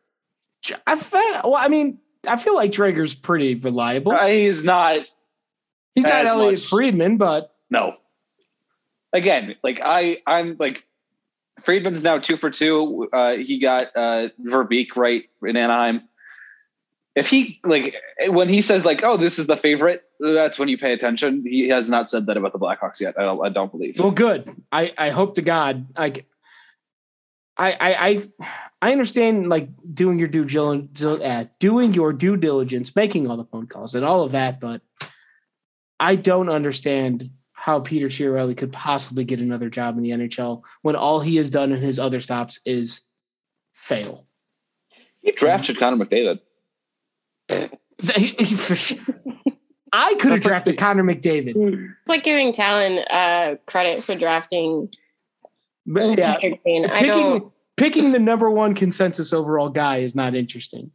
I 0.86 1.42
well, 1.44 1.56
I 1.56 1.68
mean, 1.68 2.00
I 2.28 2.38
feel 2.38 2.56
like 2.56 2.72
Dreger's 2.72 3.14
pretty 3.14 3.56
reliable. 3.56 4.14
Uh, 4.14 4.28
He's 4.28 4.64
not. 4.64 5.02
He's 5.96 6.06
not 6.06 6.26
Elliotte 6.26 6.54
much. 6.54 6.70
Friedman, 6.70 7.18
but 7.18 7.54
No. 7.70 7.96
Again, 9.14 9.56
like 9.64 9.82
I, 9.84 10.22
I'm 10.28 10.56
like 10.60 10.86
Friedman's 11.62 12.04
now 12.04 12.20
two 12.20 12.38
for 12.38 12.50
two. 12.50 13.10
Uh, 13.12 13.36
he 13.36 13.60
got 13.60 13.96
uh, 13.96 14.30
Verbeek 14.43 14.96
right 14.96 15.30
in 15.43 15.58
Anaheim. 15.58 16.08
If 17.15 17.30
he 17.30 17.60
like 17.63 17.96
when 18.28 18.48
he 18.48 18.62
says 18.62 18.86
like, 18.86 19.04
"Oh, 19.04 19.17
this 19.17 19.39
is 19.39 19.48
the 19.48 19.58
favorite," 19.58 20.04
that's 20.20 20.60
when 20.60 20.70
you 20.70 20.78
pay 20.78 20.93
attention. 20.93 21.43
He 21.43 21.67
has 21.70 21.89
not 21.89 22.10
said 22.10 22.28
that 22.28 22.38
about 22.38 22.54
the 22.54 22.60
Blackhawks 22.60 23.00
yet. 23.00 23.15
I 23.17 23.24
don't. 23.24 23.43
I 23.43 23.50
don't 23.50 23.72
believe. 23.72 24.00
well, 24.00 24.12
good. 24.12 24.56
I, 24.72 24.93
I 24.98 25.10
hope 25.10 25.36
to 25.36 25.41
God, 25.41 25.88
I, 25.96 26.13
I, 27.58 27.76
I, 27.80 28.24
I 28.82 28.91
understand 28.91 29.50
like 29.50 29.70
doing 29.93 30.20
your 30.20 30.28
due 30.28 30.46
uh, 31.06 31.46
doing 31.60 31.93
your 31.96 32.13
due 32.13 32.38
diligence, 32.38 32.96
making 32.96 33.28
all 33.28 33.38
the 33.38 33.46
phone 33.46 33.65
calls 33.65 33.96
and 33.96 34.06
all 34.06 34.22
of 34.22 34.34
that, 34.34 34.60
but 34.60 34.82
I 36.00 36.15
don't 36.15 36.50
understand 36.50 37.32
how 37.60 37.80
Peter 37.80 38.06
Chiarelli 38.06 38.56
could 38.56 38.72
possibly 38.72 39.24
get 39.26 39.39
another 39.39 39.67
job 39.67 39.98
in 39.98 40.04
the 40.04 40.12
NHL 40.12 40.62
when 40.84 40.96
all 40.96 41.20
he 41.20 41.38
has 41.38 41.50
done 41.50 41.72
in 41.72 41.82
his 41.82 41.98
other 41.98 42.20
stops 42.22 42.60
is 42.65 43.02
fail. 43.74 44.28
He 45.22 45.32
drafted 45.32 45.80
Connor 45.80 46.06
McDavid. 46.06 46.39
I 47.50 47.70
could 47.98 48.12
have 48.12 48.52
That's 49.93 50.22
like 50.32 50.41
drafted 50.43 50.74
the- 50.76 50.78
Connor 50.78 51.04
McDavid. 51.04 51.56
It's 51.56 52.08
like 52.08 52.24
giving 52.24 52.54
Tallon 52.54 53.00
uh, 53.10 53.56
credit 53.65 54.04
for 54.04 54.13
drafting 54.13 54.93
But 55.88 56.20
yeah, 56.20 56.34
Patrick 56.36 56.63
Kane. 56.63 56.86
I 56.86 57.08
don't. 57.08 57.39
picking 57.39 57.52
picking 57.76 58.12
the 58.12 58.20
number 58.20 58.52
one 58.52 58.76
consensus 58.76 59.34
overall 59.34 59.70
guy 59.70 59.98
is 59.98 60.13
not 60.13 60.36
interesting. 60.36 60.91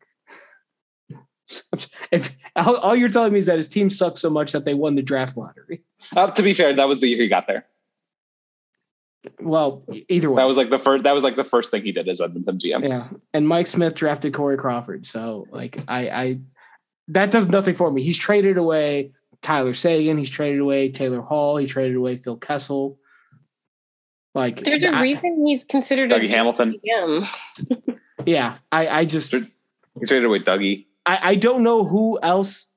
If 2.13 2.37
all, 2.57 2.77
all 2.77 2.97
you're 2.97 3.09
telling 3.09 3.33
me 3.33 3.39
is 3.39 3.47
that 3.47 3.57
his 3.57 3.69
team 3.69 3.91
sucks 3.91 4.21
so 4.21 4.31
much 4.31 4.53
that 4.53 4.65
they 4.65 4.75
won 4.75 4.95
the 4.95 5.03
draft 5.03 5.37
lottery. 5.37 5.83
Uh, 6.17 6.31
to 6.31 6.43
be 6.43 6.53
fair, 6.55 6.75
that 6.77 6.89
was 6.89 7.01
the 7.01 7.09
year 7.09 7.23
he 7.23 7.29
got 7.29 7.47
there. 7.47 7.67
Well, 9.41 9.85
either 10.09 10.31
way, 10.31 10.43
That 10.43 10.49
was 10.49 10.57
like 10.57 10.71
the 10.71 10.79
first. 10.81 11.05
That 11.05 11.13
was 11.13 11.23
like 11.23 11.37
the 11.37 11.45
first 11.45 11.71
thing 11.71 11.83
he 11.85 11.93
did 11.93 12.09
as 12.09 12.21
Edmonton 12.21 12.59
GM. 12.59 12.87
yeah. 12.89 13.07
And 13.33 13.47
Mike 13.47 13.69
Smith 13.69 13.95
drafted 13.95 14.35
Corey 14.35 14.57
Crawford, 14.57 15.07
so 15.07 15.47
like 15.51 15.79
I, 15.87 16.09
I 16.11 16.41
that 17.09 17.31
does 17.31 17.49
nothing 17.49 17.75
for 17.77 17.91
me. 17.91 18.03
He's 18.03 18.19
traded 18.19 18.57
away 18.57 19.13
Tyler 19.41 19.75
Seguin. 19.75 20.19
He's 20.19 20.31
traded 20.31 20.61
away 20.61 20.91
Taylor 20.91 21.21
Hall. 21.21 21.57
He 21.57 21.67
traded 21.69 21.97
away 21.97 22.17
Phil 22.17 22.37
Kessel. 22.37 22.99
Like 24.35 24.57
There's 24.65 24.83
a 24.83 24.93
I- 24.95 25.03
reason 25.03 25.47
he's 25.47 25.63
considered 25.65 26.11
a 26.13 26.19
Hamilton. 26.29 26.81
GM. 26.85 27.99
yeah, 28.27 28.57
I, 28.73 28.89
I 28.89 29.05
just 29.05 29.31
He 29.33 30.07
traded 30.07 30.25
away 30.25 30.41
Dougie. 30.41 30.87
I, 31.07 31.19
I 31.23 31.35
don't 31.35 31.63
know 31.63 31.85
who 31.85 32.19
else. 32.23 32.69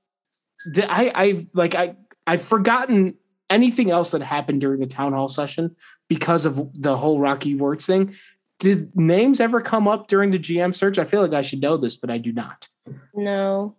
Did, 0.72 0.86
I 0.86 1.12
I 1.16 1.48
like 1.54 1.76
I 1.76 1.96
I've 2.26 2.44
forgotten 2.44 3.16
anything 3.50 3.92
else 3.92 4.12
that 4.12 4.22
happened 4.22 4.62
during 4.62 4.80
the 4.80 4.88
town 4.88 5.14
hall 5.14 5.30
session 5.30 5.76
because 6.08 6.46
of 6.46 6.82
the 6.82 6.98
whole 6.98 7.20
Rocky 7.20 7.56
Wirtz 7.56 7.86
thing. 7.86 8.16
Did 8.60 8.96
names 8.96 9.40
ever 9.40 9.62
come 9.62 9.88
up 9.88 10.08
during 10.08 10.32
the 10.32 10.40
GM 10.40 10.74
search? 10.74 10.98
I 10.98 11.04
feel 11.04 11.22
like 11.22 11.34
I 11.34 11.42
should 11.42 11.62
know 11.62 11.78
this, 11.78 11.98
but 11.98 12.10
I 12.10 12.18
do 12.18 12.32
not. 12.32 12.68
No. 13.14 13.76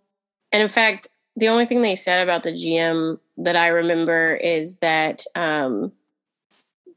And 0.51 0.61
in 0.61 0.69
fact, 0.69 1.07
the 1.35 1.49
only 1.49 1.65
thing 1.65 1.81
they 1.81 1.95
said 1.95 2.21
about 2.21 2.43
the 2.43 2.51
GM 2.51 3.19
that 3.37 3.55
I 3.55 3.67
remember 3.67 4.35
is 4.35 4.77
that 4.77 5.23
um, 5.35 5.91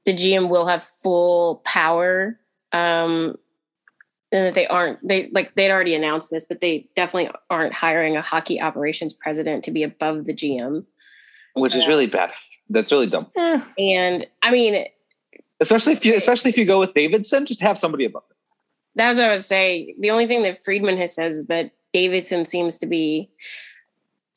the 0.05 0.13
GM 0.13 0.49
will 0.49 0.67
have 0.67 0.83
full 0.83 1.57
power. 1.65 2.39
Um, 2.73 3.37
and 4.33 4.47
that 4.47 4.55
they 4.55 4.67
aren't 4.67 5.07
they 5.07 5.29
like 5.33 5.55
they'd 5.55 5.71
already 5.71 5.95
announced 5.95 6.31
this, 6.31 6.45
but 6.45 6.61
they 6.61 6.89
definitely 6.95 7.31
aren't 7.49 7.75
hiring 7.75 8.17
a 8.17 8.23
hockey 8.23 8.61
operations 8.61 9.13
president 9.13 9.65
to 9.65 9.71
be 9.71 9.83
above 9.83 10.25
the 10.25 10.35
GM. 10.35 10.85
which 11.55 11.75
is 11.75 11.87
really 11.89 12.07
bad. 12.07 12.31
That's 12.69 12.93
really 12.93 13.09
dumb. 13.09 13.27
Eh, 13.37 13.61
And 13.79 14.27
I 14.43 14.51
mean, 14.51 14.87
Especially 15.63 15.93
if 15.93 16.07
you, 16.07 16.15
especially 16.17 16.49
if 16.51 16.57
you 16.57 16.65
go 16.65 16.79
with 16.81 16.95
Davidson, 16.95 17.45
just 17.45 17.61
have 17.61 17.79
somebody 17.79 18.07
above 18.07 18.23
him. 18.23 18.37
That's 18.95 19.19
what 19.19 19.27
I 19.27 19.31
would 19.33 19.43
say. 19.43 19.95
The 20.01 20.11
only 20.11 20.27
thing 20.27 20.41
that 20.43 20.57
Friedman 20.57 20.97
has 20.97 21.15
says 21.15 21.37
is 21.41 21.47
that 21.49 21.73
Davidson 21.93 22.47
seems 22.47 22.79
to 22.79 22.87
be 22.87 23.29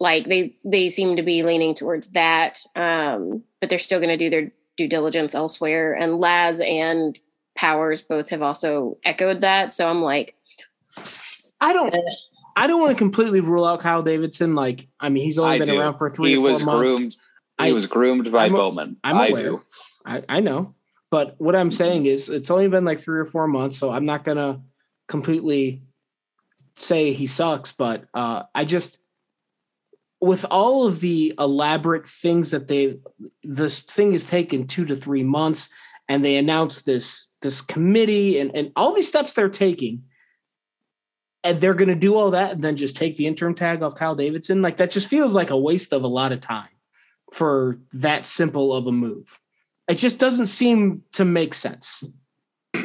like 0.01 0.25
they 0.25 0.53
they 0.65 0.89
seem 0.89 1.15
to 1.15 1.23
be 1.23 1.43
leaning 1.43 1.75
towards 1.75 2.09
that, 2.09 2.59
um, 2.75 3.41
but 3.61 3.69
they're 3.69 3.79
still 3.79 3.99
going 3.99 4.09
to 4.09 4.17
do 4.17 4.29
their 4.29 4.51
due 4.75 4.87
diligence 4.87 5.33
elsewhere. 5.33 5.93
And 5.93 6.19
Laz 6.19 6.59
and 6.61 7.17
Powers 7.55 8.01
both 8.01 8.29
have 8.29 8.41
also 8.41 8.97
echoed 9.03 9.41
that. 9.41 9.71
So 9.73 9.87
I'm 9.87 10.01
like, 10.01 10.35
I 11.61 11.73
don't. 11.73 11.95
I 12.55 12.67
don't 12.67 12.79
want 12.79 12.91
to 12.91 12.97
completely 12.97 13.39
rule 13.41 13.65
out 13.65 13.79
Kyle 13.79 14.03
Davidson. 14.03 14.53
Like, 14.53 14.87
I 14.99 15.09
mean, 15.09 15.23
he's 15.23 15.39
only 15.39 15.55
I 15.55 15.59
been 15.59 15.69
do. 15.69 15.79
around 15.79 15.97
for 15.97 16.09
three 16.09 16.31
He 16.31 16.35
or 16.37 16.41
four 16.41 16.51
was 16.51 16.63
months. 16.63 16.89
groomed. 16.89 17.11
He 17.59 17.69
I- 17.69 17.73
was 17.73 17.87
groomed 17.87 18.31
by 18.31 18.45
I'm 18.45 18.53
a- 18.53 18.57
Bowman. 18.57 18.97
I'm 19.03 19.17
I 19.17 19.27
aware. 19.29 19.43
do. 19.43 19.61
I, 20.05 20.23
I 20.29 20.39
know, 20.41 20.75
but 21.09 21.35
what 21.39 21.55
I'm 21.55 21.71
saying 21.71 22.05
is, 22.05 22.29
it's 22.29 22.51
only 22.51 22.67
been 22.67 22.85
like 22.85 23.01
three 23.01 23.19
or 23.19 23.25
four 23.25 23.47
months, 23.47 23.77
so 23.77 23.89
I'm 23.91 24.05
not 24.05 24.23
gonna 24.23 24.61
completely 25.07 25.81
say 26.75 27.13
he 27.13 27.25
sucks. 27.27 27.71
But 27.71 28.05
uh, 28.13 28.43
I 28.53 28.65
just, 28.65 28.99
with 30.19 30.45
all 30.51 30.85
of 30.87 30.99
the 30.99 31.33
elaborate 31.39 32.05
things 32.05 32.51
that 32.51 32.67
they, 32.67 32.99
this 33.43 33.79
thing 33.79 34.11
has 34.13 34.25
taken 34.25 34.67
two 34.67 34.85
to 34.85 34.95
three 34.95 35.23
months, 35.23 35.69
and 36.13 36.23
they 36.23 36.37
announced 36.37 36.85
this 36.85 37.27
this 37.41 37.61
committee 37.61 38.37
and 38.37 38.55
and 38.55 38.71
all 38.75 38.93
these 38.93 39.07
steps 39.07 39.33
they're 39.33 39.49
taking. 39.49 40.03
And 41.43 41.59
they're 41.59 41.73
going 41.73 41.89
to 41.89 41.95
do 41.95 42.15
all 42.15 42.31
that 42.31 42.51
and 42.51 42.61
then 42.61 42.77
just 42.77 42.95
take 42.95 43.17
the 43.17 43.25
interim 43.27 43.55
tag 43.55 43.81
off 43.81 43.95
Kyle 43.95 44.15
Davidson. 44.15 44.61
Like 44.61 44.77
that 44.77 44.91
just 44.91 45.07
feels 45.09 45.33
like 45.33 45.49
a 45.49 45.57
waste 45.57 45.91
of 45.91 46.03
a 46.03 46.07
lot 46.07 46.31
of 46.31 46.39
time 46.39 46.69
for 47.33 47.79
that 47.93 48.25
simple 48.27 48.73
of 48.73 48.85
a 48.87 48.91
move. 48.93 49.39
It 49.89 49.95
just 49.95 50.19
doesn't 50.19 50.45
seem 50.45 51.01
to 51.13 51.25
make 51.25 51.53
sense. 51.55 52.03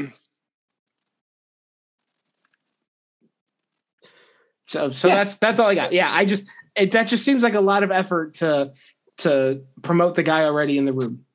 so 4.66 4.90
so 4.90 5.08
Yeah. 5.08 5.14
that's 5.14 5.36
that's 5.36 5.60
all 5.60 5.68
I 5.68 5.74
got. 5.74 5.92
Yeah, 5.92 6.10
I 6.10 6.24
just 6.24 6.44
it, 6.74 6.92
that 6.92 7.08
just 7.08 7.24
seems 7.24 7.42
like 7.42 7.54
a 7.54 7.60
lot 7.60 7.82
of 7.84 7.90
effort 7.90 8.34
to 8.36 8.72
to 9.18 9.64
promote 9.82 10.14
the 10.14 10.22
guy 10.22 10.44
already 10.44 10.78
in 10.78 10.86
the 10.86 10.94
room. 10.94 11.26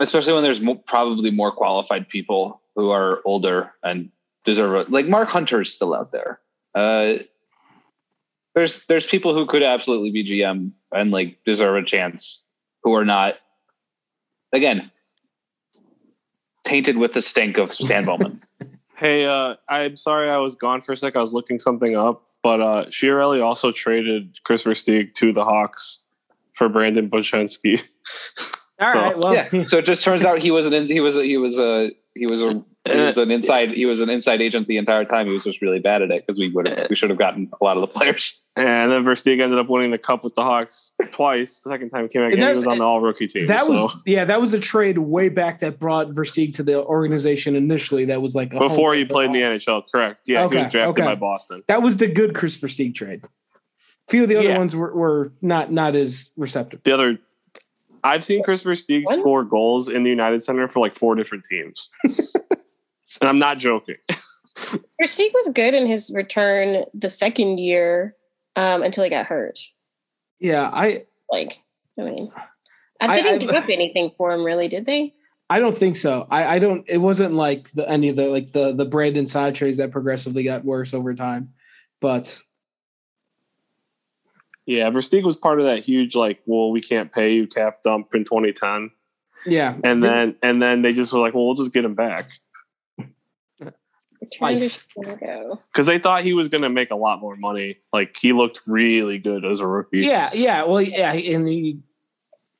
Especially 0.00 0.32
when 0.32 0.42
there's 0.42 0.60
mo- 0.60 0.74
probably 0.74 1.30
more 1.30 1.52
qualified 1.52 2.08
people 2.08 2.60
who 2.74 2.90
are 2.90 3.20
older 3.24 3.72
and 3.82 4.10
deserve 4.44 4.74
it. 4.74 4.90
Like 4.90 5.06
Mark 5.06 5.28
Hunter's 5.28 5.72
still 5.72 5.94
out 5.94 6.12
there. 6.12 6.40
Uh, 6.74 7.22
there's 8.54 8.84
there's 8.86 9.06
people 9.06 9.34
who 9.34 9.46
could 9.46 9.62
absolutely 9.62 10.10
be 10.10 10.24
GM 10.24 10.72
and 10.92 11.10
like 11.10 11.38
deserve 11.44 11.76
a 11.76 11.84
chance 11.84 12.40
who 12.82 12.94
are 12.94 13.04
not. 13.04 13.36
Again, 14.52 14.90
tainted 16.64 16.96
with 16.96 17.12
the 17.12 17.22
stink 17.22 17.58
of 17.58 17.72
Stan 17.72 18.04
Bowman. 18.06 18.42
Hey, 18.96 19.26
uh, 19.26 19.56
I'm 19.68 19.96
sorry 19.96 20.30
I 20.30 20.38
was 20.38 20.54
gone 20.54 20.80
for 20.80 20.92
a 20.92 20.96
sec. 20.96 21.16
I 21.16 21.20
was 21.20 21.32
looking 21.32 21.58
something 21.58 21.96
up, 21.96 22.22
but 22.42 22.60
uh, 22.60 22.84
Chiarelli 22.86 23.44
also 23.44 23.72
traded 23.72 24.38
Chris 24.44 24.62
Versteeg 24.62 25.14
to 25.14 25.32
the 25.32 25.44
Hawks 25.44 26.04
for 26.52 26.68
Brandon 26.68 27.10
Bochenski. 27.10 27.82
All 28.80 28.92
So- 28.92 28.98
right, 29.00 29.18
well, 29.18 29.34
yeah. 29.34 29.64
So 29.66 29.78
it 29.78 29.84
just 29.84 30.04
turns 30.04 30.24
out 30.24 30.38
he 30.40 30.50
was 30.50 30.66
an 30.66 30.72
in- 30.72 30.86
he 30.86 31.00
was 31.00 31.16
a, 31.16 31.24
he 31.24 31.36
was 31.36 31.58
a 31.58 31.90
he 32.14 32.26
was 32.26 32.42
a 32.42 32.62
he 32.84 32.96
was 32.96 33.16
an 33.18 33.30
inside 33.30 33.70
he 33.70 33.86
was 33.86 34.00
an 34.00 34.10
inside 34.10 34.40
agent 34.42 34.66
the 34.68 34.76
entire 34.76 35.04
time. 35.04 35.26
He 35.26 35.32
was 35.32 35.44
just 35.44 35.62
really 35.62 35.78
bad 35.78 36.02
at 36.02 36.10
it 36.10 36.24
because 36.26 36.38
we 36.38 36.50
would 36.50 36.66
have 36.68 36.86
we 36.90 36.96
should 36.96 37.10
have 37.10 37.18
gotten 37.18 37.50
a 37.60 37.64
lot 37.64 37.76
of 37.76 37.80
the 37.80 37.86
players. 37.86 38.40
And 38.56 38.92
then 38.92 39.04
Versteeg 39.04 39.40
ended 39.40 39.58
up 39.58 39.68
winning 39.68 39.90
the 39.90 39.98
cup 39.98 40.22
with 40.22 40.34
the 40.36 40.42
Hawks 40.42 40.92
twice. 41.10 41.60
The 41.60 41.70
second 41.70 41.88
time 41.88 42.02
he 42.02 42.08
came 42.08 42.22
back, 42.22 42.34
And 42.34 42.42
and 42.42 42.50
he 42.50 42.56
was 42.56 42.66
on 42.68 42.78
the 42.78 42.84
all 42.84 43.00
rookie 43.00 43.26
team. 43.26 43.46
that 43.48 43.62
so. 43.62 43.72
was 43.72 43.96
yeah, 44.06 44.24
that 44.24 44.40
was 44.40 44.50
the 44.52 44.60
trade 44.60 44.98
way 44.98 45.28
back 45.28 45.60
that 45.60 45.78
brought 45.80 46.08
Versteeg 46.10 46.54
to 46.56 46.62
the 46.62 46.84
organization 46.84 47.56
initially. 47.56 48.04
That 48.04 48.22
was 48.22 48.34
like 48.36 48.52
a 48.54 48.58
before 48.58 48.94
he 48.94 49.04
played 49.04 49.26
in 49.26 49.32
the 49.32 49.40
NHL. 49.42 49.82
Correct. 49.92 50.20
Yeah, 50.26 50.48
he 50.48 50.56
was 50.56 50.70
drafted 50.70 50.80
okay. 50.84 51.02
by 51.02 51.14
Boston. 51.14 51.62
That 51.68 51.82
was 51.82 51.96
the 51.96 52.06
good 52.06 52.34
Chris 52.34 52.58
Versteeg 52.58 52.94
trade. 52.94 53.22
A 53.24 54.10
few 54.10 54.22
of 54.24 54.28
the 54.28 54.36
other 54.36 54.48
Yeah. 54.50 54.58
ones 54.58 54.76
were, 54.76 54.94
were 54.94 55.32
not 55.42 55.72
not 55.72 55.96
as 55.96 56.30
receptive. 56.36 56.80
The 56.84 56.92
other 56.94 57.18
I've 58.04 58.22
seen 58.24 58.42
Christopher 58.42 58.74
Versteeg 58.74 59.04
What? 59.04 59.18
score 59.20 59.42
goals 59.44 59.88
in 59.88 60.02
the 60.02 60.10
United 60.10 60.42
Center 60.42 60.68
for 60.68 60.80
like 60.80 60.94
four 60.94 61.14
different 61.14 61.44
teams, 61.44 61.88
and 62.04 63.22
I'm 63.22 63.38
not 63.38 63.58
joking. 63.58 63.96
Versteeg 65.00 65.32
was 65.32 65.50
good 65.54 65.74
in 65.74 65.86
his 65.86 66.12
return 66.14 66.84
the 66.94 67.10
second 67.10 67.58
year 67.58 68.14
um, 68.56 68.82
until 68.82 69.04
he 69.04 69.10
got 69.10 69.26
hurt. 69.26 69.58
Yeah, 70.38 70.68
I 70.72 71.06
Like, 71.30 71.60
I 71.98 72.02
mean, 72.02 72.30
I- 73.00 73.06
I 73.06 73.22
didn't 73.22 73.42
I- 73.42 73.46
give 73.46 73.50
up 73.56 73.68
anything 73.70 74.10
for 74.10 74.32
him, 74.32 74.44
really, 74.44 74.68
did 74.68 74.84
they? 74.86 75.14
I 75.50 75.58
don't 75.58 75.76
think 75.76 75.96
so. 75.96 76.26
I, 76.30 76.56
I 76.56 76.58
don't. 76.58 76.88
It 76.88 76.98
wasn't 76.98 77.34
like 77.34 77.70
the, 77.72 77.88
any 77.88 78.08
of 78.08 78.16
the 78.16 78.28
like 78.28 78.52
the 78.52 78.72
the 78.72 78.86
Brandon 78.86 79.26
Saad 79.26 79.54
trades 79.54 79.76
that 79.76 79.90
progressively 79.90 80.42
got 80.42 80.64
worse 80.64 80.94
over 80.94 81.12
time. 81.14 81.50
But 82.00 82.40
Yeah, 84.66 84.90
Versteeg 84.90 85.24
was 85.24 85.36
part 85.36 85.58
of 85.58 85.66
that 85.66 85.80
huge 85.80 86.16
like, 86.16 86.40
well, 86.46 86.70
we 86.70 86.80
can't 86.80 87.12
pay 87.12 87.34
you 87.34 87.46
cap 87.46 87.82
dump 87.82 88.14
in 88.14 88.24
2010, 88.24 88.90
yeah, 89.46 89.76
and 89.84 90.02
then 90.02 90.36
and 90.42 90.60
then 90.60 90.82
they 90.82 90.92
just 90.92 91.12
were 91.12 91.20
like, 91.20 91.34
well, 91.34 91.46
we'll 91.46 91.54
just 91.54 91.72
get 91.72 91.84
him 91.84 91.94
back 91.94 92.26
Twice. 94.36 94.86
Because 94.96 95.86
they 95.86 95.98
thought 95.98 96.22
he 96.22 96.34
was 96.34 96.48
going 96.48 96.62
to 96.62 96.70
make 96.70 96.90
a 96.90 96.96
lot 96.96 97.20
more 97.20 97.36
money. 97.36 97.78
Like 97.92 98.16
he 98.16 98.32
looked 98.32 98.60
really 98.66 99.18
good 99.18 99.44
as 99.44 99.60
a 99.60 99.66
rookie. 99.66 100.00
yeah, 100.00 100.30
yeah. 100.32 100.64
Well, 100.64 100.80
yeah, 100.80 101.12
and 101.12 101.48
he 101.48 101.80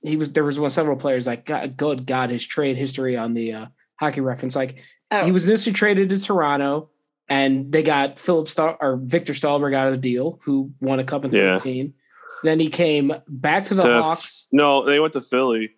he 0.03 0.17
was 0.17 0.33
there 0.33 0.45
was 0.45 0.59
one 0.59 0.71
several 0.71 0.97
players 0.97 1.27
like 1.27 1.47
God, 1.47 1.77
good 1.77 2.07
God, 2.07 2.31
his 2.31 2.47
trade 2.47 2.77
history 2.77 3.17
on 3.17 3.35
the 3.35 3.53
uh, 3.53 3.67
hockey 3.99 4.21
reference. 4.21 4.57
Like 4.57 4.79
Oh, 5.11 5.25
he 5.25 5.33
was 5.33 5.47
initially 5.47 5.75
traded 5.75 6.11
to 6.11 6.21
Toronto, 6.21 6.91
and 7.29 7.73
they 7.73 7.83
got 7.83 8.19
Philip 8.19 8.49
Stahl 8.49 8.77
or 8.81 8.97
Viktor 9.03 9.33
Stalberg 9.33 9.75
out 9.75 9.87
of 9.89 9.93
the 9.93 9.99
deal, 9.99 10.39
who 10.45 10.73
won 10.81 10.99
a 11.01 11.05
cup 11.05 11.25
in 11.25 11.33
Yeah. 11.33 11.57
thirteen. 11.59 11.95
Then 12.43 12.61
he 12.61 12.69
came 12.69 13.13
back 13.29 13.65
to 13.67 13.75
the 13.75 13.83
To- 13.85 14.03
Hawks. 14.03 14.47
No, 14.53 14.85
they 14.85 15.01
went 15.01 15.15
to 15.15 15.23
Philly. 15.23 15.71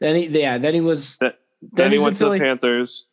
Then 0.00 0.16
he 0.16 0.26
yeah. 0.26 0.58
Then 0.58 0.74
he 0.74 0.80
was 0.80 1.16
Then, 1.18 1.32
then 1.72 1.92
he 1.92 1.98
was 1.98 2.04
went 2.04 2.16
to 2.18 2.28
the 2.30 2.38
Panthers. 2.38 3.08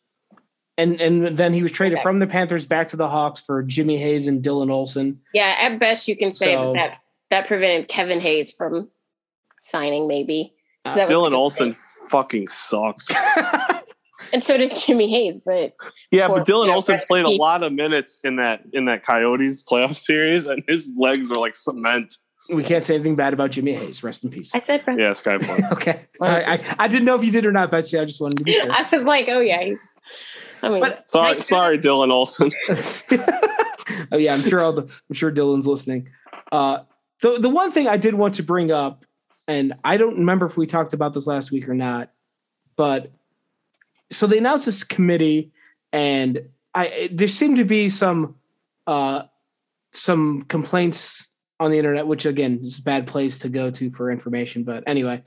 and 0.76 1.00
and 1.00 1.24
then 1.36 1.54
he 1.54 1.62
was 1.62 1.72
traded 1.72 1.98
Okay. 1.98 2.02
from 2.02 2.18
the 2.18 2.26
Panthers 2.26 2.66
back 2.66 2.88
to 2.88 2.96
the 2.96 3.08
Hawks 3.08 3.40
for 3.40 3.62
Jimmy 3.62 3.96
Hayes 3.96 4.26
and 4.26 4.42
Dylan 4.42 4.70
Olsen. 4.70 5.20
yeah, 5.32 5.56
at 5.60 5.78
best, 5.78 6.08
you 6.08 6.16
can 6.16 6.32
say 6.32 6.54
So- 6.54 6.72
that 6.72 6.78
that's, 6.78 7.02
that 7.30 7.46
prevented 7.46 7.88
Kevin 7.88 8.20
Hayes 8.20 8.50
from 8.52 8.88
signing, 9.58 10.06
maybe. 10.08 10.52
Uh, 10.84 10.94
Dylan 10.94 11.30
the 11.30 11.36
Olsen 11.36 11.74
fucking 12.08 12.48
sucked. 12.48 13.12
And 14.32 14.44
so 14.44 14.56
did 14.56 14.76
Jimmy 14.76 15.10
Hayes, 15.10 15.42
but 15.44 15.74
Yeah, 16.10 16.26
Or, 16.28 16.38
but 16.38 16.46
Dylan 16.46 16.62
you 16.64 16.68
know, 16.68 16.74
Olsen 16.74 17.00
played 17.08 17.20
in 17.20 17.26
a 17.26 17.30
lot 17.30 17.62
of 17.62 17.72
minutes 17.72 18.20
in 18.24 18.36
that 18.36 18.62
in 18.72 18.84
that 18.86 19.02
Coyotes 19.02 19.62
playoff 19.62 19.96
series, 19.96 20.46
and 20.46 20.62
his 20.68 20.92
legs 20.96 21.30
are 21.32 21.40
like 21.40 21.54
cement. 21.54 22.16
we 22.52 22.62
can't 22.64 22.84
say 22.84 22.94
anything 22.94 23.16
bad 23.16 23.32
about 23.32 23.50
Jimmy 23.50 23.72
Hayes. 23.72 24.02
Rest 24.02 24.24
in 24.24 24.30
peace. 24.30 24.54
I 24.54 24.60
said, 24.60 24.84
Preston. 24.84 25.04
Yeah, 25.04 25.12
Skypoint. 25.12 25.72
Okay, 25.72 26.00
I, 26.20 26.54
I 26.54 26.74
I 26.80 26.88
didn't 26.88 27.04
know 27.04 27.16
if 27.16 27.24
you 27.24 27.30
did 27.32 27.46
or 27.46 27.52
not, 27.52 27.70
Betsy. 27.70 27.98
I 27.98 28.04
just 28.04 28.20
wanted 28.20 28.38
to 28.38 28.44
be 28.44 28.52
sure. 28.52 28.70
I 28.72 28.88
was 28.92 29.04
like, 29.04 29.28
oh, 29.28 29.40
yeah. 29.40 29.62
He's, 29.62 29.80
I 30.62 30.68
mean, 30.68 30.80
But- 30.80 31.08
Sorry, 31.10 31.32
nice- 31.34 31.46
sorry, 31.46 31.78
Dylan 31.78 32.12
Olsen. 32.12 32.50
oh 34.12 34.16
yeah, 34.18 34.34
I'm 34.34 34.42
sure. 34.42 34.60
All 34.60 34.72
the, 34.72 34.82
I'm 34.82 35.14
sure 35.14 35.30
Dylan's 35.32 35.66
listening. 35.66 36.08
Uh, 36.52 36.80
the 37.22 37.38
the 37.38 37.48
one 37.50 37.70
thing 37.70 37.86
I 37.88 37.96
did 37.96 38.14
want 38.14 38.34
to 38.36 38.42
bring 38.42 38.70
up, 38.72 39.04
and 39.48 39.74
I 39.84 39.96
don't 39.96 40.18
remember 40.18 40.46
if 40.46 40.56
we 40.56 40.66
talked 40.66 40.92
about 40.92 41.14
this 41.14 41.26
last 41.26 41.50
week 41.52 41.68
or 41.68 41.74
not, 41.74 42.10
but 42.76 43.10
so 44.10 44.26
they 44.26 44.38
announced 44.38 44.66
this 44.66 44.84
committee, 44.84 45.52
and 45.92 46.48
I 46.74 47.08
there 47.12 47.28
seemed 47.28 47.58
to 47.58 47.64
be 47.64 47.88
some 47.88 48.36
uh, 48.86 49.24
some 49.92 50.42
complaints 50.42 51.28
on 51.58 51.70
the 51.70 51.78
internet, 51.78 52.06
which 52.06 52.26
again 52.26 52.60
is 52.62 52.78
a 52.78 52.82
bad 52.82 53.06
place 53.06 53.40
to 53.40 53.48
go 53.48 53.70
to 53.70 53.90
for 53.90 54.10
information. 54.10 54.64
But 54.64 54.84
anyway, 54.86 55.22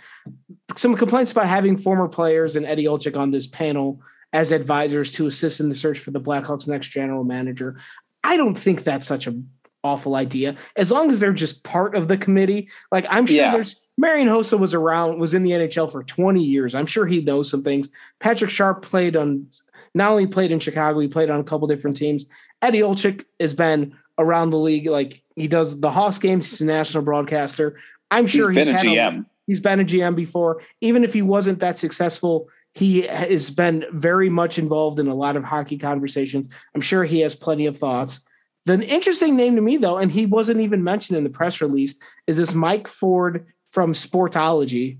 some 0.75 0.95
complaints 0.95 1.31
about 1.31 1.47
having 1.47 1.77
former 1.77 2.07
players 2.07 2.55
and 2.55 2.65
Eddie 2.65 2.85
Olczyk 2.85 3.17
on 3.17 3.31
this 3.31 3.47
panel 3.47 4.01
as 4.31 4.51
advisors 4.51 5.11
to 5.11 5.27
assist 5.27 5.59
in 5.59 5.69
the 5.69 5.75
search 5.75 5.99
for 5.99 6.11
the 6.11 6.19
Blackhawks' 6.21 6.67
next 6.67 6.87
general 6.89 7.23
manager. 7.23 7.77
I 8.23 8.37
don't 8.37 8.55
think 8.55 8.83
that's 8.83 9.05
such 9.05 9.27
an 9.27 9.49
awful 9.83 10.15
idea. 10.15 10.55
As 10.75 10.91
long 10.91 11.11
as 11.11 11.19
they're 11.19 11.33
just 11.33 11.63
part 11.63 11.95
of 11.95 12.07
the 12.07 12.17
committee. 12.17 12.69
Like 12.91 13.05
I'm 13.09 13.25
sure 13.25 13.35
Yeah. 13.37 13.51
there's 13.51 13.75
Marian 13.97 14.27
Hossa 14.27 14.57
was 14.59 14.73
around, 14.73 15.19
was 15.19 15.33
in 15.33 15.43
the 15.43 15.51
NHL 15.51 15.91
for 15.91 16.03
20 16.03 16.41
years. 16.41 16.73
I'm 16.73 16.87
sure 16.87 17.05
he 17.05 17.21
knows 17.21 17.49
some 17.49 17.63
things. 17.63 17.89
Patrick 18.19 18.49
Sharp 18.49 18.81
played 18.81 19.15
on 19.15 19.47
not 19.93 20.11
only 20.11 20.27
played 20.27 20.51
in 20.51 20.59
Chicago, 20.59 20.99
he 20.99 21.07
played 21.07 21.29
on 21.29 21.39
a 21.39 21.43
couple 21.43 21.67
different 21.67 21.97
teams. 21.97 22.25
Eddie 22.61 22.79
Olczyk 22.79 23.23
has 23.39 23.53
been 23.53 23.95
around 24.17 24.49
the 24.49 24.57
league, 24.57 24.87
like 24.87 25.21
he 25.35 25.47
does 25.47 25.79
the 25.79 25.91
Hawks 25.91 26.17
games. 26.19 26.49
He's 26.49 26.61
a 26.61 26.65
national 26.65 27.03
broadcaster. 27.03 27.77
I'm 28.09 28.25
sure 28.25 28.49
He's 28.49 28.67
sure 28.67 28.73
been 28.73 28.75
a 28.75 28.77
had 28.77 29.13
GM. 29.13 29.25
he's 29.47 29.59
been 29.59 29.79
a 29.79 29.85
GM 29.85 30.15
before. 30.15 30.61
Even 30.81 31.03
if 31.03 31.13
he 31.13 31.21
wasn't 31.21 31.59
that 31.59 31.77
successful, 31.77 32.49
he 32.73 33.03
has 33.03 33.51
been 33.51 33.85
very 33.91 34.29
much 34.29 34.57
involved 34.57 34.99
in 34.99 35.07
a 35.07 35.15
lot 35.15 35.35
of 35.35 35.43
hockey 35.43 35.77
conversations. 35.77 36.47
I'm 36.73 36.81
sure 36.81 37.03
he 37.03 37.19
has 37.21 37.35
plenty 37.35 37.67
of 37.67 37.77
thoughts. 37.77 38.21
The 38.65 38.81
interesting 38.87 39.35
name 39.35 39.55
to 39.57 39.61
me, 39.61 39.77
though, 39.77 39.97
and 39.97 40.11
he 40.11 40.25
wasn't 40.25 40.61
even 40.61 40.83
mentioned 40.83 41.17
in 41.17 41.23
the 41.23 41.29
press 41.29 41.61
release, 41.61 41.95
is 42.27 42.37
this 42.37 42.53
Mike 42.53 42.87
Forde 42.87 43.45
from 43.73 43.93
Sportsology. 43.93 44.99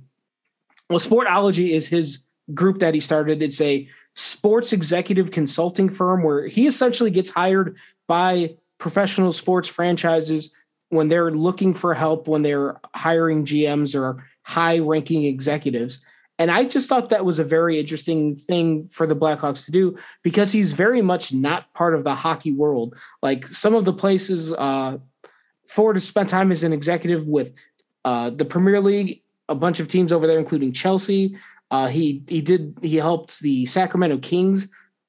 Well, 0.90 1.00
Sportsology 1.00 1.70
is 1.70 1.88
his 1.88 2.22
group 2.52 2.80
that 2.80 2.96
he 2.96 3.00
started. 3.00 3.44
It's 3.44 3.62
a 3.62 3.88
sports 4.16 4.74
executive 4.74 5.30
consulting 5.30 5.90
firm 5.90 6.24
where 6.24 6.48
he 6.48 6.66
essentially 6.66 7.12
gets 7.12 7.30
hired 7.30 7.78
by 8.08 8.58
professional 8.80 9.32
sports 9.32 9.70
franchises 9.70 10.52
when 10.90 11.08
they're 11.08 11.30
looking 11.30 11.76
for 11.76 11.94
help 11.94 12.28
when 12.28 12.42
they're 12.42 12.80
hiring 12.96 13.46
GMs 13.46 13.96
or 14.00 14.26
high 14.42 14.80
ranking 14.80 15.26
executives. 15.26 16.04
And 16.40 16.50
I 16.50 16.64
just 16.66 16.90
thought 16.90 17.10
that 17.10 17.26
was 17.26 17.38
a 17.38 17.44
very 17.44 17.80
interesting 17.80 18.36
thing 18.36 18.88
for 18.88 19.06
the 19.06 19.16
Blackhawks 19.16 19.66
to 19.66 19.72
do 19.72 19.98
because 20.24 20.52
he's 20.52 20.74
very 20.74 21.04
much 21.04 21.32
not 21.32 21.72
part 21.76 21.94
of 21.94 22.04
the 22.04 22.16
hockey 22.16 22.52
world. 22.52 22.98
Like 23.22 23.46
some 23.46 23.76
of 23.76 23.86
the 23.86 23.94
places 23.94 24.52
uh, 24.52 24.98
Forde 25.70 25.96
has 25.96 26.08
spent 26.08 26.30
time 26.30 26.52
as 26.52 26.64
an 26.64 26.74
executive 26.74 27.28
with 27.28 27.54
uh, 28.06 28.30
the 28.30 28.46
Premier 28.46 28.80
League, 28.80 29.22
a 29.50 29.56
bunch 29.56 29.80
of 29.80 29.88
teams 29.88 30.12
over 30.12 30.28
there, 30.28 30.40
including 30.40 30.74
Chelsea. 30.74 31.38
Uh, 31.72 31.88
he 31.88 32.24
he 32.28 32.42
did 32.42 32.78
he 32.82 32.98
helped 32.98 33.40
the 33.40 33.66
Sacramento 33.66 34.20
Kings 34.20 34.68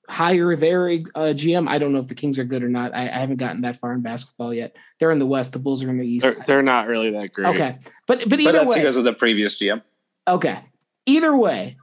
hire 0.09 0.55
their 0.57 0.89
uh, 0.89 1.33
GM. 1.33 1.69
I 1.69 1.79
don't 1.79 1.93
know 1.93 1.99
if 1.99 2.09
the 2.09 2.15
Kings 2.15 2.39
are 2.39 2.45
good 2.45 2.63
or 2.63 2.69
not. 2.69 2.95
I, 2.95 3.03
I 3.03 3.19
haven't 3.19 3.37
gotten 3.37 3.63
that 3.63 3.77
far 3.79 3.93
in 3.93 4.01
basketball 4.03 4.53
yet. 4.53 4.77
They're 4.99 5.11
in 5.11 5.19
the 5.19 5.27
West. 5.27 5.53
The 5.53 5.59
Bulls 5.59 5.83
are 5.85 5.91
in 5.91 5.99
the 5.99 6.07
East. 6.07 6.25
They're, 6.25 6.37
they're 6.47 6.63
not 6.63 6.89
really 6.89 7.11
that 7.11 7.33
great. 7.33 7.49
Okay, 7.49 7.79
but 8.07 8.21
but 8.21 8.31
But 8.31 8.41
either 8.41 8.53
that's 8.53 8.67
way, 8.67 8.79
because 8.79 8.97
of 8.97 9.05
the 9.05 9.13
previous 9.13 9.59
GM. 9.59 9.83
okay. 10.29 10.59
Either 11.07 11.37
way, 11.37 11.77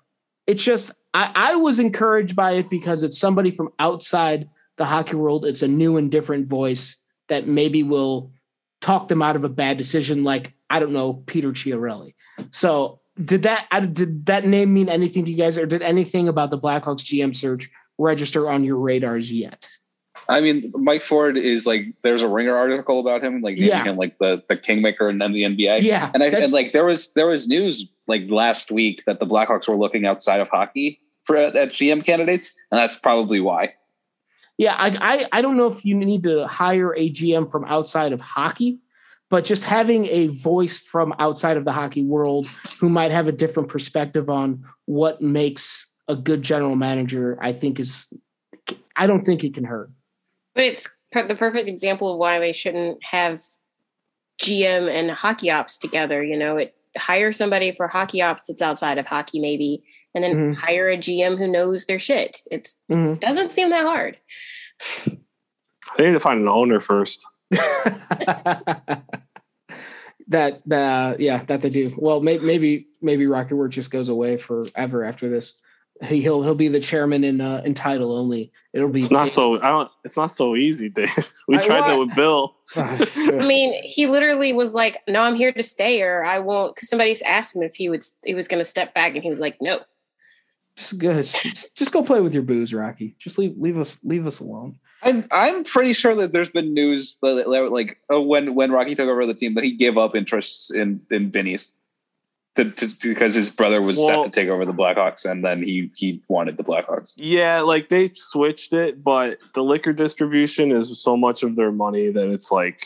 it's 0.48 0.64
just 0.64 0.92
I, 1.14 1.32
I 1.36 1.56
was 1.58 1.80
encouraged 1.80 2.36
by 2.36 2.54
it 2.54 2.70
because 2.70 3.04
it's 3.04 3.20
somebody 3.20 3.52
from 3.52 3.70
outside 3.78 4.50
the 4.78 4.86
hockey 4.86 5.16
world. 5.16 5.46
It's 5.46 5.62
a 5.62 5.68
new 5.68 5.98
and 5.98 6.10
different 6.12 6.48
voice 6.48 6.98
that 7.28 7.48
maybe 7.48 7.84
will 7.84 8.32
talk 8.82 9.08
them 9.08 9.22
out 9.22 9.36
of 9.36 9.44
a 9.44 9.50
bad 9.50 9.78
decision, 9.78 10.24
like 10.24 10.54
I 10.70 10.80
don't 10.80 10.92
know 10.92 11.14
Peter 11.14 11.52
Chiarelli. 11.52 12.14
So 12.52 13.00
did 13.24 13.44
that 13.44 13.68
did 13.94 14.26
that 14.26 14.46
name 14.46 14.74
mean 14.74 14.90
anything 14.90 15.26
to 15.26 15.32
you 15.32 15.38
guys, 15.38 15.58
or 15.58 15.66
did 15.66 15.82
anything 15.82 16.28
about 16.28 16.50
the 16.52 16.60
Blackhawks 16.60 17.02
GM 17.04 17.36
search 17.36 17.70
register 17.98 18.50
on 18.50 18.64
your 18.64 18.78
radars 18.78 19.32
yet? 19.32 19.70
I 20.30 20.40
mean, 20.42 20.72
Mike 20.76 21.02
Forde 21.02 21.38
is 21.38 21.66
like 21.66 21.86
there's 22.04 22.22
a 22.22 22.28
Ringer 22.28 22.56
article 22.56 23.00
about 23.00 23.24
him, 23.24 23.42
like 23.42 23.56
naming 23.56 23.70
Yeah. 23.70 23.84
him 23.86 23.98
like 23.98 24.18
the 24.18 24.44
the 24.50 24.58
kingmaker 24.58 25.08
and 25.10 25.20
then 25.20 25.32
the 25.34 25.44
NBA. 25.44 25.82
Yeah, 25.82 26.12
And 26.14 26.24
I 26.24 26.28
and 26.28 26.52
like 26.52 26.74
there 26.74 26.86
was 26.86 27.14
there 27.14 27.28
was 27.28 27.48
news 27.48 27.90
like 28.08 28.24
last 28.30 28.72
week 28.72 29.04
that 29.06 29.20
the 29.20 29.26
Blackhawks 29.26 29.68
were 29.68 29.78
looking 29.78 30.06
outside 30.06 30.40
of 30.42 30.50
hockey 30.50 31.00
for 31.24 31.36
at, 31.36 31.56
at 31.56 31.70
GM 31.70 32.04
candidates, 32.06 32.54
and 32.72 32.80
that's 32.80 32.98
probably 32.98 33.40
why. 33.40 33.74
Yeah, 34.62 34.76
I, 34.78 34.96
I 35.02 35.40
I 35.40 35.42
don't 35.42 35.58
know 35.58 35.66
if 35.66 35.84
you 35.84 35.96
need 35.96 36.24
to 36.26 36.46
hire 36.46 36.94
a 36.94 37.10
GM 37.10 37.50
from 37.50 37.66
outside 37.66 38.14
of 38.14 38.22
hockey, 38.22 38.78
but 39.28 39.44
just 39.44 39.64
having 39.64 40.06
a 40.06 40.28
voice 40.28 40.78
from 40.78 41.16
outside 41.18 41.58
of 41.58 41.66
the 41.66 41.72
hockey 41.72 42.04
world 42.04 42.46
who 42.80 42.88
might 42.88 43.10
have 43.10 43.28
a 43.28 43.32
different 43.32 43.70
perspective 43.70 44.30
on 44.30 44.64
what 44.86 45.20
makes 45.20 45.88
a 46.08 46.16
good 46.16 46.44
general 46.44 46.76
manager, 46.76 47.40
I 47.42 47.54
think 47.54 47.80
is 47.80 48.14
I 48.96 49.08
don't 49.08 49.24
think 49.24 49.44
it 49.44 49.56
can 49.56 49.64
hurt. 49.64 49.90
But 50.54 50.66
it's 50.66 50.88
the 51.12 51.34
perfect 51.34 51.68
example 51.68 52.14
of 52.14 52.20
why 52.20 52.38
they 52.38 52.54
shouldn't 52.54 53.00
have 53.04 53.42
GM 54.44 54.88
and 54.92 55.10
hockey 55.10 55.50
ops 55.50 55.76
together. 55.76 56.24
You 56.24 56.38
know, 56.38 56.58
it 56.58 56.76
hire 56.96 57.32
somebody 57.32 57.72
for 57.72 57.88
hockey 57.88 58.22
ops 58.22 58.44
that's 58.48 58.62
outside 58.62 59.00
of 59.00 59.08
hockey, 59.08 59.40
maybe, 59.40 59.84
and 60.14 60.24
then 60.24 60.36
Mhm. 60.36 60.56
hire 60.56 60.90
a 60.90 60.98
GM 60.98 61.38
who 61.38 61.48
knows 61.48 61.86
their 61.86 62.00
shit. 62.00 62.42
It 62.52 62.70
Mhm. 62.90 63.20
doesn't 63.20 63.52
seem 63.52 63.70
that 63.70 63.84
hard. 63.86 64.18
They 65.98 66.08
need 66.08 66.14
to 66.14 66.20
find 66.20 66.42
an 66.42 66.48
owner 66.48 66.80
first. 66.80 67.26
that 70.28 70.62
uh, 70.72 71.16
yeah, 71.20 71.44
that 71.46 71.62
they 71.62 71.70
do. 71.70 71.94
Well, 71.98 72.22
maybe 72.22 72.46
maybe 72.46 72.88
maybe 73.02 73.28
Rocky 73.28 73.54
Wirtz 73.54 73.76
just 73.76 73.92
goes 73.92 74.10
away 74.10 74.38
forever 74.38 75.04
after 75.04 75.30
this. 75.30 75.56
He, 76.06 76.22
he'll 76.22 76.42
he'll 76.42 76.56
be 76.56 76.68
the 76.68 76.80
chairman 76.80 77.24
in 77.24 77.42
uh, 77.42 77.62
in 77.66 77.74
title 77.74 78.16
only. 78.18 78.52
It'll 78.74 78.90
be 78.90 79.02
It's 79.02 79.12
not 79.12 79.30
so. 79.30 79.62
I 79.62 79.70
don't. 79.70 79.92
It's 80.04 80.18
not 80.18 80.28
so 80.32 80.56
easy, 80.56 80.90
Dave. 80.90 81.10
We 81.48 81.58
I- 81.58 81.62
tried 81.62 81.82
that 81.90 82.00
with 82.00 82.16
Bill. 82.16 82.56
I 82.76 83.46
mean, 83.46 83.74
he 83.84 84.08
literally 84.08 84.54
was 84.54 84.74
like, 84.74 84.98
"No, 85.08 85.22
I'm 85.24 85.36
here 85.36 85.52
to 85.52 85.64
stay, 85.64 86.02
or 86.02 86.24
I 86.24 86.40
won't." 86.40 86.74
Because 86.76 86.90
somebody 86.90 87.14
asked 87.26 87.56
him 87.56 87.62
if 87.62 87.76
he 87.76 87.90
would, 87.90 88.04
he 88.26 88.34
was 88.34 88.48
going 88.48 88.60
to 88.60 88.66
step 88.66 88.94
back, 88.96 89.14
and 89.14 89.22
he 89.24 89.30
was 89.30 89.40
like, 89.42 89.58
"No." 89.62 89.82
Just 90.82 90.98
good. 90.98 91.26
Just, 91.26 91.76
just 91.76 91.94
go 91.94 92.04
play 92.04 92.22
with 92.22 92.34
your 92.34 92.44
booze, 92.44 92.74
Rocky. 92.74 93.16
Just 93.20 93.38
leave 93.38 93.56
leave 93.58 93.78
us 93.78 94.00
leave 94.04 94.26
us 94.28 94.40
alone. 94.40 94.78
I'm 95.04 95.26
I'm 95.32 95.64
pretty 95.64 95.94
sure 95.94 96.16
that 96.16 96.32
there's 96.32 96.50
been 96.50 96.74
news 96.74 97.18
that, 97.22 97.46
that, 97.48 97.72
like 97.72 97.98
uh, 98.12 98.22
when 98.22 98.56
when 98.56 98.72
Rocky 98.72 98.96
took 98.96 99.08
over 99.10 99.26
the 99.26 99.34
team 99.34 99.56
that 99.56 99.64
he 99.64 99.76
gave 99.76 99.98
up 99.98 100.16
interests 100.16 100.72
in 100.72 101.02
in 101.10 101.30
Benny's. 101.30 101.72
To, 102.58 102.70
to, 102.70 102.88
because 103.02 103.34
his 103.34 103.50
brother 103.50 103.82
was 103.82 103.98
set 103.98 104.26
to 104.26 104.30
take 104.30 104.50
over 104.50 104.66
the 104.66 104.74
Blackhawks, 104.74 105.24
and 105.24 105.42
then 105.42 105.64
he 105.64 105.90
he 105.96 106.22
wanted 106.28 106.58
the 106.58 106.66
Blackhawks. 106.66 107.14
Yeah, 107.16 107.62
like 107.62 107.88
they 107.88 108.10
switched 108.14 108.74
it, 108.74 109.02
but 109.02 109.38
the 109.54 109.64
liquor 109.64 109.94
distribution 109.94 110.74
is 110.74 111.02
so 111.02 111.16
much 111.16 111.44
of 111.44 111.56
their 111.56 111.72
money 111.72 112.12
that 112.12 112.28
it's 112.28 112.52
like 112.52 112.82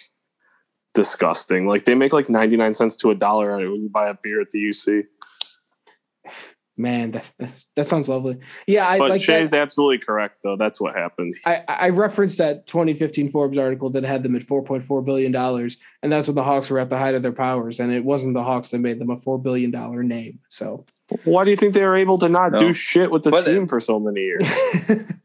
disgusting. 0.93 1.66
Like 1.66 1.86
they 1.86 1.96
make 1.96 2.14
like 2.14 2.30
ninety 2.30 2.58
nine 2.58 2.76
cents 2.76 2.96
to 2.98 3.10
a 3.10 3.16
dollar 3.16 3.58
when 3.58 3.82
you 3.82 3.89
buy 3.89 4.08
a 4.08 4.14
beer 4.14 4.39
at 4.39 4.52
the 4.52 4.64
UC. 4.64 5.06
Man, 6.78 7.12
that 7.12 7.32
that, 7.40 7.66
that 7.76 7.86
sounds 7.88 8.10
lovely. 8.10 8.38
Yeah, 8.68 8.88
I 8.88 8.98
But 8.98 9.10
like 9.10 9.20
that. 9.20 9.26
Shay's 9.26 9.54
absolutely 9.54 10.00
correct 10.00 10.44
though. 10.44 10.58
That's 10.58 10.82
what 10.82 10.94
happened. 10.96 11.34
I, 11.46 11.64
I 11.68 11.90
referenced 11.90 12.38
that 12.40 12.68
2015 12.68 13.30
Forbes 13.32 13.58
article 13.58 13.90
that 13.92 14.04
had 14.04 14.24
them 14.24 14.36
at 14.36 14.42
4.4 14.42 15.06
billion 15.06 15.32
dollars, 15.32 15.78
and 16.04 16.12
that's 16.12 16.28
when 16.28 16.36
the 16.36 16.44
Hawks 16.44 16.70
were 16.70 16.80
at 16.80 16.90
the 16.90 16.98
height 16.98 17.16
of 17.16 17.22
their 17.24 17.32
powers. 17.32 17.80
And 17.80 17.94
it 17.94 18.04
wasn't 18.04 18.34
the 18.34 18.44
Hawks 18.44 18.70
that 18.70 18.80
made 18.80 19.00
them 19.00 19.10
a 19.10 19.16
four 19.18 19.38
billion 19.40 19.72
dollar 19.72 20.04
name. 20.04 20.40
So 20.50 20.86
Why 21.24 21.46
do 21.46 21.52
you 21.52 21.58
think 21.58 21.74
they 21.74 21.86
were 21.86 21.96
able 21.96 22.18
to 22.18 22.28
not 22.28 22.52
No. 22.54 22.58
do 22.58 22.74
shit 22.74 23.10
with 23.10 23.24
the 23.24 23.32
But- 23.32 23.46
team 23.46 23.68
for 23.68 23.80
so 23.80 23.98
many 24.00 24.22
years? 24.22 24.44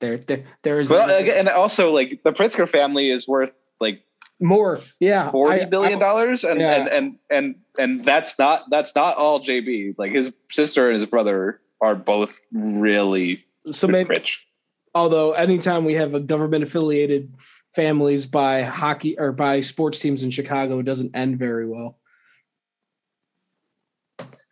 there, 0.00 0.18
there, 0.18 0.44
there 0.62 0.80
is 0.80 0.90
Well, 0.90 1.08
and 1.08 1.48
also 1.48 1.90
like 1.92 2.20
the 2.24 2.32
Pritzker 2.32 2.68
family 2.68 3.10
is 3.10 3.26
worth 3.26 3.58
like 3.80 4.02
more. 4.40 4.80
Yeah, 5.00 5.30
forty 5.30 5.62
I- 5.62 5.64
billion 5.66 5.96
I- 5.96 6.00
dollars, 6.00 6.44
and, 6.44 6.60
Yeah. 6.60 6.74
and 6.82 6.88
and 6.88 7.18
and 7.30 7.54
and 7.78 8.04
that's 8.04 8.38
not 8.38 8.64
that's 8.70 8.94
not 8.94 9.16
all 9.16 9.40
JB. 9.42 9.94
Like 9.98 10.12
his 10.12 10.32
sister 10.50 10.90
and 10.90 10.96
his 11.00 11.06
brother 11.06 11.60
are 11.80 11.94
both 11.94 12.38
really 12.52 13.44
so 13.70 13.86
maybe, 13.88 14.08
rich. 14.10 14.46
although 14.94 15.32
anytime 15.32 15.84
we 15.84 15.94
have 15.94 16.14
a 16.14 16.20
government 16.20 16.64
affiliated 16.64 17.32
families 17.74 18.26
by 18.26 18.62
hockey 18.62 19.18
or 19.18 19.32
by 19.32 19.60
sports 19.60 19.98
teams 19.98 20.22
in 20.22 20.30
Chicago, 20.30 20.78
it 20.78 20.84
doesn't 20.84 21.16
end 21.16 21.38
very 21.38 21.68
well. 21.68 21.98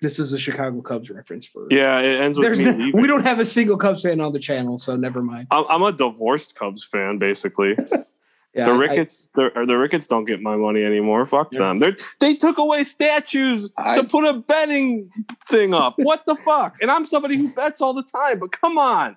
This 0.01 0.19
is 0.19 0.33
a 0.33 0.39
Chicago 0.39 0.83
Cubs 0.83 1.11
reference 1.11 1.47
for. 1.47 1.69
Yeah, 1.71 2.01
it 2.01 2.21
ends 2.21 2.37
with 2.37 2.47
There's 2.49 2.59
me 2.59 2.65
no, 2.65 2.71
leaving. 2.73 3.01
we 3.01 3.07
don't 3.07 3.23
have 3.23 3.39
a 3.39 3.45
single 3.45 3.77
Cubs 3.77 4.03
fan 4.03 4.21
on 4.21 4.33
the 4.33 4.41
channel, 4.41 4.77
so 4.77 4.97
never 4.97 5.23
mind. 5.23 5.47
I'm, 5.53 5.65
I'm 5.69 5.83
a 5.83 5.93
divorced 5.93 6.57
Cubs 6.57 6.85
fan, 6.85 7.19
basically. 7.19 7.77
Yeah, 8.55 8.67
the 8.67 8.73
I- 8.73 8.75
I- 8.75 8.79
Ricketts, 8.79 9.29
the, 9.35 9.51
or 9.59 9.65
the 9.67 9.79
Ricketts 9.79 10.07
don't 10.09 10.25
get 10.27 10.41
my 10.43 10.57
money 10.57 10.85
anymore. 10.85 11.25
Fuck 11.27 11.53
Yeah. 11.53 11.61
them. 11.61 11.79
They 11.79 11.95
they 12.21 12.35
took 12.35 12.59
away 12.59 12.85
statues 12.85 13.73
I- 13.79 13.97
to 13.97 14.05
put 14.05 14.25
a 14.25 14.35
betting 14.35 15.11
thing 15.49 15.73
up. 15.75 15.95
what 15.99 16.27
the 16.27 16.35
fuck? 16.37 16.77
And 16.83 16.91
I'm 16.91 17.07
somebody 17.07 17.37
who 17.37 17.49
bets 17.49 17.81
all 17.81 17.95
the 17.95 18.03
time. 18.03 18.39
But 18.39 18.53
come 18.53 18.77
on, 18.79 19.17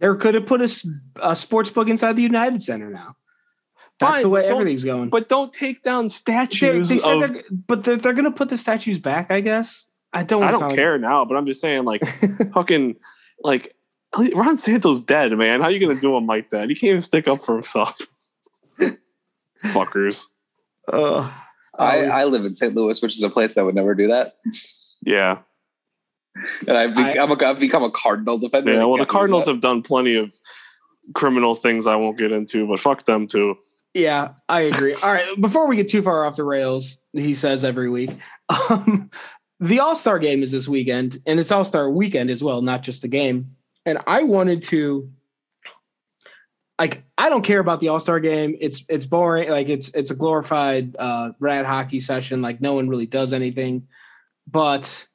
There 0.00 0.14
could 0.16 0.34
have 0.34 0.46
put 0.46 0.60
a 0.60 1.34
sports 1.36 1.70
book 1.70 1.88
inside 1.88 2.16
the 2.16 2.22
United 2.22 2.62
Center 2.62 2.90
now. 2.90 3.14
That's 4.00 4.14
Fine, 4.14 4.22
the 4.22 4.28
way 4.30 4.44
everything's 4.46 4.82
going. 4.84 5.10
but 5.10 5.28
don't 5.28 5.52
take 5.52 5.82
down 5.84 6.04
They- 6.04 6.08
statues. 6.08 6.88
they 6.88 6.98
said 6.98 7.22
of- 7.22 7.32
they're, 7.32 7.42
but 7.68 7.84
they're, 7.84 7.96
they're 7.96 8.12
going 8.14 8.24
to 8.24 8.36
put 8.36 8.48
the 8.48 8.58
statues 8.58 8.98
back, 8.98 9.30
I 9.30 9.40
guess. 9.40 9.86
I 10.12 10.24
don't. 10.24 10.42
I 10.42 10.50
don't 10.50 10.60
sound- 10.60 10.74
care 10.74 10.98
now. 10.98 11.24
But 11.24 11.36
I'm 11.36 11.46
just 11.46 11.60
saying, 11.60 11.84
like 11.84 12.02
fucking, 12.54 12.96
like 13.44 13.74
Ron 14.34 14.56
Santo's 14.56 15.00
dead, 15.00 15.32
man. 15.38 15.60
How 15.60 15.68
you 15.68 15.78
gonna 15.80 15.98
do 16.00 16.16
him 16.16 16.26
like 16.26 16.50
that? 16.50 16.68
He 16.68 16.74
can't 16.74 16.90
even 16.90 17.00
stick 17.00 17.26
up 17.28 17.42
for 17.44 17.54
himself. 17.54 17.96
Fuckers. 19.64 20.26
Ugh. 20.92 21.32
I, 21.78 22.04
I 22.04 22.24
live 22.24 22.44
in 22.44 22.54
St. 22.54 22.74
Louis, 22.74 23.00
which 23.00 23.16
is 23.16 23.22
a 23.22 23.30
place 23.30 23.54
that 23.54 23.64
would 23.64 23.74
never 23.74 23.94
do 23.94 24.08
that. 24.08 24.34
Yeah. 25.04 25.38
And 26.66 26.76
I've, 26.76 26.96
I- 26.96 27.12
become, 27.12 27.30
a, 27.32 27.44
I've 27.46 27.58
become 27.60 27.82
a 27.82 27.90
Cardinal 27.90 28.38
defender. 28.38 28.72
Yeah. 28.72 28.84
Well, 28.84 28.92
the 28.92 28.98
can't 28.98 29.08
do 29.08 29.12
Cardinals 29.12 29.46
have 29.46 29.60
done 29.60 29.82
plenty 29.82 30.16
of 30.16 30.34
criminal 31.14 31.54
things 31.54 31.86
I 31.86 31.96
won't 31.96 32.18
get 32.18 32.32
into, 32.32 32.66
but 32.66 32.78
fuck 32.80 33.04
them 33.04 33.26
too. 33.26 33.56
yeah, 33.94 34.34
I 34.48 34.62
agree. 34.62 34.94
All 34.94 35.12
right, 35.12 35.40
before 35.40 35.66
we 35.66 35.76
get 35.76 35.88
too 35.88 36.02
far 36.02 36.26
off 36.26 36.36
the 36.36 36.44
rails, 36.44 36.98
he 37.12 37.34
says 37.34 37.64
every 37.64 37.90
week. 37.90 38.10
Um, 38.70 39.10
the 39.60 39.80
All 39.80 39.94
Star 39.96 40.18
game 40.18 40.42
is 40.42 40.52
this 40.52 40.68
weekend, 40.68 41.20
and 41.26 41.38
it's 41.40 41.52
All 41.52 41.64
Star 41.64 41.90
weekend 41.90 42.30
as 42.30 42.42
well, 42.42 42.62
not 42.62 42.82
just 42.82 43.02
the 43.02 43.08
game. 43.08 43.56
And 43.84 43.98
I 44.06 44.22
wanted 44.24 44.62
to, 44.64 45.10
like, 46.82 47.04
I 47.16 47.28
don't 47.28 47.44
care 47.44 47.60
about 47.60 47.78
the 47.78 47.90
All 47.90 48.00
Star 48.00 48.18
game. 48.18 48.56
It's 48.60 48.84
it's 48.88 49.06
boring. 49.06 49.48
Like, 49.48 49.68
it's 49.68 49.90
it's 49.90 50.10
a 50.10 50.16
glorified 50.16 50.96
uh, 50.98 51.30
rad 51.38 51.64
hockey 51.64 52.00
session. 52.00 52.42
Like, 52.42 52.60
no 52.60 52.74
one 52.74 52.88
really 52.88 53.06
does 53.06 53.32
anything. 53.32 53.86
But 54.48 55.06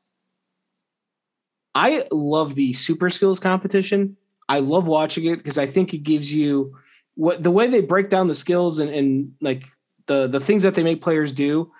I 1.75 2.05
love 2.09 2.55
the 2.55 2.71
super 2.71 3.09
skills 3.09 3.41
competition. 3.41 4.15
I 4.47 4.59
love 4.59 4.87
watching 4.87 5.25
it 5.25 5.39
because 5.39 5.57
I 5.57 5.67
think 5.67 5.93
it 5.93 6.03
gives 6.03 6.33
you 6.33 6.77
what 7.15 7.43
the 7.43 7.51
way 7.51 7.67
they 7.67 7.81
break 7.81 8.09
down 8.09 8.29
the 8.29 8.35
skills 8.35 8.79
and, 8.79 8.89
and 8.89 9.33
like 9.41 9.65
the 10.05 10.27
the 10.27 10.39
things 10.39 10.63
that 10.63 10.73
they 10.73 10.83
make 10.83 11.01
players 11.01 11.33
do 11.33 11.73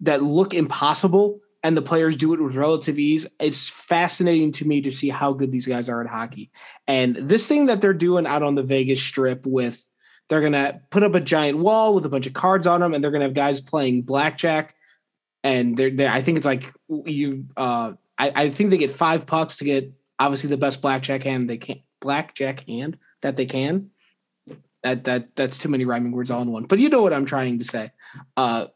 that 0.00 0.20
look 0.20 0.52
impossible 0.52 1.42
and 1.62 1.76
the 1.76 1.82
players 1.82 2.16
do 2.16 2.34
it 2.34 2.40
with 2.40 2.56
relative 2.56 2.98
ease. 2.98 3.26
It's 3.40 3.68
fascinating 3.68 4.52
to 4.52 4.66
me 4.66 4.82
to 4.82 4.92
see 4.92 5.08
how 5.08 5.32
good 5.32 5.50
these 5.50 5.66
guys 5.66 5.88
are 5.88 6.00
at 6.00 6.08
hockey. 6.08 6.50
And 6.86 7.16
this 7.16 7.48
thing 7.48 7.66
that 7.66 7.80
they're 7.80 7.92
doing 7.92 8.26
out 8.26 8.42
on 8.42 8.54
the 8.54 8.62
Vegas 8.62 9.02
strip 9.02 9.46
with 9.46 9.84
they're 10.28 10.40
gonna 10.42 10.82
put 10.90 11.02
up 11.02 11.14
a 11.14 11.20
giant 11.20 11.58
wall 11.58 11.94
with 11.94 12.04
a 12.04 12.08
bunch 12.10 12.26
of 12.26 12.34
cards 12.34 12.66
on 12.66 12.80
them 12.80 12.94
and 12.94 13.02
they're 13.02 13.10
gonna 13.10 13.24
have 13.24 13.34
guys 13.34 13.60
playing 13.60 14.02
blackjack 14.02 14.74
and 15.42 15.76
they're, 15.76 15.90
they're 15.90 16.10
I 16.10 16.20
think 16.20 16.36
it's 16.36 16.46
like 16.46 16.72
you 16.88 17.46
uh 17.56 17.94
I, 18.18 18.32
I 18.34 18.50
think 18.50 18.70
they 18.70 18.78
get 18.78 18.90
five 18.90 19.26
pucks 19.26 19.58
to 19.58 19.64
get 19.64 19.92
obviously 20.18 20.50
the 20.50 20.56
best 20.56 20.82
blackjack 20.82 21.22
hand 21.22 21.48
they 21.48 21.56
can 21.56 21.80
blackjack 22.00 22.66
hand 22.66 22.98
that 23.22 23.36
they 23.36 23.46
can. 23.46 23.90
That 24.82 25.04
that 25.04 25.34
that's 25.34 25.58
too 25.58 25.68
many 25.68 25.84
rhyming 25.84 26.12
words 26.12 26.30
all 26.30 26.42
in 26.42 26.52
one. 26.52 26.64
But 26.64 26.78
you 26.78 26.88
know 26.88 27.02
what 27.02 27.12
I'm 27.12 27.26
trying 27.26 27.58
to 27.58 27.64
say. 27.64 27.90
Uh, 28.36 28.66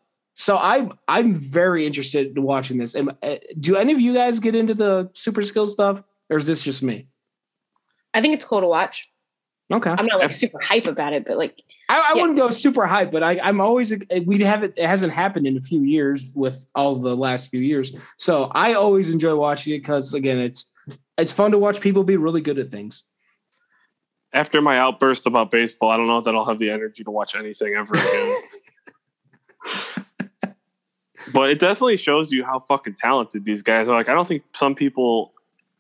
so 0.43 0.59
I'm 0.59 0.93
I'm 1.07 1.35
very 1.35 1.87
interested 1.87 2.37
in 2.37 2.43
watching 2.43 2.77
this. 2.77 2.97
Am, 2.97 3.11
uh, 3.23 3.37
do 3.61 3.77
any 3.77 3.93
of 3.93 4.01
you 4.01 4.13
guys 4.13 4.41
get 4.41 4.57
into 4.57 4.75
the 4.75 5.09
super 5.15 5.43
skill 5.43 5.69
stuff, 5.69 6.03
or 6.29 6.37
is 6.37 6.47
this 6.47 6.63
just 6.65 6.83
me? 6.83 7.07
I 8.13 8.21
think 8.21 8.35
it's 8.35 8.45
cool 8.45 8.61
to 8.61 8.67
watch. 8.67 9.09
Okay, 9.73 9.91
I'm 9.91 10.05
not 10.07 10.21
like 10.21 10.35
super 10.35 10.59
hype 10.61 10.87
about 10.87 11.13
it, 11.13 11.25
but 11.25 11.39
like 11.39 11.63
I, 11.89 12.01
I 12.01 12.13
Yeah. 12.17 12.23
wouldn't 12.23 12.39
go 12.39 12.51
super 12.51 12.87
hype, 12.87 13.13
but 13.13 13.23
I, 13.23 13.39
I'm 13.41 13.61
always 13.61 13.95
we 14.27 14.41
haven't 14.41 14.75
it 14.77 14.85
hasn't 14.85 15.13
happened 15.13 15.47
in 15.47 15.57
a 15.57 15.61
few 15.61 15.83
years 15.83 16.33
with 16.35 16.67
all 16.75 16.97
the 16.97 17.17
last 17.17 17.49
few 17.49 17.61
years. 17.61 17.95
So 18.17 18.51
I 18.53 18.75
always 18.75 19.11
enjoy 19.11 19.37
watching 19.37 19.75
it 19.75 19.79
because 19.79 20.13
again, 20.13 20.41
it's 20.41 20.67
it's 21.19 21.33
fun 21.33 21.53
to 21.53 21.59
watch 21.59 21.81
people 21.81 22.03
be 22.03 22.17
really 22.17 22.41
good 22.41 22.59
at 22.59 22.73
things. 22.73 23.05
After 24.33 24.61
my 24.61 24.79
outburst 24.79 25.27
about 25.29 25.53
baseball, 25.53 25.91
I 25.91 25.97
don't 25.97 26.09
know 26.09 26.21
that 26.21 26.35
I'll 26.35 26.47
have 26.47 26.59
the 26.59 26.71
energy 26.71 27.05
to 27.05 27.11
watch 27.13 27.37
anything 27.37 27.75
ever 27.75 27.95
again. 27.95 28.35
but 31.33 31.51
it 31.51 31.59
definitely 31.59 31.97
shows 31.97 32.33
you 32.33 32.45
how 32.45 32.59
fucking 32.59 32.95
talented 32.95 33.45
these 33.45 33.63
guys 33.63 33.89
are. 33.89 33.97
Like, 33.97 34.09
I 34.09 34.15
don't 34.15 34.27
think 34.27 34.43
some 34.55 34.75
people, 34.75 35.33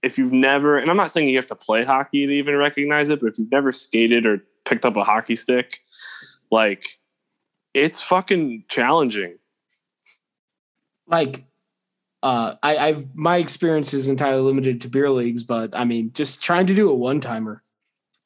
if 0.02 0.18
you've 0.18 0.32
never, 0.32 0.78
and 0.78 0.90
I'm 0.90 0.96
not 0.96 1.10
saying 1.10 1.28
you 1.28 1.36
have 1.36 1.46
to 1.46 1.54
play 1.54 1.84
hockey 1.84 2.26
to 2.26 2.32
even 2.32 2.56
recognize 2.56 3.08
it, 3.08 3.20
but 3.20 3.28
if 3.28 3.38
you've 3.38 3.50
never 3.50 3.72
skated 3.72 4.26
or 4.26 4.42
picked 4.64 4.84
up 4.84 4.96
a 4.96 5.04
hockey 5.04 5.36
stick, 5.36 5.80
like, 6.50 6.98
it's 7.74 8.02
fucking 8.02 8.64
challenging. 8.68 9.38
like 11.06 11.44
uh 12.22 12.54
I, 12.62 12.76
I've 12.76 13.14
my 13.14 13.36
experience 13.36 13.94
is 13.94 14.08
entirely 14.08 14.42
limited 14.42 14.80
to 14.82 14.88
beer 14.88 15.10
leagues, 15.10 15.42
but 15.44 15.70
I 15.74 15.84
mean 15.84 16.12
just 16.12 16.42
trying 16.42 16.66
to 16.68 16.74
do 16.74 16.90
a 16.90 16.94
one 16.94 17.20
timer. 17.20 17.62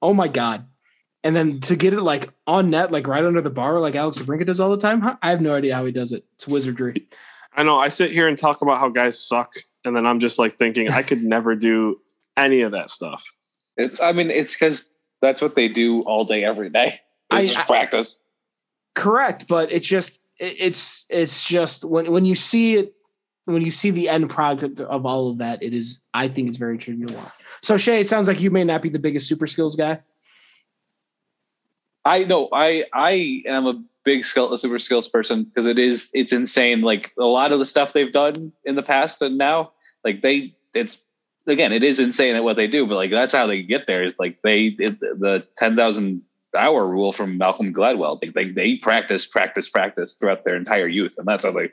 Oh 0.03 0.15
my 0.15 0.29
god. 0.29 0.67
And 1.27 1.35
then 1.35 1.59
to 1.63 1.75
get 1.75 1.93
it 1.93 2.03
like 2.03 2.33
on 2.47 2.71
net, 2.71 2.93
like 2.93 3.09
right 3.09 3.25
under 3.25 3.41
the 3.41 3.51
bar, 3.51 3.81
like 3.81 3.97
Alex 3.97 4.19
DeBrincat 4.19 4.47
does 4.47 4.61
all 4.61 4.71
the 4.71 4.77
time. 4.79 5.03
I 5.23 5.31
have 5.31 5.41
no 5.41 5.55
idea 5.55 5.75
how 5.75 5.85
he 5.85 5.91
does 5.91 6.13
it. 6.13 6.25
It's 6.35 6.47
wizardry. 6.47 7.09
I 7.57 7.65
know 7.65 7.81
I 7.81 7.89
sit 7.89 8.13
here 8.13 8.29
and 8.29 8.39
talk 8.39 8.63
about 8.63 8.79
how 8.79 8.89
guys 8.91 9.19
suck, 9.19 9.55
and 9.85 9.97
then 9.97 10.07
I'm 10.07 10.21
just 10.21 10.39
like 10.39 10.53
thinking 10.53 10.89
I 10.93 11.03
could 11.03 11.25
never 11.25 11.57
do 11.57 12.01
any 12.37 12.61
of 12.61 12.71
that 12.73 12.91
stuff. 12.91 13.25
It's. 13.77 14.01
I 14.01 14.13
mean, 14.13 14.31
it's 14.31 14.53
because 14.55 14.89
that's 15.21 15.43
what 15.43 15.57
they 15.57 15.67
do 15.67 16.01
all 16.03 16.25
day, 16.25 16.45
every 16.45 16.71
day. 16.71 17.01
I- 17.31 17.41
It's 17.41 17.49
just 17.49 17.59
I- 17.59 17.65
practice. 17.65 18.23
Correct, 18.95 19.49
but 19.49 19.73
it's 19.73 19.87
just 19.89 20.21
it- 20.39 20.61
it's 20.61 21.07
it's 21.09 21.45
just 21.45 21.85
when 21.85 22.13
when 22.13 22.25
you 22.25 22.37
see 22.37 22.77
it 22.77 22.95
when 23.47 23.63
you 23.63 23.73
see 23.73 23.91
the 23.91 24.09
end 24.09 24.31
product 24.31 24.81
of 24.81 25.05
all 25.05 25.29
of 25.31 25.39
that, 25.39 25.61
it 25.63 25.75
is 25.75 25.99
I 26.15 26.29
think 26.29 26.49
it's 26.49 26.57
very 26.57 26.75
interesting 26.75 27.05
to 27.09 27.15
watch. 27.15 27.33
So 27.63 27.77
Shay, 27.77 27.99
it 28.01 28.07
sounds 28.07 28.29
like 28.29 28.41
you 28.41 28.53
may 28.53 28.63
not 28.63 28.81
be 28.81 28.91
the 28.91 29.01
biggest 29.01 29.27
super 29.27 29.49
skills 29.49 29.75
guy. 29.75 29.99
I 32.07 32.25
know. 32.25 32.49
I 32.53 32.85
I 32.93 33.43
am 33.47 33.67
a 33.67 33.83
big 34.05 34.25
skill, 34.25 34.53
a 34.55 34.59
super 34.59 34.79
skills 34.79 35.09
person 35.09 35.45
because 35.45 35.67
it 35.67 35.79
is. 35.79 36.09
It's 36.15 36.33
insane. 36.33 36.83
Like 36.83 37.13
a 37.19 37.25
lot 37.25 37.51
of 37.51 37.59
the 37.59 37.67
stuff 37.67 37.93
they've 37.93 38.13
done 38.13 38.53
in 38.65 38.77
the 38.77 38.83
past 38.83 39.21
and 39.23 39.37
now, 39.37 39.73
like 40.05 40.23
they, 40.23 40.55
it's 40.73 41.03
again, 41.49 41.73
it 41.73 41.83
is 41.83 41.99
insane 41.99 42.37
at 42.37 42.45
what 42.45 42.57
they 42.57 42.69
do, 42.69 42.87
but 42.87 42.95
like 42.95 43.11
that's 43.11 43.35
how 43.35 43.49
they 43.49 43.63
get 43.63 43.89
there. 43.89 44.05
Is 44.05 44.19
like 44.21 44.41
they 44.43 44.77
it, 44.79 45.01
the 45.01 45.45
ten 45.59 45.75
thousand 45.75 46.23
hour 46.57 46.87
rule 46.87 47.13
from 47.13 47.39
Malcolm 47.39 47.75
Gladwell. 47.75 48.21
They, 48.21 48.29
they 48.29 48.51
they 48.51 48.77
practice, 48.77 49.27
practice, 49.27 49.69
practice 49.69 50.15
throughout 50.15 50.45
their 50.45 50.55
entire 50.57 50.87
youth, 50.87 51.17
and 51.19 51.27
that's 51.27 51.45
how 51.45 51.51
they 51.51 51.73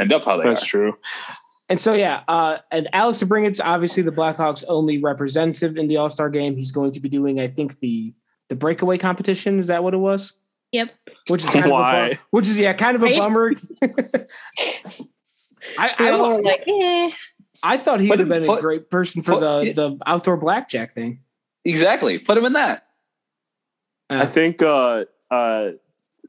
end 0.00 0.12
up 0.14 0.24
how 0.24 0.38
they 0.38 0.44
That's 0.44 0.62
are. 0.62 0.66
true. 0.66 0.98
And 1.68 1.78
so 1.78 1.92
yeah, 1.94 2.22
uh, 2.28 2.58
and 2.70 2.88
Alex 2.92 3.22
DeBrincat's 3.22 3.60
obviously 3.60 4.02
the 4.02 4.12
Blackhawks' 4.12 4.64
only 4.66 4.98
representative 4.98 5.76
in 5.76 5.88
the 5.88 5.98
All 5.98 6.10
Star 6.10 6.30
game. 6.30 6.56
He's 6.56 6.72
going 6.72 6.92
to 6.92 7.00
be 7.00 7.08
doing, 7.08 7.40
I 7.40 7.48
think 7.48 7.80
the 7.80 8.14
the 8.54 8.58
breakaway 8.58 8.96
competition. 8.98 9.58
Is 9.58 9.66
that 9.66 9.82
what 9.82 9.94
it 9.94 9.98
was? 9.98 10.34
Yep. 10.72 10.90
Which 11.28 11.44
is 11.44 11.50
kind 11.50 11.64
of 11.66 11.70
a 11.70 11.74
Why? 11.74 12.08
bum- 12.10 12.18
which 12.30 12.46
is 12.48 12.58
yeah, 12.58 12.72
kind 12.72 12.96
of 12.96 13.02
a 13.02 13.06
Right? 13.06 13.18
bummer. 13.18 13.52
I, 15.78 15.94
We 15.98 16.08
all 16.08 16.24
I, 16.24 16.28
were 16.36 16.42
like, 16.42 16.64
eh. 16.66 17.10
I 17.62 17.76
thought 17.78 18.00
he 18.00 18.08
Put 18.08 18.18
would 18.18 18.28
have 18.28 18.36
him- 18.36 18.42
been 18.42 18.50
a 18.50 18.52
put- 18.54 18.60
great 18.60 18.90
person 18.90 19.22
for 19.22 19.32
put- 19.32 19.40
the 19.40 19.66
yeah. 19.66 19.72
the 19.72 19.98
outdoor 20.06 20.36
blackjack 20.36 20.92
thing. 20.92 21.20
Exactly. 21.64 22.18
Put 22.18 22.36
him 22.38 22.44
in 22.44 22.52
that. 22.54 22.86
Uh, 24.10 24.20
I 24.22 24.26
think 24.26 24.62
uh, 24.62 25.04
uh, 25.30 25.70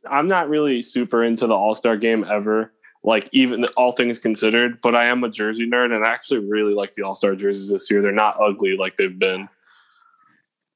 I'm 0.10 0.28
not 0.28 0.50
really 0.50 0.82
super 0.82 1.24
into 1.24 1.46
the 1.48 1.54
All 1.56 1.76
Star 1.76 1.98
game 1.98 2.24
ever. 2.30 2.72
Like 3.04 3.30
even 3.34 3.66
all 3.78 3.92
things 3.92 4.18
considered, 4.18 4.80
but 4.82 4.96
I 4.96 5.06
am 5.08 5.24
a 5.24 5.30
jersey 5.30 5.68
nerd, 5.70 5.94
and 5.94 6.04
I 6.04 6.10
actually 6.10 6.40
really 6.40 6.74
like 6.74 6.94
the 6.94 7.04
All 7.04 7.14
Star 7.14 7.36
jerseys 7.36 7.70
this 7.70 7.92
year. 7.92 8.02
They're 8.02 8.12
not 8.12 8.38
ugly 8.40 8.78
like 8.78 8.96
they've 8.98 9.18
been. 9.20 9.48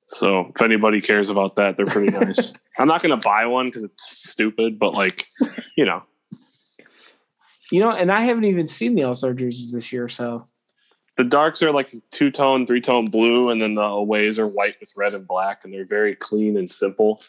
So 0.10 0.52
if 0.56 0.62
anybody 0.62 1.02
cares 1.02 1.30
about 1.30 1.56
that, 1.56 1.78
they're 1.78 1.86
pretty 1.86 2.12
nice. 2.12 2.54
I'm 2.80 2.88
not 2.88 3.02
gonna 3.02 3.18
buy 3.18 3.46
one 3.46 3.68
because 3.68 3.84
it's 3.84 4.30
stupid, 4.30 4.80
but 4.80 4.94
like, 4.94 5.28
you 5.78 5.86
know, 5.86 6.04
you 7.72 7.80
know, 7.80 7.92
and 7.92 8.12
I 8.12 8.22
haven't 8.22 8.46
even 8.46 8.66
seen 8.68 8.96
the 8.96 9.04
All 9.04 9.16
Star 9.16 9.34
jerseys 9.34 9.72
this 9.72 9.94
year, 9.94 10.08
so 10.08 10.48
the 11.20 11.26
darks 11.26 11.62
are 11.62 11.72
like 11.72 11.94
two 12.12 12.32
tone, 12.32 12.66
three 12.66 12.80
tone 12.80 13.10
blue, 13.10 13.50
and 13.50 13.62
then 13.62 13.76
the 13.76 13.84
aways 13.84 14.40
are 14.40 14.48
white 14.48 14.76
with 14.80 14.94
red 14.96 15.14
and 15.14 15.28
black, 15.28 15.66
and 15.66 15.74
they're 15.74 15.86
very 15.86 16.14
clean 16.14 16.58
and 16.58 16.70
simple. 16.70 17.22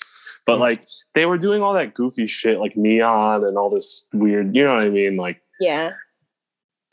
But 0.47 0.57
hmm. 0.57 0.63
like 0.63 0.85
they 1.13 1.27
were 1.27 1.37
doing 1.37 1.63
all 1.63 1.75
that 1.75 1.93
goofy 1.93 2.27
shit, 2.27 2.61
like 2.61 2.77
neon 2.77 3.45
and 3.45 3.59
all 3.59 3.69
this 3.69 4.07
weird, 4.13 4.55
you 4.55 4.63
know 4.63 4.75
what 4.77 4.85
I 4.85 4.91
mean? 4.91 5.17
Like 5.17 5.43
Yeah. 5.61 5.91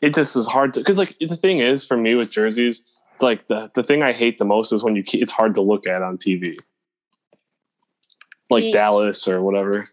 it 0.02 0.16
just 0.16 0.36
is 0.36 0.48
hard 0.48 0.74
to 0.74 0.82
because 0.82 0.98
like 0.98 1.16
the 1.20 1.38
thing 1.38 1.60
is 1.60 1.86
for 1.86 1.96
me 1.96 2.16
with 2.16 2.32
jerseys, 2.32 2.82
it's 3.18 3.24
like 3.24 3.48
the 3.48 3.72
the 3.74 3.82
thing 3.82 4.04
I 4.04 4.14
hate 4.14 4.38
the 4.38 4.46
most 4.46 4.72
is 4.72 4.84
when 4.84 4.96
you 4.96 5.04
it's 5.08 5.32
hard 5.32 5.56
to 5.56 5.62
look 5.62 5.88
at 5.88 6.04
on 6.04 6.20
TV, 6.20 6.56
like 8.52 8.66
Yeah. 8.66 8.72
Dallas 8.72 9.28
or 9.28 9.42
whatever. 9.42 9.86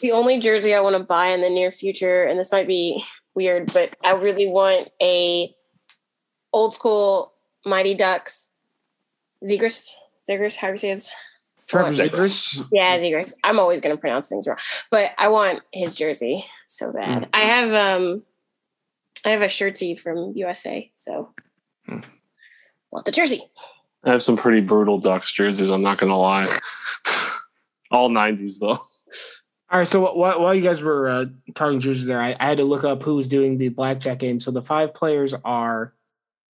The 0.00 0.12
only 0.12 0.38
jersey 0.38 0.72
I 0.72 0.80
want 0.82 0.96
to 0.96 1.02
buy 1.02 1.30
in 1.30 1.40
the 1.40 1.50
near 1.50 1.72
future, 1.72 2.22
and 2.22 2.38
this 2.38 2.52
might 2.52 2.68
be 2.68 3.02
weird, 3.34 3.72
but 3.72 3.96
I 4.04 4.12
really 4.12 4.46
want 4.46 4.90
a 5.02 5.52
old 6.52 6.74
school 6.74 7.32
Mighty 7.66 7.94
Ducks 7.94 8.52
Zegers. 9.44 9.90
Zegers, 10.30 10.54
how 10.54 10.68
do 10.68 10.74
you 10.74 10.78
say 10.78 10.90
his? 10.90 11.12
Trevor 11.66 11.90
Zegers. 11.90 12.64
Yeah, 12.70 12.98
Zegers. 12.98 13.34
I'm 13.42 13.58
always 13.58 13.80
going 13.80 13.96
to 13.96 14.00
pronounce 14.00 14.28
things 14.28 14.46
wrong, 14.46 14.58
but 14.92 15.10
I 15.18 15.26
want 15.26 15.60
his 15.72 15.96
jersey 15.96 16.46
so 16.68 16.92
bad. 16.92 17.24
Hmm. 17.24 17.30
I 17.34 17.40
have 17.40 17.72
um, 17.72 18.22
I 19.24 19.30
have 19.30 19.42
a 19.42 19.48
shirty 19.48 19.96
from 19.96 20.34
USA, 20.36 20.92
so. 20.94 21.34
Want 21.88 23.04
the 23.04 23.12
jersey. 23.12 23.42
I 24.04 24.10
have 24.10 24.22
some 24.22 24.36
pretty 24.36 24.60
brutal 24.60 24.98
Ducks 24.98 25.32
jerseys. 25.32 25.70
I'm 25.70 25.82
not 25.82 25.98
gonna 25.98 26.18
lie. 26.18 26.46
all 27.90 28.10
'90s 28.10 28.58
though. 28.60 28.80
All 29.70 29.80
right, 29.80 29.88
so 29.88 30.12
while, 30.12 30.40
while 30.40 30.54
you 30.54 30.62
guys 30.62 30.82
were 30.82 31.08
uh, 31.08 31.24
talking 31.54 31.80
jerseys 31.80 32.06
there, 32.06 32.20
I, 32.20 32.36
I 32.38 32.46
had 32.46 32.58
to 32.58 32.64
look 32.64 32.84
up 32.84 33.02
who 33.02 33.16
was 33.16 33.28
doing 33.28 33.56
the 33.56 33.70
blackjack 33.70 34.18
game. 34.18 34.38
So 34.38 34.50
the 34.50 34.62
five 34.62 34.94
players 34.94 35.34
are, 35.44 35.94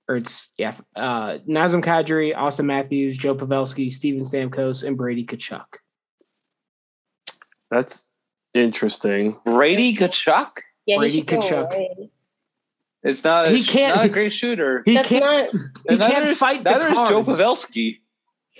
or 0.09 0.17
it's 0.17 0.49
yeah, 0.57 0.75
uh, 0.97 1.39
Nazem 1.47 1.85
Kadri, 1.85 2.35
Auston 2.35 2.65
Matthews, 2.65 3.19
Joe 3.19 3.35
Pavelski, 3.35 3.93
Steven 3.93 4.23
Stamkos, 4.23 4.85
and 4.85 4.97
Brady 4.97 5.27
Tkachuk. 5.27 5.67
That's 7.71 8.09
interesting. 8.55 9.39
Brady 9.45 9.95
Tkachuk 9.97 10.51
Yeah, 10.87 10.99
Brady 10.99 11.15
he 11.15 12.09
should 13.05 13.23
go 13.23 13.31
Tkachuk. 13.31 13.41
away. 13.43 13.43
is 13.43 13.47
not 13.47 13.47
a, 13.47 13.51
He 13.51 13.65
can't- 13.65 13.97
not 13.97 14.05
a 14.07 14.09
great 14.09 14.33
shooter. 14.33 14.83
He 14.85 14.95
That's 14.95 15.09
can't. 15.09 15.53
not. 15.53 15.63
he 15.89 15.97
neither 15.97 16.13
can't 16.13 16.29
is, 16.29 16.39
fight 16.39 16.65
the 16.65 16.71
neither 16.71 16.89
is 16.89 16.95
Joe 17.09 17.25
cards. 17.25 17.41
Pavelski. 17.41 17.99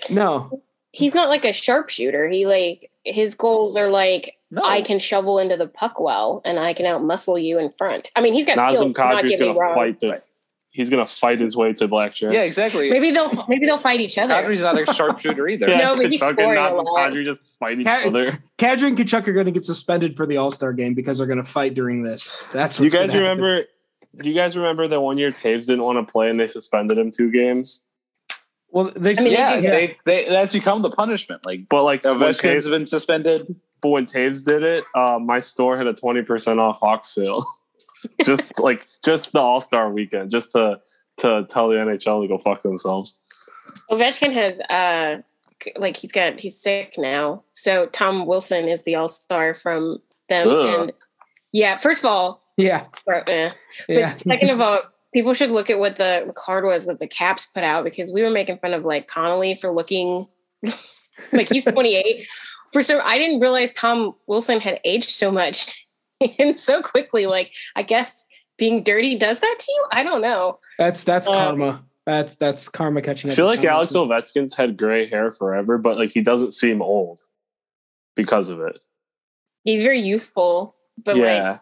No, 0.09 0.61
He's 0.93 1.15
not 1.15 1.29
like 1.29 1.45
a 1.45 1.53
sharpshooter. 1.53 2.27
He 2.27 2.45
like 2.45 2.89
his 3.05 3.33
goals 3.35 3.77
are 3.77 3.87
like 3.89 4.35
No, 4.49 4.61
I 4.65 4.81
can 4.81 4.99
shovel 4.99 5.39
into 5.39 5.55
the 5.55 5.67
puck 5.67 5.99
well, 6.01 6.41
and 6.43 6.59
I 6.59 6.73
can 6.73 6.85
outmuscle 6.85 7.41
you 7.41 7.59
in 7.59 7.71
front. 7.71 8.09
I 8.15 8.19
mean, 8.21 8.33
he's 8.33 8.45
got 8.45 8.55
skill. 8.73 8.85
Nazem 8.85 8.93
do 8.95 9.01
Not 9.01 9.23
Kadri's 9.23 9.37
gonna 9.39 9.73
fight 9.73 9.99
the. 10.01 10.21
He's 10.73 10.89
gonna 10.89 11.05
fight 11.05 11.39
his 11.39 11.55
way 11.55 11.71
to 11.73 11.87
blackjack. 11.87 12.33
Yeah, 12.33 12.41
exactly. 12.43 12.89
Maybe 12.89 13.11
they'll 13.11 13.45
maybe 13.47 13.65
they'll 13.67 13.77
fight 13.77 13.99
each 14.01 14.17
other. 14.17 14.33
Kadri's 14.33 14.61
not 14.61 14.77
a 14.81 14.93
sharpshooter 14.93 15.47
either. 15.47 15.67
Yeah, 15.69 15.77
No, 15.79 15.95
but 15.95 16.09
he's 16.11 16.19
Tkachuk 16.21 16.29
and 16.29 16.37
scoring 16.39 16.59
Nazem. 16.59 16.85
Kadri 17.13 17.25
just 17.25 17.45
fight 17.59 17.79
each 17.79 17.85
Ka- 17.85 18.03
other. 18.07 18.25
Kadri 18.57 18.87
and 18.87 18.97
Tkachuk 18.97 19.27
are 19.27 19.33
going 19.33 19.45
to 19.45 19.51
get 19.51 19.63
suspended 19.65 20.15
for 20.17 20.25
the 20.25 20.37
All 20.37 20.49
Star 20.51 20.73
game 20.73 20.93
because 20.93 21.17
they're 21.19 21.27
going 21.27 21.43
to 21.43 21.49
fight 21.49 21.73
during 21.73 22.01
this. 22.01 22.35
That's 22.53 22.79
You 22.79 22.89
guys 22.89 23.13
gonna 23.13 23.29
happen. 23.29 23.65
Remember? 24.13 24.23
Do 24.23 24.29
you 24.29 24.35
guys 24.35 24.57
remember 24.57 24.87
that 24.87 25.01
one 25.01 25.17
year 25.17 25.29
Toews 25.29 25.67
didn't 25.67 25.83
want 25.83 26.05
to 26.05 26.11
play 26.11 26.29
and 26.29 26.39
they 26.39 26.47
suspended 26.47 26.97
him 26.97 27.11
two 27.11 27.31
games? 27.31 27.83
Well, 28.69 28.91
they 28.95 29.15
I 29.17 29.21
mean, 29.21 29.33
yeah, 29.33 29.57
yeah. 29.57 29.71
They, 29.71 29.97
they, 30.05 30.29
that's 30.29 30.53
become 30.53 30.81
the 30.81 30.89
punishment. 30.89 31.45
Like 31.45 31.67
But 31.69 31.83
like 31.83 32.03
when 32.05 32.17
Ovechkin's 32.17 32.67
Toews, 32.67 32.69
been 32.69 32.85
suspended. 32.85 33.55
but 33.81 33.89
when 33.89 34.05
Toews 34.05 34.45
did 34.45 34.63
it, 34.63 34.83
uh, 34.95 35.19
my 35.19 35.39
store 35.39 35.77
had 35.77 35.87
a 35.87 35.93
twenty 35.93 36.21
percent 36.21 36.59
off 36.59 36.79
Hawk 36.79 37.05
sale. 37.05 37.43
just 38.25 38.59
like 38.59 38.85
just 39.03 39.33
the 39.33 39.41
All 39.41 39.59
Star 39.59 39.91
weekend, 39.91 40.31
just 40.31 40.53
to 40.53 40.79
to 41.17 41.45
tell 41.49 41.69
the 41.69 41.75
NHL 41.75 42.23
to 42.23 42.27
go 42.27 42.37
fuck 42.37 42.61
themselves. 42.61 43.19
Ovechkin 43.89 44.33
has 44.33 44.59
uh 44.69 45.21
like 45.77 45.97
he's 45.97 46.11
got 46.11 46.39
he's 46.39 46.59
sick 46.59 46.95
now. 46.97 47.43
So 47.53 47.87
Tom 47.87 48.25
Wilson 48.25 48.67
is 48.67 48.83
the 48.83 48.95
all 48.95 49.07
star 49.07 49.53
from 49.53 49.99
them. 50.29 50.47
Ugh. 50.47 50.79
And 50.81 50.93
yeah, 51.51 51.77
first 51.77 52.03
of 52.03 52.09
all, 52.09 52.41
yeah, 52.61 52.85
for- 53.03 53.29
eh. 53.29 53.51
yeah. 53.87 54.11
But 54.11 54.19
second 54.19 54.49
of 54.49 54.61
all, 54.61 54.79
people 55.13 55.33
should 55.33 55.51
look 55.51 55.69
at 55.69 55.79
what 55.79 55.95
the, 55.97 56.23
the 56.27 56.33
card 56.33 56.63
was 56.63 56.85
that 56.85 56.99
the 56.99 57.07
Caps 57.07 57.45
put 57.47 57.63
out 57.63 57.83
because 57.83 58.11
we 58.11 58.21
were 58.23 58.29
making 58.29 58.57
fun 58.59 58.73
of 58.73 58.85
like 58.85 59.07
Connolly 59.07 59.55
for 59.55 59.71
looking 59.71 60.27
like 61.33 61.49
he's 61.49 61.65
28. 61.65 62.25
For 62.71 62.81
so 62.81 62.99
I 63.01 63.17
didn't 63.17 63.41
realize 63.41 63.73
Tom 63.73 64.15
Wilson 64.27 64.59
had 64.61 64.79
aged 64.85 65.09
so 65.09 65.31
much 65.31 65.85
and 66.39 66.57
so 66.59 66.81
quickly. 66.81 67.25
Like 67.25 67.51
I 67.75 67.83
guess 67.83 68.25
being 68.57 68.83
dirty 68.83 69.17
does 69.17 69.39
that 69.39 69.55
to 69.59 69.71
you. 69.71 69.85
I 69.91 70.03
don't 70.03 70.21
know. 70.21 70.59
That's 70.77 71.03
that's 71.03 71.27
Uh, 71.27 71.31
karma. 71.31 71.83
That's 72.05 72.35
that's 72.35 72.69
karma 72.69 73.01
catching 73.01 73.29
up. 73.29 73.33
I 73.33 73.35
feel 73.35 73.45
like 73.45 73.63
Alex 73.65 73.93
Wilson. 73.93 74.11
Ovechkin's 74.11 74.55
had 74.55 74.77
gray 74.77 75.07
hair 75.07 75.31
forever, 75.31 75.77
but 75.77 75.97
like 75.97 76.11
he 76.11 76.21
doesn't 76.21 76.51
seem 76.51 76.81
old 76.81 77.19
because 78.15 78.49
of 78.49 78.59
it. 78.61 78.79
He's 79.63 79.83
very 79.83 79.99
youthful, 79.99 80.75
but 81.03 81.15
like 81.15 81.23
yeah, 81.23 81.57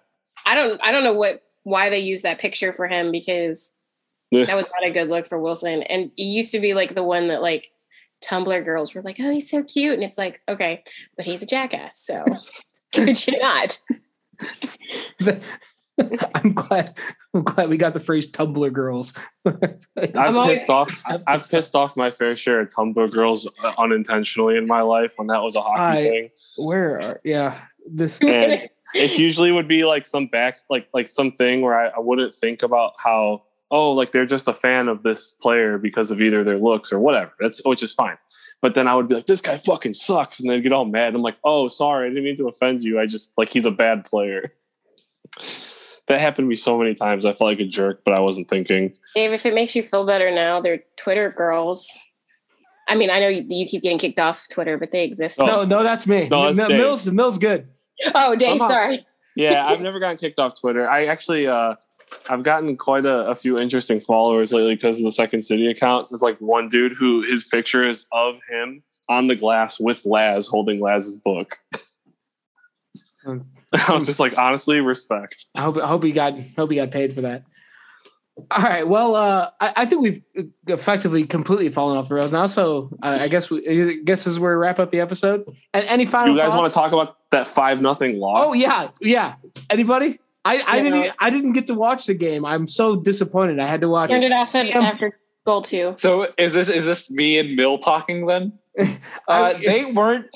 I 0.50 0.56
don't 0.56 0.80
I 0.84 0.91
don't 0.91 1.04
know 1.04 1.14
what 1.14 1.41
why 1.64 1.89
they 1.89 2.00
used 2.00 2.24
that 2.24 2.39
picture 2.39 2.74
for 2.74 2.88
him 2.88 3.12
because 3.12 3.76
that 4.32 4.56
was 4.56 4.66
not 4.80 4.89
a 4.89 4.91
good 4.91 5.08
look 5.10 5.28
for 5.28 5.39
Wilson. 5.39 5.84
And 5.84 6.12
he 6.16 6.26
used 6.26 6.52
to 6.52 6.60
be 6.60 6.74
like 6.74 6.95
the 6.95 7.04
one 7.04 7.28
that 7.28 7.41
like 7.41 7.68
Tumblr 8.28 8.66
girls 8.66 8.93
were 8.95 9.02
like, 9.04 9.18
oh, 9.20 9.32
he's 9.32 9.50
so 9.50 9.64
cute. 9.64 9.93
And 9.93 10.04
it's 10.04 10.18
like, 10.18 10.41
okay, 10.50 10.84
but 11.16 11.26
he's 11.26 11.43
a 11.43 11.45
jackass. 11.45 12.00
So 12.04 12.24
could 12.93 13.28
you 13.28 13.39
not? 13.39 13.78
I'm 16.34 16.54
glad. 16.54 16.95
I'm 17.34 17.43
glad 17.43 17.70
we 17.70 17.78
got 17.78 17.93
the 17.93 18.00
phrase 18.00 18.32
"Tumblr 18.32 18.72
girls." 18.72 19.14
I've 19.45 19.58
I'm 20.18 20.38
always- 20.38 20.60
pissed 20.60 20.70
off. 20.70 21.04
I- 21.06 21.20
I've 21.28 21.50
pissed 21.50 21.76
off 21.76 21.95
my 21.97 22.10
fair 22.10 22.36
share 22.36 22.62
of 22.62 22.70
Tumblr 22.70 23.12
girls 23.12 23.47
uh, 23.64 23.74
unintentionally 23.78 24.58
in 24.58 24.66
my 24.66 24.82
life 24.82 25.14
when 25.18 25.28
that 25.28 25.41
was 25.43 25.56
a 25.56 25.62
hockey 25.62 25.82
I- 25.82 26.04
thing. 26.10 26.30
Where? 26.58 27.02
Are, 27.02 27.22
yeah, 27.24 27.60
this. 27.86 28.20
And 28.22 28.70
it 28.93 29.17
usually 29.17 29.51
would 29.51 29.67
be 29.67 29.85
like 29.85 30.07
some 30.07 30.27
back, 30.27 30.57
like 30.69 30.87
like 30.93 31.07
something 31.07 31.61
where 31.61 31.79
I, 31.79 31.87
I 31.87 31.99
wouldn't 31.99 32.35
think 32.35 32.63
about 32.63 32.93
how 32.97 33.43
oh 33.71 33.91
like 33.91 34.11
they're 34.11 34.25
just 34.25 34.47
a 34.47 34.53
fan 34.53 34.87
of 34.87 35.03
this 35.03 35.31
player 35.31 35.77
because 35.77 36.11
of 36.11 36.21
either 36.21 36.43
their 36.43 36.57
looks 36.57 36.91
or 36.91 36.99
whatever. 36.99 37.31
That's 37.39 37.61
which 37.65 37.83
is 37.83 37.93
fine. 37.93 38.17
But 38.61 38.75
then 38.75 38.87
I 38.87 38.95
would 38.95 39.07
be 39.07 39.15
like, 39.15 39.25
this 39.25 39.41
guy 39.41 39.57
fucking 39.57 39.93
sucks, 39.93 40.39
and 40.39 40.49
they'd 40.49 40.61
get 40.61 40.73
all 40.73 40.85
mad. 40.85 41.07
And 41.07 41.17
I'm 41.17 41.21
like, 41.21 41.37
oh 41.43 41.67
sorry, 41.67 42.07
I 42.07 42.09
didn't 42.09 42.23
mean 42.23 42.37
to 42.37 42.47
offend 42.47 42.83
you. 42.83 42.99
I 42.99 43.05
just 43.05 43.37
like 43.37 43.49
he's 43.49 43.65
a 43.65 43.71
bad 43.71 44.05
player. 44.05 44.51
That 46.07 46.19
happened 46.19 46.45
to 46.45 46.49
me 46.49 46.55
so 46.55 46.75
many 46.75 46.95
times. 46.95 47.23
I 47.23 47.33
felt 47.33 47.51
like 47.51 47.59
a 47.59 47.67
jerk, 47.67 48.01
but 48.03 48.15
I 48.15 48.19
wasn't 48.19 48.49
thinking. 48.49 48.95
Dave, 49.13 49.31
if 49.31 49.45
it 49.45 49.53
makes 49.53 49.75
you 49.75 49.83
feel 49.83 50.07
better 50.07 50.31
now, 50.31 50.59
they're 50.59 50.83
Twitter 50.97 51.29
girls. 51.29 51.87
I 52.87 52.95
mean, 52.95 53.11
I 53.11 53.19
know 53.19 53.27
you, 53.27 53.45
you 53.47 53.67
keep 53.67 53.83
getting 53.83 53.99
kicked 53.99 54.19
off 54.19 54.47
Twitter, 54.49 54.79
but 54.79 54.91
they 54.91 55.03
exist. 55.03 55.39
Oh. 55.39 55.45
No, 55.45 55.65
no, 55.65 55.83
that's 55.83 56.07
me. 56.07 56.27
No, 56.27 56.47
that's 56.47 56.57
M- 56.57 56.67
Dave. 56.67 56.77
Mills, 56.79 57.07
Mills, 57.07 57.37
good. 57.37 57.67
Oh, 58.16 58.36
Dave, 58.36 58.50
Somehow- 58.60 58.68
sorry. 58.68 59.06
Yeah, 59.36 59.66
I've 59.66 59.80
never 59.82 60.00
gotten 60.00 60.18
kicked 60.18 60.39
off 60.39 60.60
Twitter. 60.60 60.89
I 60.89 61.06
actually, 61.06 61.47
uh, 61.47 61.76
I've 62.30 62.43
gotten 62.43 62.76
quite 62.76 63.06
a, 63.06 63.28
a 63.28 63.36
few 63.36 63.58
interesting 63.58 64.02
followers 64.02 64.52
lately 64.52 64.76
because 64.76 64.97
of 65.00 65.06
the 65.06 65.12
Second 65.12 65.43
City 65.43 65.68
account. 65.70 66.10
There's 66.10 66.22
like 66.22 66.38
one 66.39 66.68
dude 66.68 66.93
who 66.93 67.22
his 67.22 67.45
picture 67.45 67.88
is 67.88 68.06
of 68.12 68.36
him 68.50 68.84
on 69.08 69.28
the 69.28 69.36
glass 69.36 69.80
with 69.80 70.06
Laz 70.06 70.47
holding 70.47 70.82
Laz's 70.82 71.18
book. 71.18 71.56
I 73.26 73.93
was 73.93 74.06
just 74.08 74.20
like, 74.20 74.38
honestly, 74.38 74.82
respect. 74.82 75.45
I 75.56 75.62
hope, 75.62 75.78
I 75.78 75.88
hope 75.88 76.04
he 76.04 76.12
got, 76.12 76.38
hope 76.58 76.72
he 76.72 76.78
got 76.78 76.91
paid 76.91 77.14
for 77.14 77.22
that. 77.22 77.43
All 78.51 78.63
right. 78.63 78.87
Well, 78.87 79.15
uh, 79.15 79.51
I, 79.59 79.73
I 79.77 79.85
think 79.85 80.01
we've 80.01 80.21
effectively 80.67 81.25
completely 81.25 81.69
fallen 81.69 81.97
off 81.97 82.09
the 82.09 82.15
rails 82.15 82.31
now. 82.31 82.47
So 82.47 82.89
uh, 83.01 83.17
I 83.21 83.27
guess 83.27 83.49
we 83.49 83.67
I 83.67 83.93
guess 84.03 84.25
this 84.25 84.33
is 84.33 84.39
where 84.39 84.57
we 84.57 84.61
wrap 84.61 84.79
up 84.79 84.91
the 84.91 84.99
episode. 85.01 85.45
And 85.73 85.85
any 85.85 86.05
final? 86.05 86.33
You 86.35 86.39
guys 86.41 86.55
want 86.55 86.67
to 86.71 86.73
talk 86.73 86.91
about 86.91 87.17
that 87.31 87.47
five 87.47 87.81
nothing 87.81 88.17
loss? 88.19 88.37
Oh 88.49 88.53
yeah, 88.53 88.89
yeah. 89.01 89.35
Anybody? 89.69 90.19
I, 90.45 90.63
I 90.65 90.81
didn't 90.81 91.01
know- 91.01 91.11
I 91.19 91.29
didn't 91.29 91.51
get 91.53 91.67
to 91.67 91.73
watch 91.73 92.05
the 92.05 92.13
game. 92.13 92.45
I'm 92.45 92.65
so 92.67 92.95
disappointed. 92.95 93.59
I 93.59 93.67
had 93.67 93.81
to 93.81 93.89
watch 93.89 94.11
Turned 94.11 94.23
it 94.23 94.31
off 94.31 94.53
at, 94.55 94.67
CM 94.67 94.75
after 94.83 95.19
goal 95.45 95.61
two. 95.61 95.93
So 95.97 96.27
is 96.37 96.53
this 96.53 96.69
is 96.69 96.85
this 96.85 97.09
me 97.11 97.37
and 97.39 97.55
Mill 97.55 97.77
talking 97.79 98.25
then? 98.25 98.53
Uh, 99.27 99.53
they 99.57 99.85
weren't 99.85 100.27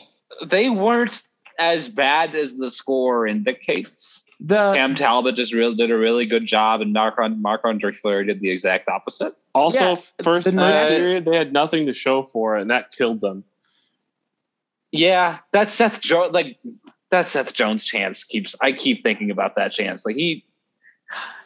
they 0.48 0.70
weren't 0.70 1.24
as 1.58 1.88
bad 1.88 2.36
as 2.36 2.56
the 2.56 2.70
score 2.70 3.26
indicates. 3.28 4.23
The 4.46 4.74
Cam 4.74 4.94
Talbot 4.96 5.36
just 5.36 5.54
really 5.54 5.76
did 5.76 5.90
a 5.90 5.98
really 5.98 6.26
good 6.26 6.46
job, 6.46 6.82
and 6.82 6.94
Marcon 6.94 7.42
Marcon 7.42 7.80
Drexler 7.80 8.26
did 8.26 8.42
the 8.42 8.50
exact 8.50 8.90
opposite. 8.90 9.34
Also, 9.56 9.80
Yeah, 9.80 9.96
first 9.96 10.18
the 10.18 10.24
first 10.24 10.54
night- 10.54 10.90
period 10.90 11.26
they 11.26 11.38
had 11.38 11.54
nothing 11.54 11.86
to 11.86 11.94
show 11.94 12.24
for 12.24 12.58
it, 12.58 12.62
and 12.62 12.70
that 12.70 12.92
killed 12.92 13.22
them. 13.22 13.46
Yeah, 14.92 15.40
that 15.54 15.72
Seth 15.72 16.02
Jones 16.02 16.34
like 16.34 16.58
that 17.10 17.30
Seth 17.30 17.54
Jones 17.54 17.86
chance 17.86 18.24
keeps. 18.24 18.56
I 18.62 18.74
keep 18.74 19.02
thinking 19.02 19.32
about 19.32 19.56
that 19.56 19.72
chance. 19.72 20.06
Like 20.06 20.16
he 20.18 20.44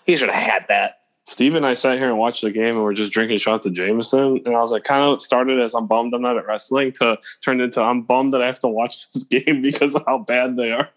he 0.05 0.17
should 0.17 0.29
have 0.29 0.51
had 0.51 0.65
that. 0.69 0.95
Steve 1.25 1.55
and 1.55 1.65
I 1.65 1.73
sat 1.73 1.97
here 1.97 2.07
and 2.07 2.17
watched 2.17 2.41
the 2.41 2.51
game, 2.51 2.75
and 2.75 2.83
we're 2.83 2.93
just 2.93 3.11
drinking 3.11 3.37
shots 3.37 3.65
of 3.65 3.73
Jameson. 3.73 4.41
And 4.45 4.55
I 4.55 4.59
was 4.59 4.71
like, 4.71 4.85
kind 4.85 5.01
of 5.03 5.21
started 5.21 5.59
as 5.59 5.73
I'm 5.75 5.85
bummed 5.85 6.13
I'm 6.13 6.21
not 6.21 6.37
at 6.37 6.47
wrestling 6.47 6.93
to 6.93 7.17
turned 7.43 7.61
into 7.61 7.81
I'm 7.81 8.01
bummed 8.03 8.33
that 8.33 8.41
I 8.41 8.45
have 8.47 8.61
to 8.61 8.67
watch 8.69 9.09
this 9.13 9.23
game 9.25 9.61
because 9.61 9.93
of 9.93 10.03
how 10.07 10.17
bad 10.19 10.55
they 10.57 10.71
are. 10.71 10.89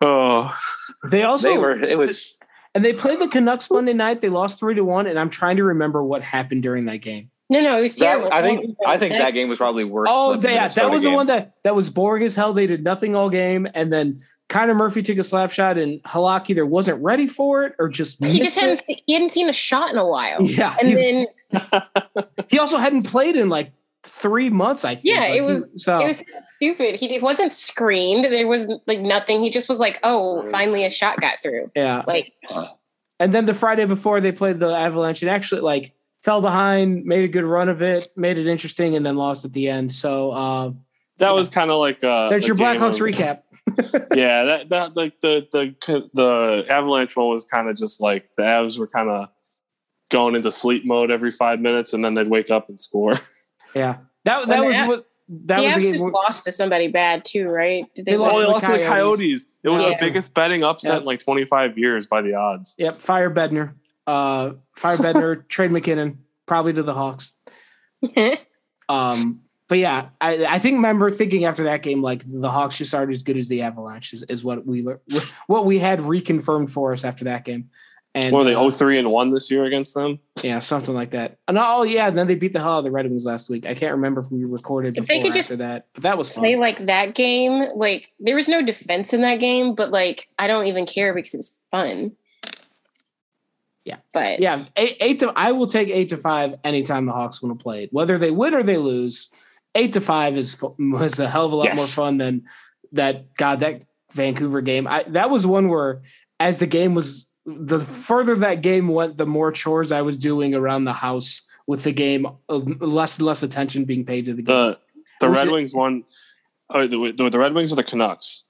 Oh, 0.00 0.56
they 1.10 1.22
also 1.22 1.50
They 1.50 1.58
were. 1.58 1.82
It 1.82 1.98
was. 1.98 2.36
and 2.74 2.84
they 2.84 2.92
played 2.92 3.18
the 3.18 3.28
Canucks 3.28 3.70
Monday 3.70 3.92
night. 3.92 4.20
They 4.20 4.28
lost 4.28 4.58
three 4.58 4.74
to 4.74 4.84
one, 4.84 5.06
and 5.06 5.18
I'm 5.18 5.30
trying 5.30 5.56
to 5.56 5.64
remember 5.64 6.02
what 6.02 6.22
happened 6.22 6.62
during 6.62 6.84
that 6.86 6.98
game. 6.98 7.30
No, 7.50 7.60
no, 7.60 7.78
it 7.78 7.82
was 7.82 7.96
That. 7.96 8.32
I 8.32 8.42
think. 8.42 8.76
I 8.86 8.98
think 8.98 9.14
that 9.14 9.30
game 9.32 9.48
was 9.48 9.58
probably 9.58 9.84
worse. 9.84 10.08
Oh, 10.10 10.36
than 10.36 10.52
yeah, 10.52 10.68
that 10.68 10.76
Minnesota 10.76 10.90
was 10.90 11.02
the 11.02 11.10
one 11.10 11.26
that 11.28 11.62
that 11.62 11.74
was 11.74 11.88
boring 11.88 12.22
as 12.24 12.34
hell. 12.34 12.52
They 12.52 12.66
did 12.66 12.84
nothing 12.84 13.14
all 13.14 13.30
game, 13.30 13.66
and 13.74 13.92
then 13.92 14.20
Connor 14.48 14.74
Murphy 14.74 15.02
took 15.02 15.18
a 15.18 15.24
slap 15.24 15.50
shot, 15.50 15.78
and 15.78 16.02
Halak 16.04 16.48
either 16.50 16.64
wasn't 16.64 17.02
ready 17.02 17.26
for 17.26 17.64
it 17.64 17.74
or 17.78 17.88
just 17.88 18.22
he 18.24 18.38
just 18.38 18.58
hadn't 18.58 18.82
it. 18.86 19.02
he 19.06 19.12
hadn't 19.12 19.30
seen 19.32 19.48
a 19.48 19.52
shot 19.52 19.90
in 19.90 19.98
a 19.98 20.06
while. 20.06 20.38
Yeah, 20.40 20.74
And 20.78 20.88
he, 20.88 20.94
then 20.94 21.26
he 22.48 22.58
also 22.58 22.78
hadn't 22.78 23.04
played 23.04 23.36
in 23.36 23.48
like 23.48 23.72
three 24.08 24.50
months. 24.50 24.84
I 24.84 24.94
think. 24.94 25.04
Yeah, 25.06 25.20
Like, 25.20 25.30
it 25.30 25.34
he- 25.34 25.40
was- 25.42 25.82
so. 25.82 25.98
it 26.00 26.16
was 26.18 26.26
stupid. 26.56 26.96
He 26.96 27.14
it 27.14 27.22
wasn't 27.22 27.52
screened. 27.52 28.24
There 28.24 28.46
was 28.48 28.66
like 28.86 29.00
nothing. 29.00 29.42
He 29.42 29.50
just 29.50 29.68
was 29.68 29.78
like, 29.78 29.98
"Oh, 30.02 30.42
finally 30.50 30.84
a 30.84 30.90
shot 30.90 31.16
got 31.20 31.40
through." 31.42 31.70
yeah, 31.76 32.02
Like, 32.06 32.32
and 33.20 33.32
then 33.32 33.46
the 33.46 33.54
Friday 33.54 33.84
before 33.84 34.20
they 34.20 34.32
played 34.32 34.58
the 34.58 34.74
Avalanche 34.74 35.22
and 35.22 35.30
actually 35.30 35.60
like 35.62 35.92
fell 36.22 36.40
behind, 36.40 37.04
made 37.04 37.24
a 37.24 37.28
good 37.28 37.44
run 37.44 37.68
of 37.68 37.80
it, 37.82 38.08
made 38.16 38.38
it 38.38 38.46
interesting, 38.48 38.96
and 38.96 39.04
then 39.06 39.16
lost 39.16 39.44
at 39.44 39.52
the 39.52 39.68
end. 39.68 39.92
So 39.92 40.30
uh, 40.32 40.70
that 41.18 41.34
was 41.34 41.48
kind 41.48 41.70
of 41.70 41.78
like 41.78 42.02
uh, 42.04 42.28
there's 42.30 42.46
your 42.46 42.56
Blackhawks 42.56 42.98
recap. 43.00 43.42
yeah, 44.16 44.44
that 44.44 44.68
that 44.70 44.96
like 44.96 45.20
the 45.20 45.46
the 45.52 45.74
the 46.14 46.64
Avalanche 46.70 47.14
one 47.16 47.28
was 47.28 47.44
kind 47.44 47.68
of 47.68 47.76
just 47.76 48.00
like 48.00 48.28
the 48.36 48.42
Avs 48.42 48.78
were 48.78 48.86
kind 48.88 49.08
of 49.10 49.28
going 50.10 50.34
into 50.34 50.50
sleep 50.50 50.86
mode 50.86 51.10
every 51.10 51.30
five 51.30 51.60
minutes, 51.60 51.92
and 51.92 52.02
then 52.04 52.14
they'd 52.14 52.28
wake 52.28 52.50
up 52.50 52.68
and 52.68 52.80
score. 52.80 53.14
Yeah, 53.78 53.98
that 54.24 54.48
that 54.48 54.64
was 54.64 54.76
what 54.76 55.06
that 55.46 55.56
the 55.58 55.62
was 55.64 55.74
the 55.74 55.80
game. 55.80 55.92
just 55.92 56.02
where- 56.04 56.12
lost 56.12 56.44
to 56.44 56.52
somebody 56.52 56.88
bad 56.88 57.24
too, 57.24 57.48
right? 57.48 57.84
Did 57.94 58.04
They 58.06 58.16
lost 58.16 58.34
Oh, 58.34 58.38
they 58.38 58.42
to 58.42 58.46
the 58.46 58.52
lost 58.52 58.66
to 58.66 58.72
the 58.72 58.78
Coyotes. 58.78 58.88
Coyotes. 58.88 59.56
It 59.62 59.68
was 59.68 59.82
Yeah. 59.82 59.90
the 59.90 59.96
biggest 60.00 60.34
betting 60.34 60.62
upset 60.64 60.92
Yeah. 60.92 60.98
in 60.98 61.04
like 61.04 61.18
25 61.20 61.76
years 61.78 62.06
by 62.06 62.22
the 62.22 62.34
odds. 62.34 62.74
Yep, 62.78 62.94
fire 62.94 63.30
Bednar. 63.30 63.74
Uh, 64.06 64.52
fire 64.74 64.96
Bednar, 64.96 65.46
trade 65.48 65.70
MacKinnon, 65.70 66.18
probably 66.46 66.72
to 66.72 66.82
the 66.82 66.94
Hawks. 66.94 67.32
Um, 68.88 69.42
but 69.68 69.76
yeah, 69.78 70.08
I, 70.20 70.46
I 70.46 70.58
think 70.58 70.76
remember 70.76 71.10
thinking 71.10 71.44
after 71.44 71.64
that 71.64 71.82
game 71.82 72.00
like 72.00 72.22
the 72.26 72.48
Hawks 72.48 72.78
just 72.78 72.94
aren't 72.94 73.12
as 73.12 73.22
good 73.22 73.36
as 73.36 73.48
the 73.48 73.60
Avalanche 73.62 74.14
is, 74.14 74.22
is 74.24 74.42
what 74.42 74.64
we 74.66 74.80
lear- 74.82 75.00
what 75.46 75.66
we 75.66 75.78
had 75.78 75.98
reconfirmed 76.00 76.70
for 76.70 76.92
us 76.94 77.04
after 77.04 77.24
that 77.26 77.44
game. 77.44 77.68
And 78.14 78.32
What 78.32 78.40
are 78.42 78.44
they 78.44 78.54
uh, 78.54 78.70
03 78.70 78.98
and 78.98 79.10
1 79.12 79.30
this 79.32 79.50
year 79.50 79.64
against 79.64 79.94
them? 79.94 80.18
yeah, 80.42 80.58
something 80.60 80.94
like 80.94 81.10
that. 81.10 81.38
And 81.46 81.58
oh 81.60 81.82
yeah, 81.84 82.08
and 82.08 82.16
then 82.18 82.26
they 82.26 82.34
beat 82.34 82.52
the 82.52 82.58
hell 82.58 82.74
out 82.74 82.78
of 82.78 82.84
the 82.84 82.90
Red 82.90 83.06
Wings 83.08 83.24
last 83.26 83.48
week. 83.50 83.66
I 83.66 83.74
can't 83.74 83.92
remember 83.92 84.20
if 84.22 84.30
we 84.30 84.44
recorded 84.44 84.96
If 84.96 85.06
before 85.06 85.14
they 85.16 85.20
or 85.20 85.22
could 85.24 85.32
just 85.36 85.46
after 85.46 85.56
that, 85.56 85.86
but 85.92 86.02
that 86.04 86.18
was 86.18 86.28
fun. 86.30 86.42
play 86.42 86.56
like 86.56 86.86
that 86.86 87.14
game. 87.14 87.64
Like 87.76 88.10
there 88.18 88.34
was 88.34 88.48
no 88.48 88.62
defense 88.62 89.12
in 89.12 89.20
that 89.22 89.40
game, 89.40 89.74
but 89.74 89.90
like 89.90 90.28
I 90.38 90.46
don't 90.46 90.66
even 90.66 90.86
care 90.86 91.12
because 91.14 91.34
it 91.34 91.38
was 91.38 91.60
fun. 91.70 92.12
Yeah. 93.84 93.96
but 94.12 94.40
yeah, 94.40 94.64
eight, 94.76 94.96
eight 95.00 95.18
to 95.20 95.32
I 95.34 95.52
will 95.52 95.66
take 95.66 95.88
eight 95.88 96.10
to 96.10 96.16
five 96.18 96.56
anytime 96.64 97.06
the 97.06 97.12
Hawks 97.12 97.42
want 97.42 97.58
to 97.58 97.62
play 97.62 97.84
it, 97.84 97.92
whether 97.92 98.18
they 98.18 98.30
win 98.30 98.54
or 98.54 98.62
they 98.62 98.76
lose. 98.76 99.30
Eight 99.74 99.92
to 99.94 100.00
five 100.00 100.36
is 100.36 100.56
was 100.78 101.18
a 101.20 101.28
hell 101.28 101.46
of 101.46 101.52
a 101.52 101.56
lot 101.56 101.64
Yes. 101.66 101.76
more 101.76 101.86
fun 101.86 102.18
than 102.18 102.44
that. 102.92 103.34
God, 103.36 103.60
that 103.60 103.84
Vancouver 104.12 104.60
game. 104.60 104.86
I 104.86 105.04
that 105.08 105.30
was 105.30 105.46
one 105.46 105.68
where 105.68 106.02
as 106.40 106.58
the 106.58 106.66
game 106.66 106.94
was 106.94 107.30
the 107.56 107.80
further 107.80 108.34
that 108.36 108.60
game 108.60 108.88
went, 108.88 109.16
the 109.16 109.26
more 109.26 109.50
chores 109.52 109.90
I 109.92 110.02
was 110.02 110.16
doing 110.18 110.54
around 110.54 110.84
the 110.84 110.92
house 110.92 111.42
with 111.66 111.82
the 111.84 111.92
game, 111.92 112.26
uh, 112.48 112.56
less 112.56 113.16
and 113.18 113.26
less 113.26 113.42
attention 113.42 113.84
being 113.84 114.04
paid 114.04 114.26
to 114.26 114.34
the 114.34 114.42
game. 114.42 114.54
The 114.56 114.78
the 115.20 115.28
Red 115.30 115.48
it- 115.48 115.52
Wings 115.52 115.74
won. 115.74 116.04
Oh, 116.70 116.86
the, 116.86 117.12
the, 117.16 117.30
the 117.30 117.38
Red 117.38 117.54
Wings 117.54 117.72
or 117.72 117.76
the 117.76 117.82
Canucks? 117.84 118.44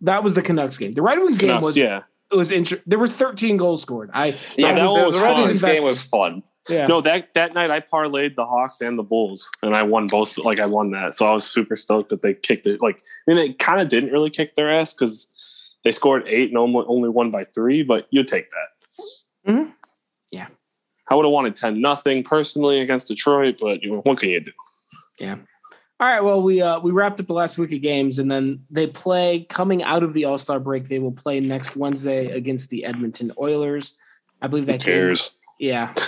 that 0.00 0.22
was 0.22 0.34
the 0.34 0.42
Canucks 0.42 0.76
game. 0.78 0.92
The 0.92 1.02
Red 1.02 1.18
Wings 1.18 1.38
game 1.38 1.60
was 1.60 1.76
yeah. 1.76 2.02
It 2.30 2.36
was 2.36 2.50
inter- 2.52 2.80
there 2.86 2.98
were 2.98 3.06
13 3.06 3.56
goals 3.56 3.82
scored. 3.82 4.10
I 4.12 4.36
Yeah, 4.56 4.74
that 4.74 4.86
one 4.90 5.06
was 5.06 5.16
the 5.16 5.22
Red 5.22 5.32
fun. 5.34 5.42
Wings 5.48 5.62
game 5.62 5.82
was 5.84 6.00
fun. 6.00 6.42
yeah. 6.68 6.86
No, 6.86 7.00
that 7.00 7.34
that 7.34 7.54
night 7.54 7.70
I 7.70 7.80
parlayed 7.80 8.34
the 8.36 8.44
Hawks 8.46 8.80
and 8.80 8.98
the 8.98 9.02
Bulls, 9.02 9.50
and 9.62 9.74
I 9.74 9.82
won 9.82 10.06
both. 10.06 10.38
Like 10.38 10.60
I 10.60 10.66
won 10.66 10.90
that, 10.92 11.14
so 11.14 11.26
I 11.26 11.32
was 11.34 11.44
super 11.46 11.74
stoked 11.76 12.10
that 12.10 12.22
they 12.22 12.34
kicked 12.34 12.66
it. 12.66 12.80
Like, 12.80 13.02
and 13.26 13.38
it 13.38 13.58
kind 13.58 13.80
of 13.80 13.88
didn't 13.88 14.12
really 14.12 14.30
kick 14.30 14.54
their 14.54 14.72
ass 14.72 14.94
because 14.94 15.26
they 15.84 15.92
scored 15.92 16.24
eight 16.26 16.48
and 16.48 16.58
only 16.58 16.84
only 16.86 17.08
won 17.08 17.30
by 17.30 17.44
three. 17.44 17.82
But 17.82 18.06
you 18.10 18.24
take 18.24 18.48
that. 18.50 19.50
Mhm. 19.50 19.72
Yeah. 20.32 20.48
I 21.08 21.14
would 21.14 21.24
have 21.24 21.32
wanted 21.32 21.54
ten 21.54 21.80
nothing 21.80 22.22
personally 22.22 22.80
against 22.80 23.08
Detroit, 23.08 23.58
but 23.60 23.82
you 23.82 23.92
know, 23.92 24.00
what 24.00 24.18
can 24.18 24.30
you 24.30 24.40
do? 24.40 24.52
Yeah. 25.20 25.36
All 26.00 26.08
right. 26.08 26.22
Well, 26.22 26.42
we 26.42 26.60
uh, 26.60 26.80
we 26.80 26.90
wrapped 26.90 27.20
up 27.20 27.26
the 27.28 27.34
last 27.34 27.56
week 27.56 27.72
of 27.72 27.80
games, 27.80 28.18
and 28.18 28.30
then 28.30 28.64
they 28.70 28.86
play 28.86 29.46
coming 29.48 29.82
out 29.82 30.02
of 30.02 30.12
the 30.12 30.24
All 30.24 30.38
Star 30.38 30.58
break. 30.58 30.88
They 30.88 30.98
will 30.98 31.12
play 31.12 31.38
next 31.40 31.76
Wednesday 31.76 32.30
against 32.32 32.70
the 32.70 32.84
Edmonton 32.84 33.30
Oilers. 33.38 33.94
I 34.42 34.48
believe 34.48 34.66
Who 34.66 34.72
that 34.72 34.84
game. 34.84 35.14
Yeah. 35.60 35.92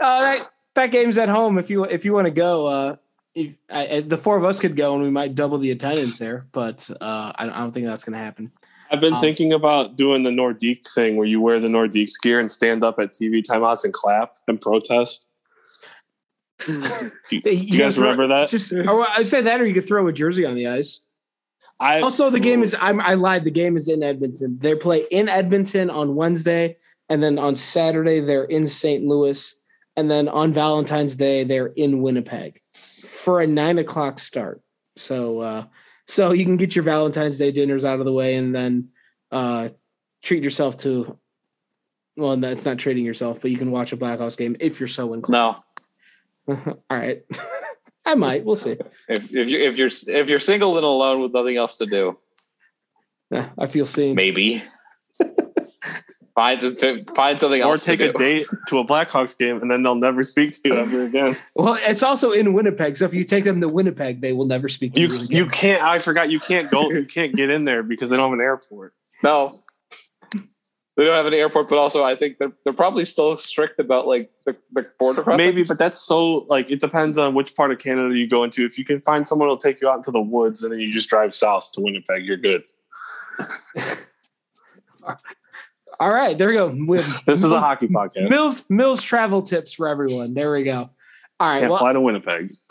uh, 0.00 0.20
that 0.20 0.50
that 0.74 0.90
game's 0.90 1.16
at 1.16 1.28
home. 1.28 1.58
If 1.58 1.70
you 1.70 1.84
if 1.84 2.04
you 2.04 2.12
want 2.12 2.26
to 2.26 2.30
go, 2.30 2.66
uh, 2.66 2.96
if 3.34 3.56
I, 3.70 4.00
the 4.00 4.16
four 4.18 4.36
of 4.36 4.44
us 4.44 4.60
could 4.60 4.76
go, 4.76 4.94
and 4.94 5.02
we 5.02 5.10
might 5.10 5.34
double 5.34 5.58
the 5.58 5.70
attendance 5.70 6.18
there. 6.18 6.46
But 6.52 6.88
uh, 7.00 7.32
I, 7.36 7.46
don't- 7.46 7.54
I 7.54 7.58
don't 7.60 7.72
think 7.72 7.86
that's 7.86 8.04
going 8.04 8.18
to 8.18 8.24
happen. 8.24 8.50
I've 8.90 9.00
been 9.02 9.14
Um, 9.14 9.20
thinking 9.20 9.52
about 9.52 9.96
doing 9.96 10.22
the 10.22 10.30
Nordique 10.30 10.86
thing 10.94 11.16
where 11.16 11.26
you 11.26 11.40
wear 11.42 11.60
the 11.60 11.68
Nordiques 11.68 12.14
gear 12.22 12.38
and 12.38 12.50
stand 12.50 12.82
up 12.82 12.98
at 12.98 13.12
TV 13.12 13.42
timeouts 13.42 13.84
and 13.84 13.92
clap 13.92 14.36
and 14.48 14.58
protest. 14.60 15.28
Do 16.66 16.82
you, 17.30 17.40
do 17.40 17.50
you 17.54 17.78
guys 17.78 17.96
remember 17.98 18.26
that? 18.28 18.48
Just 18.48 18.72
I 18.74 19.22
say 19.22 19.42
that, 19.42 19.60
or 19.60 19.66
you 19.66 19.74
could 19.74 19.86
throw 19.86 20.06
a 20.08 20.12
jersey 20.12 20.44
on 20.44 20.56
the 20.56 20.66
ice. 20.66 21.02
I 21.78 22.00
Also, 22.00 22.30
the 22.30 22.40
game 22.40 22.64
is 22.64 22.74
I'm, 22.80 23.00
I 23.00 23.14
lied. 23.14 23.44
The 23.44 23.52
game 23.52 23.76
is 23.76 23.86
in 23.88 24.02
Edmonton. 24.02 24.58
They 24.60 24.74
play 24.74 25.04
in 25.12 25.28
Edmonton 25.28 25.88
on 25.88 26.16
Wednesday, 26.16 26.74
and 27.08 27.22
then 27.22 27.38
on 27.38 27.54
Saturday 27.54 28.18
they're 28.20 28.42
in 28.44 28.66
St. 28.66 29.04
Louis, 29.04 29.54
and 29.96 30.10
then 30.10 30.28
on 30.28 30.52
Valentine's 30.52 31.14
Day 31.14 31.44
they're 31.44 31.68
in 31.76 32.02
Winnipeg 32.02 32.60
for 33.28 33.40
a 33.42 33.46
nine 33.46 33.76
o'clock 33.78 34.18
start. 34.18 34.62
So, 34.96 35.40
uh, 35.40 35.64
so 36.06 36.32
you 36.32 36.46
can 36.46 36.56
get 36.56 36.74
your 36.74 36.82
Valentine's 36.82 37.36
Day 37.36 37.52
dinners 37.52 37.84
out 37.84 38.00
of 38.00 38.06
the 38.06 38.12
way, 38.12 38.36
and 38.36 38.56
then 38.56 38.88
uh, 39.30 39.68
treat 40.22 40.42
yourself 40.42 40.78
to. 40.78 41.18
Well, 42.16 42.34
that's 42.38 42.64
not 42.64 42.78
treating 42.78 43.04
yourself, 43.04 43.42
but 43.42 43.50
you 43.50 43.58
can 43.58 43.70
watch 43.70 43.92
a 43.92 43.98
Blackhawks 43.98 44.38
game 44.38 44.56
if 44.60 44.80
you're 44.80 44.86
so 44.88 45.12
inclined. 45.12 45.56
No, 46.48 46.56
All 46.88 46.96
right, 46.98 47.22
I 48.06 48.14
might. 48.14 48.46
We'll 48.46 48.56
see. 48.56 48.76
if 49.10 49.24
if 49.30 49.48
you 49.48 49.58
if 49.58 49.76
you're 49.76 49.90
if 50.16 50.28
you're 50.30 50.40
single 50.40 50.76
and 50.78 50.86
alone 50.86 51.20
with 51.20 51.34
nothing 51.34 51.58
else 51.58 51.76
to 51.78 51.86
do, 51.86 52.16
Yeah, 53.30 53.50
I 53.58 53.66
feel 53.66 53.84
seen. 53.84 54.14
maybe 54.16 54.62
find 56.38 56.60
find 57.16 57.40
something 57.40 57.62
or 57.62 57.72
else. 57.72 57.82
Or 57.82 57.86
take 57.86 57.98
to 57.98 58.10
a 58.10 58.12
date 58.12 58.46
to 58.68 58.78
a 58.78 58.84
Blackhawks 58.84 59.36
game 59.36 59.60
and 59.60 59.68
then 59.68 59.82
they'll 59.82 59.96
never 59.96 60.22
speak 60.22 60.52
to 60.52 60.60
you 60.64 60.74
ever 60.74 61.02
again. 61.02 61.36
Well, 61.54 61.76
it's 61.80 62.04
also 62.04 62.30
in 62.30 62.52
Winnipeg, 62.52 62.96
so 62.96 63.04
if 63.04 63.14
you 63.14 63.24
take 63.24 63.42
them 63.42 63.60
to 63.60 63.68
Winnipeg, 63.68 64.20
they 64.20 64.32
will 64.32 64.46
never 64.46 64.68
speak 64.68 64.92
to 64.94 65.00
you. 65.00 65.08
You 65.08 65.14
again. 65.14 65.36
you 65.36 65.46
can't. 65.48 65.82
I 65.82 65.98
forgot 65.98 66.30
you 66.30 66.38
can't 66.38 66.70
go. 66.70 66.90
You 66.90 67.04
can't 67.16 67.34
get 67.34 67.50
in 67.50 67.64
there 67.64 67.82
because 67.82 68.08
they 68.08 68.16
don't 68.16 68.30
have 68.30 68.38
an 68.38 68.44
airport. 68.44 68.94
No. 69.22 69.64
They 70.32 71.04
don't 71.04 71.14
have 71.14 71.26
an 71.26 71.34
airport, 71.34 71.68
but 71.68 71.78
also 71.78 72.04
I 72.04 72.16
think 72.16 72.38
they're 72.38 72.52
they're 72.64 72.72
probably 72.72 73.04
still 73.04 73.36
strict 73.38 73.80
about 73.80 74.06
like 74.06 74.30
the, 74.46 74.56
the 74.72 74.86
border 74.98 75.22
crossing. 75.22 75.38
Maybe, 75.38 75.64
but 75.64 75.78
that's 75.78 76.00
so 76.00 76.46
like 76.48 76.70
it 76.70 76.80
depends 76.80 77.18
on 77.18 77.34
which 77.34 77.54
part 77.56 77.72
of 77.72 77.78
Canada 77.78 78.14
you 78.16 78.28
go 78.28 78.44
into. 78.44 78.64
If 78.64 78.78
you 78.78 78.84
can 78.84 79.00
find 79.00 79.26
someone 79.26 79.48
who'll 79.48 79.56
take 79.56 79.80
you 79.80 79.88
out 79.88 79.96
into 79.96 80.10
the 80.12 80.20
woods 80.20 80.62
and 80.62 80.72
then 80.72 80.80
you 80.80 80.92
just 80.92 81.08
drive 81.08 81.34
south 81.34 81.70
to 81.74 81.80
Winnipeg, 81.80 82.24
you're 82.24 82.36
good. 82.36 82.64
All 86.00 86.12
right, 86.12 86.38
there 86.38 86.48
we 86.48 86.54
go. 86.54 86.72
With 86.86 87.06
This 87.26 87.42
is 87.42 87.50
a 87.50 87.58
hockey 87.60 87.88
podcast. 87.88 88.30
Mills 88.30 88.64
Mills 88.68 89.02
travel 89.02 89.42
tips 89.42 89.72
for 89.72 89.88
everyone. 89.88 90.34
There 90.34 90.52
we 90.52 90.62
go. 90.64 90.90
All 91.40 91.50
right. 91.50 91.60
Can't 91.60 91.70
Well, 91.70 91.80
fly 91.80 91.92
to 91.92 92.00
Winnipeg. 92.00 92.54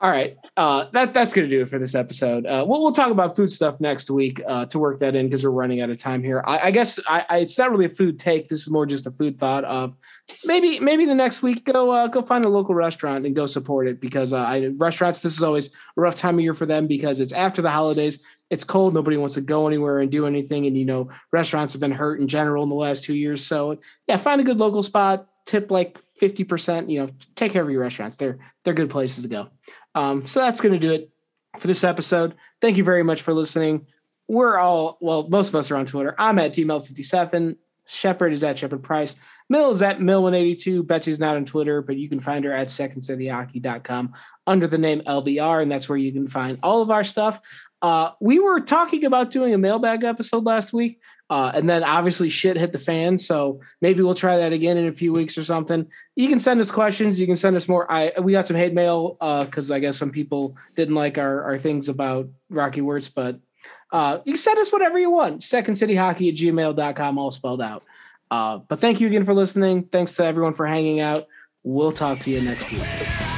all 0.00 0.10
right. 0.10 0.36
Uh, 0.56 0.86
that 0.92 1.14
that's 1.14 1.32
gonna 1.32 1.48
do 1.48 1.62
it 1.62 1.68
for 1.68 1.78
this 1.78 1.94
episode. 1.94 2.46
Uh, 2.46 2.64
we'll 2.66 2.82
we'll 2.82 2.92
talk 2.92 3.10
about 3.10 3.34
food 3.36 3.50
stuff 3.50 3.80
next 3.80 4.10
week 4.10 4.40
uh, 4.46 4.66
to 4.66 4.78
work 4.78 4.98
that 5.00 5.14
in 5.14 5.26
because 5.26 5.44
we're 5.44 5.50
running 5.50 5.80
out 5.80 5.90
of 5.90 5.98
time 5.98 6.22
here. 6.22 6.42
I, 6.46 6.58
I 6.58 6.70
guess 6.70 6.98
I, 7.08 7.24
I 7.28 7.38
it's 7.38 7.58
not 7.58 7.70
really 7.70 7.84
a 7.86 7.90
food 7.90 8.18
take. 8.18 8.48
This 8.48 8.62
is 8.62 8.70
more 8.70 8.86
just 8.86 9.06
a 9.06 9.10
food 9.12 9.36
thought 9.36 9.64
of 9.64 9.96
maybe 10.44 10.80
maybe 10.80 11.04
the 11.04 11.14
next 11.14 11.42
week 11.42 11.64
go 11.64 11.90
uh, 11.90 12.06
go 12.08 12.22
find 12.22 12.44
a 12.44 12.48
local 12.48 12.74
restaurant 12.74 13.26
and 13.26 13.36
go 13.36 13.46
support 13.46 13.86
it 13.88 14.00
because 14.00 14.32
uh, 14.32 14.38
I, 14.38 14.70
restaurants 14.78 15.20
this 15.20 15.36
is 15.36 15.42
always 15.42 15.68
a 15.96 16.00
rough 16.00 16.16
time 16.16 16.36
of 16.36 16.40
year 16.40 16.54
for 16.54 16.66
them 16.66 16.86
because 16.86 17.20
it's 17.20 17.32
after 17.32 17.62
the 17.62 17.70
holidays. 17.70 18.20
It's 18.50 18.64
cold. 18.64 18.94
Nobody 18.94 19.16
wants 19.16 19.34
to 19.34 19.40
go 19.40 19.66
anywhere 19.66 19.98
and 19.98 20.10
do 20.10 20.26
anything. 20.26 20.66
And 20.66 20.76
you 20.76 20.84
know 20.84 21.10
restaurants 21.32 21.74
have 21.74 21.80
been 21.80 21.92
hurt 21.92 22.20
in 22.20 22.28
general 22.28 22.62
in 22.62 22.68
the 22.68 22.74
last 22.74 23.04
two 23.04 23.14
years. 23.14 23.44
So 23.44 23.78
yeah, 24.06 24.16
find 24.16 24.40
a 24.40 24.44
good 24.44 24.58
local 24.58 24.82
spot. 24.82 25.28
Tip 25.44 25.70
like 25.70 25.98
fifty 25.98 26.44
percent. 26.44 26.90
You 26.90 27.00
know, 27.00 27.10
take 27.34 27.52
care 27.52 27.62
of 27.62 27.70
your 27.70 27.80
restaurants. 27.80 28.16
They're 28.16 28.38
they're 28.64 28.74
good 28.74 28.90
places 28.90 29.22
to 29.24 29.28
go. 29.28 29.48
Um, 29.94 30.26
so 30.26 30.40
that's 30.40 30.60
going 30.60 30.74
to 30.74 30.78
do 30.78 30.92
it 30.92 31.10
for 31.58 31.66
this 31.66 31.84
episode. 31.84 32.34
Thank 32.60 32.76
you 32.76 32.84
very 32.84 33.02
much 33.02 33.22
for 33.22 33.32
listening. 33.32 33.86
We're 34.28 34.58
all, 34.58 34.98
well, 35.00 35.28
most 35.28 35.48
of 35.48 35.54
us 35.54 35.70
are 35.70 35.76
on 35.76 35.86
Twitter. 35.86 36.14
I'm 36.18 36.38
at 36.38 36.52
DML57. 36.52 37.56
Shepard 37.86 38.34
is 38.34 38.42
at 38.42 38.58
Shepard 38.58 38.82
Price. 38.82 39.16
Mill 39.48 39.70
is 39.70 39.80
at 39.80 39.98
Mill182. 39.98 40.86
Betsy's 40.86 41.18
not 41.18 41.36
on 41.36 41.46
Twitter, 41.46 41.80
but 41.80 41.96
you 41.96 42.08
can 42.08 42.20
find 42.20 42.44
her 42.44 42.52
at 42.52 42.66
secondcityhockey.com 42.66 44.12
under 44.46 44.66
the 44.66 44.76
name 44.76 45.00
LBR, 45.00 45.62
and 45.62 45.72
that's 45.72 45.88
where 45.88 45.96
you 45.96 46.12
can 46.12 46.28
find 46.28 46.58
all 46.62 46.82
of 46.82 46.90
our 46.90 47.02
stuff. 47.02 47.40
Uh, 47.80 48.10
we 48.20 48.38
were 48.40 48.60
talking 48.60 49.04
about 49.04 49.30
doing 49.30 49.54
a 49.54 49.58
mailbag 49.58 50.02
episode 50.02 50.44
last 50.44 50.72
week, 50.72 51.00
uh, 51.30 51.52
and 51.54 51.68
then 51.68 51.84
obviously 51.84 52.28
shit 52.28 52.56
hit 52.56 52.72
the 52.72 52.78
fan. 52.78 53.18
So 53.18 53.60
maybe 53.80 54.02
we'll 54.02 54.14
try 54.14 54.38
that 54.38 54.52
again 54.52 54.76
in 54.76 54.88
a 54.88 54.92
few 54.92 55.12
weeks 55.12 55.38
or 55.38 55.44
something. 55.44 55.88
You 56.16 56.28
can 56.28 56.40
send 56.40 56.60
us 56.60 56.70
questions. 56.70 57.20
You 57.20 57.26
can 57.26 57.36
send 57.36 57.56
us 57.56 57.68
more. 57.68 57.90
I 57.90 58.12
we 58.20 58.32
got 58.32 58.46
some 58.46 58.56
hate 58.56 58.74
mail 58.74 59.16
because 59.44 59.70
I 59.70 59.78
guess 59.78 59.96
some 59.96 60.10
people 60.10 60.56
didn't 60.74 60.96
like 60.96 61.18
our 61.18 61.42
our 61.44 61.58
things 61.58 61.88
about 61.88 62.28
Rocky 62.50 62.80
Wirtz, 62.80 63.08
but 63.08 63.38
uh, 63.92 64.18
you 64.24 64.32
can 64.32 64.38
send 64.38 64.58
us 64.58 64.72
whatever 64.72 64.98
you 64.98 65.10
want. 65.10 65.42
Secondcityhockey 65.42 66.30
at 66.30 66.36
gmail.com, 66.36 67.18
all 67.18 67.30
spelled 67.30 67.62
out. 67.62 67.84
Uh, 68.30 68.58
but 68.58 68.80
thank 68.80 69.00
you 69.00 69.06
again 69.06 69.24
for 69.24 69.34
listening. 69.34 69.84
Thanks 69.84 70.14
to 70.16 70.24
everyone 70.24 70.54
for 70.54 70.66
hanging 70.66 71.00
out. 71.00 71.26
We'll 71.62 71.92
talk 71.92 72.18
to 72.20 72.30
you 72.30 72.40
next 72.40 72.70
week. 72.70 73.37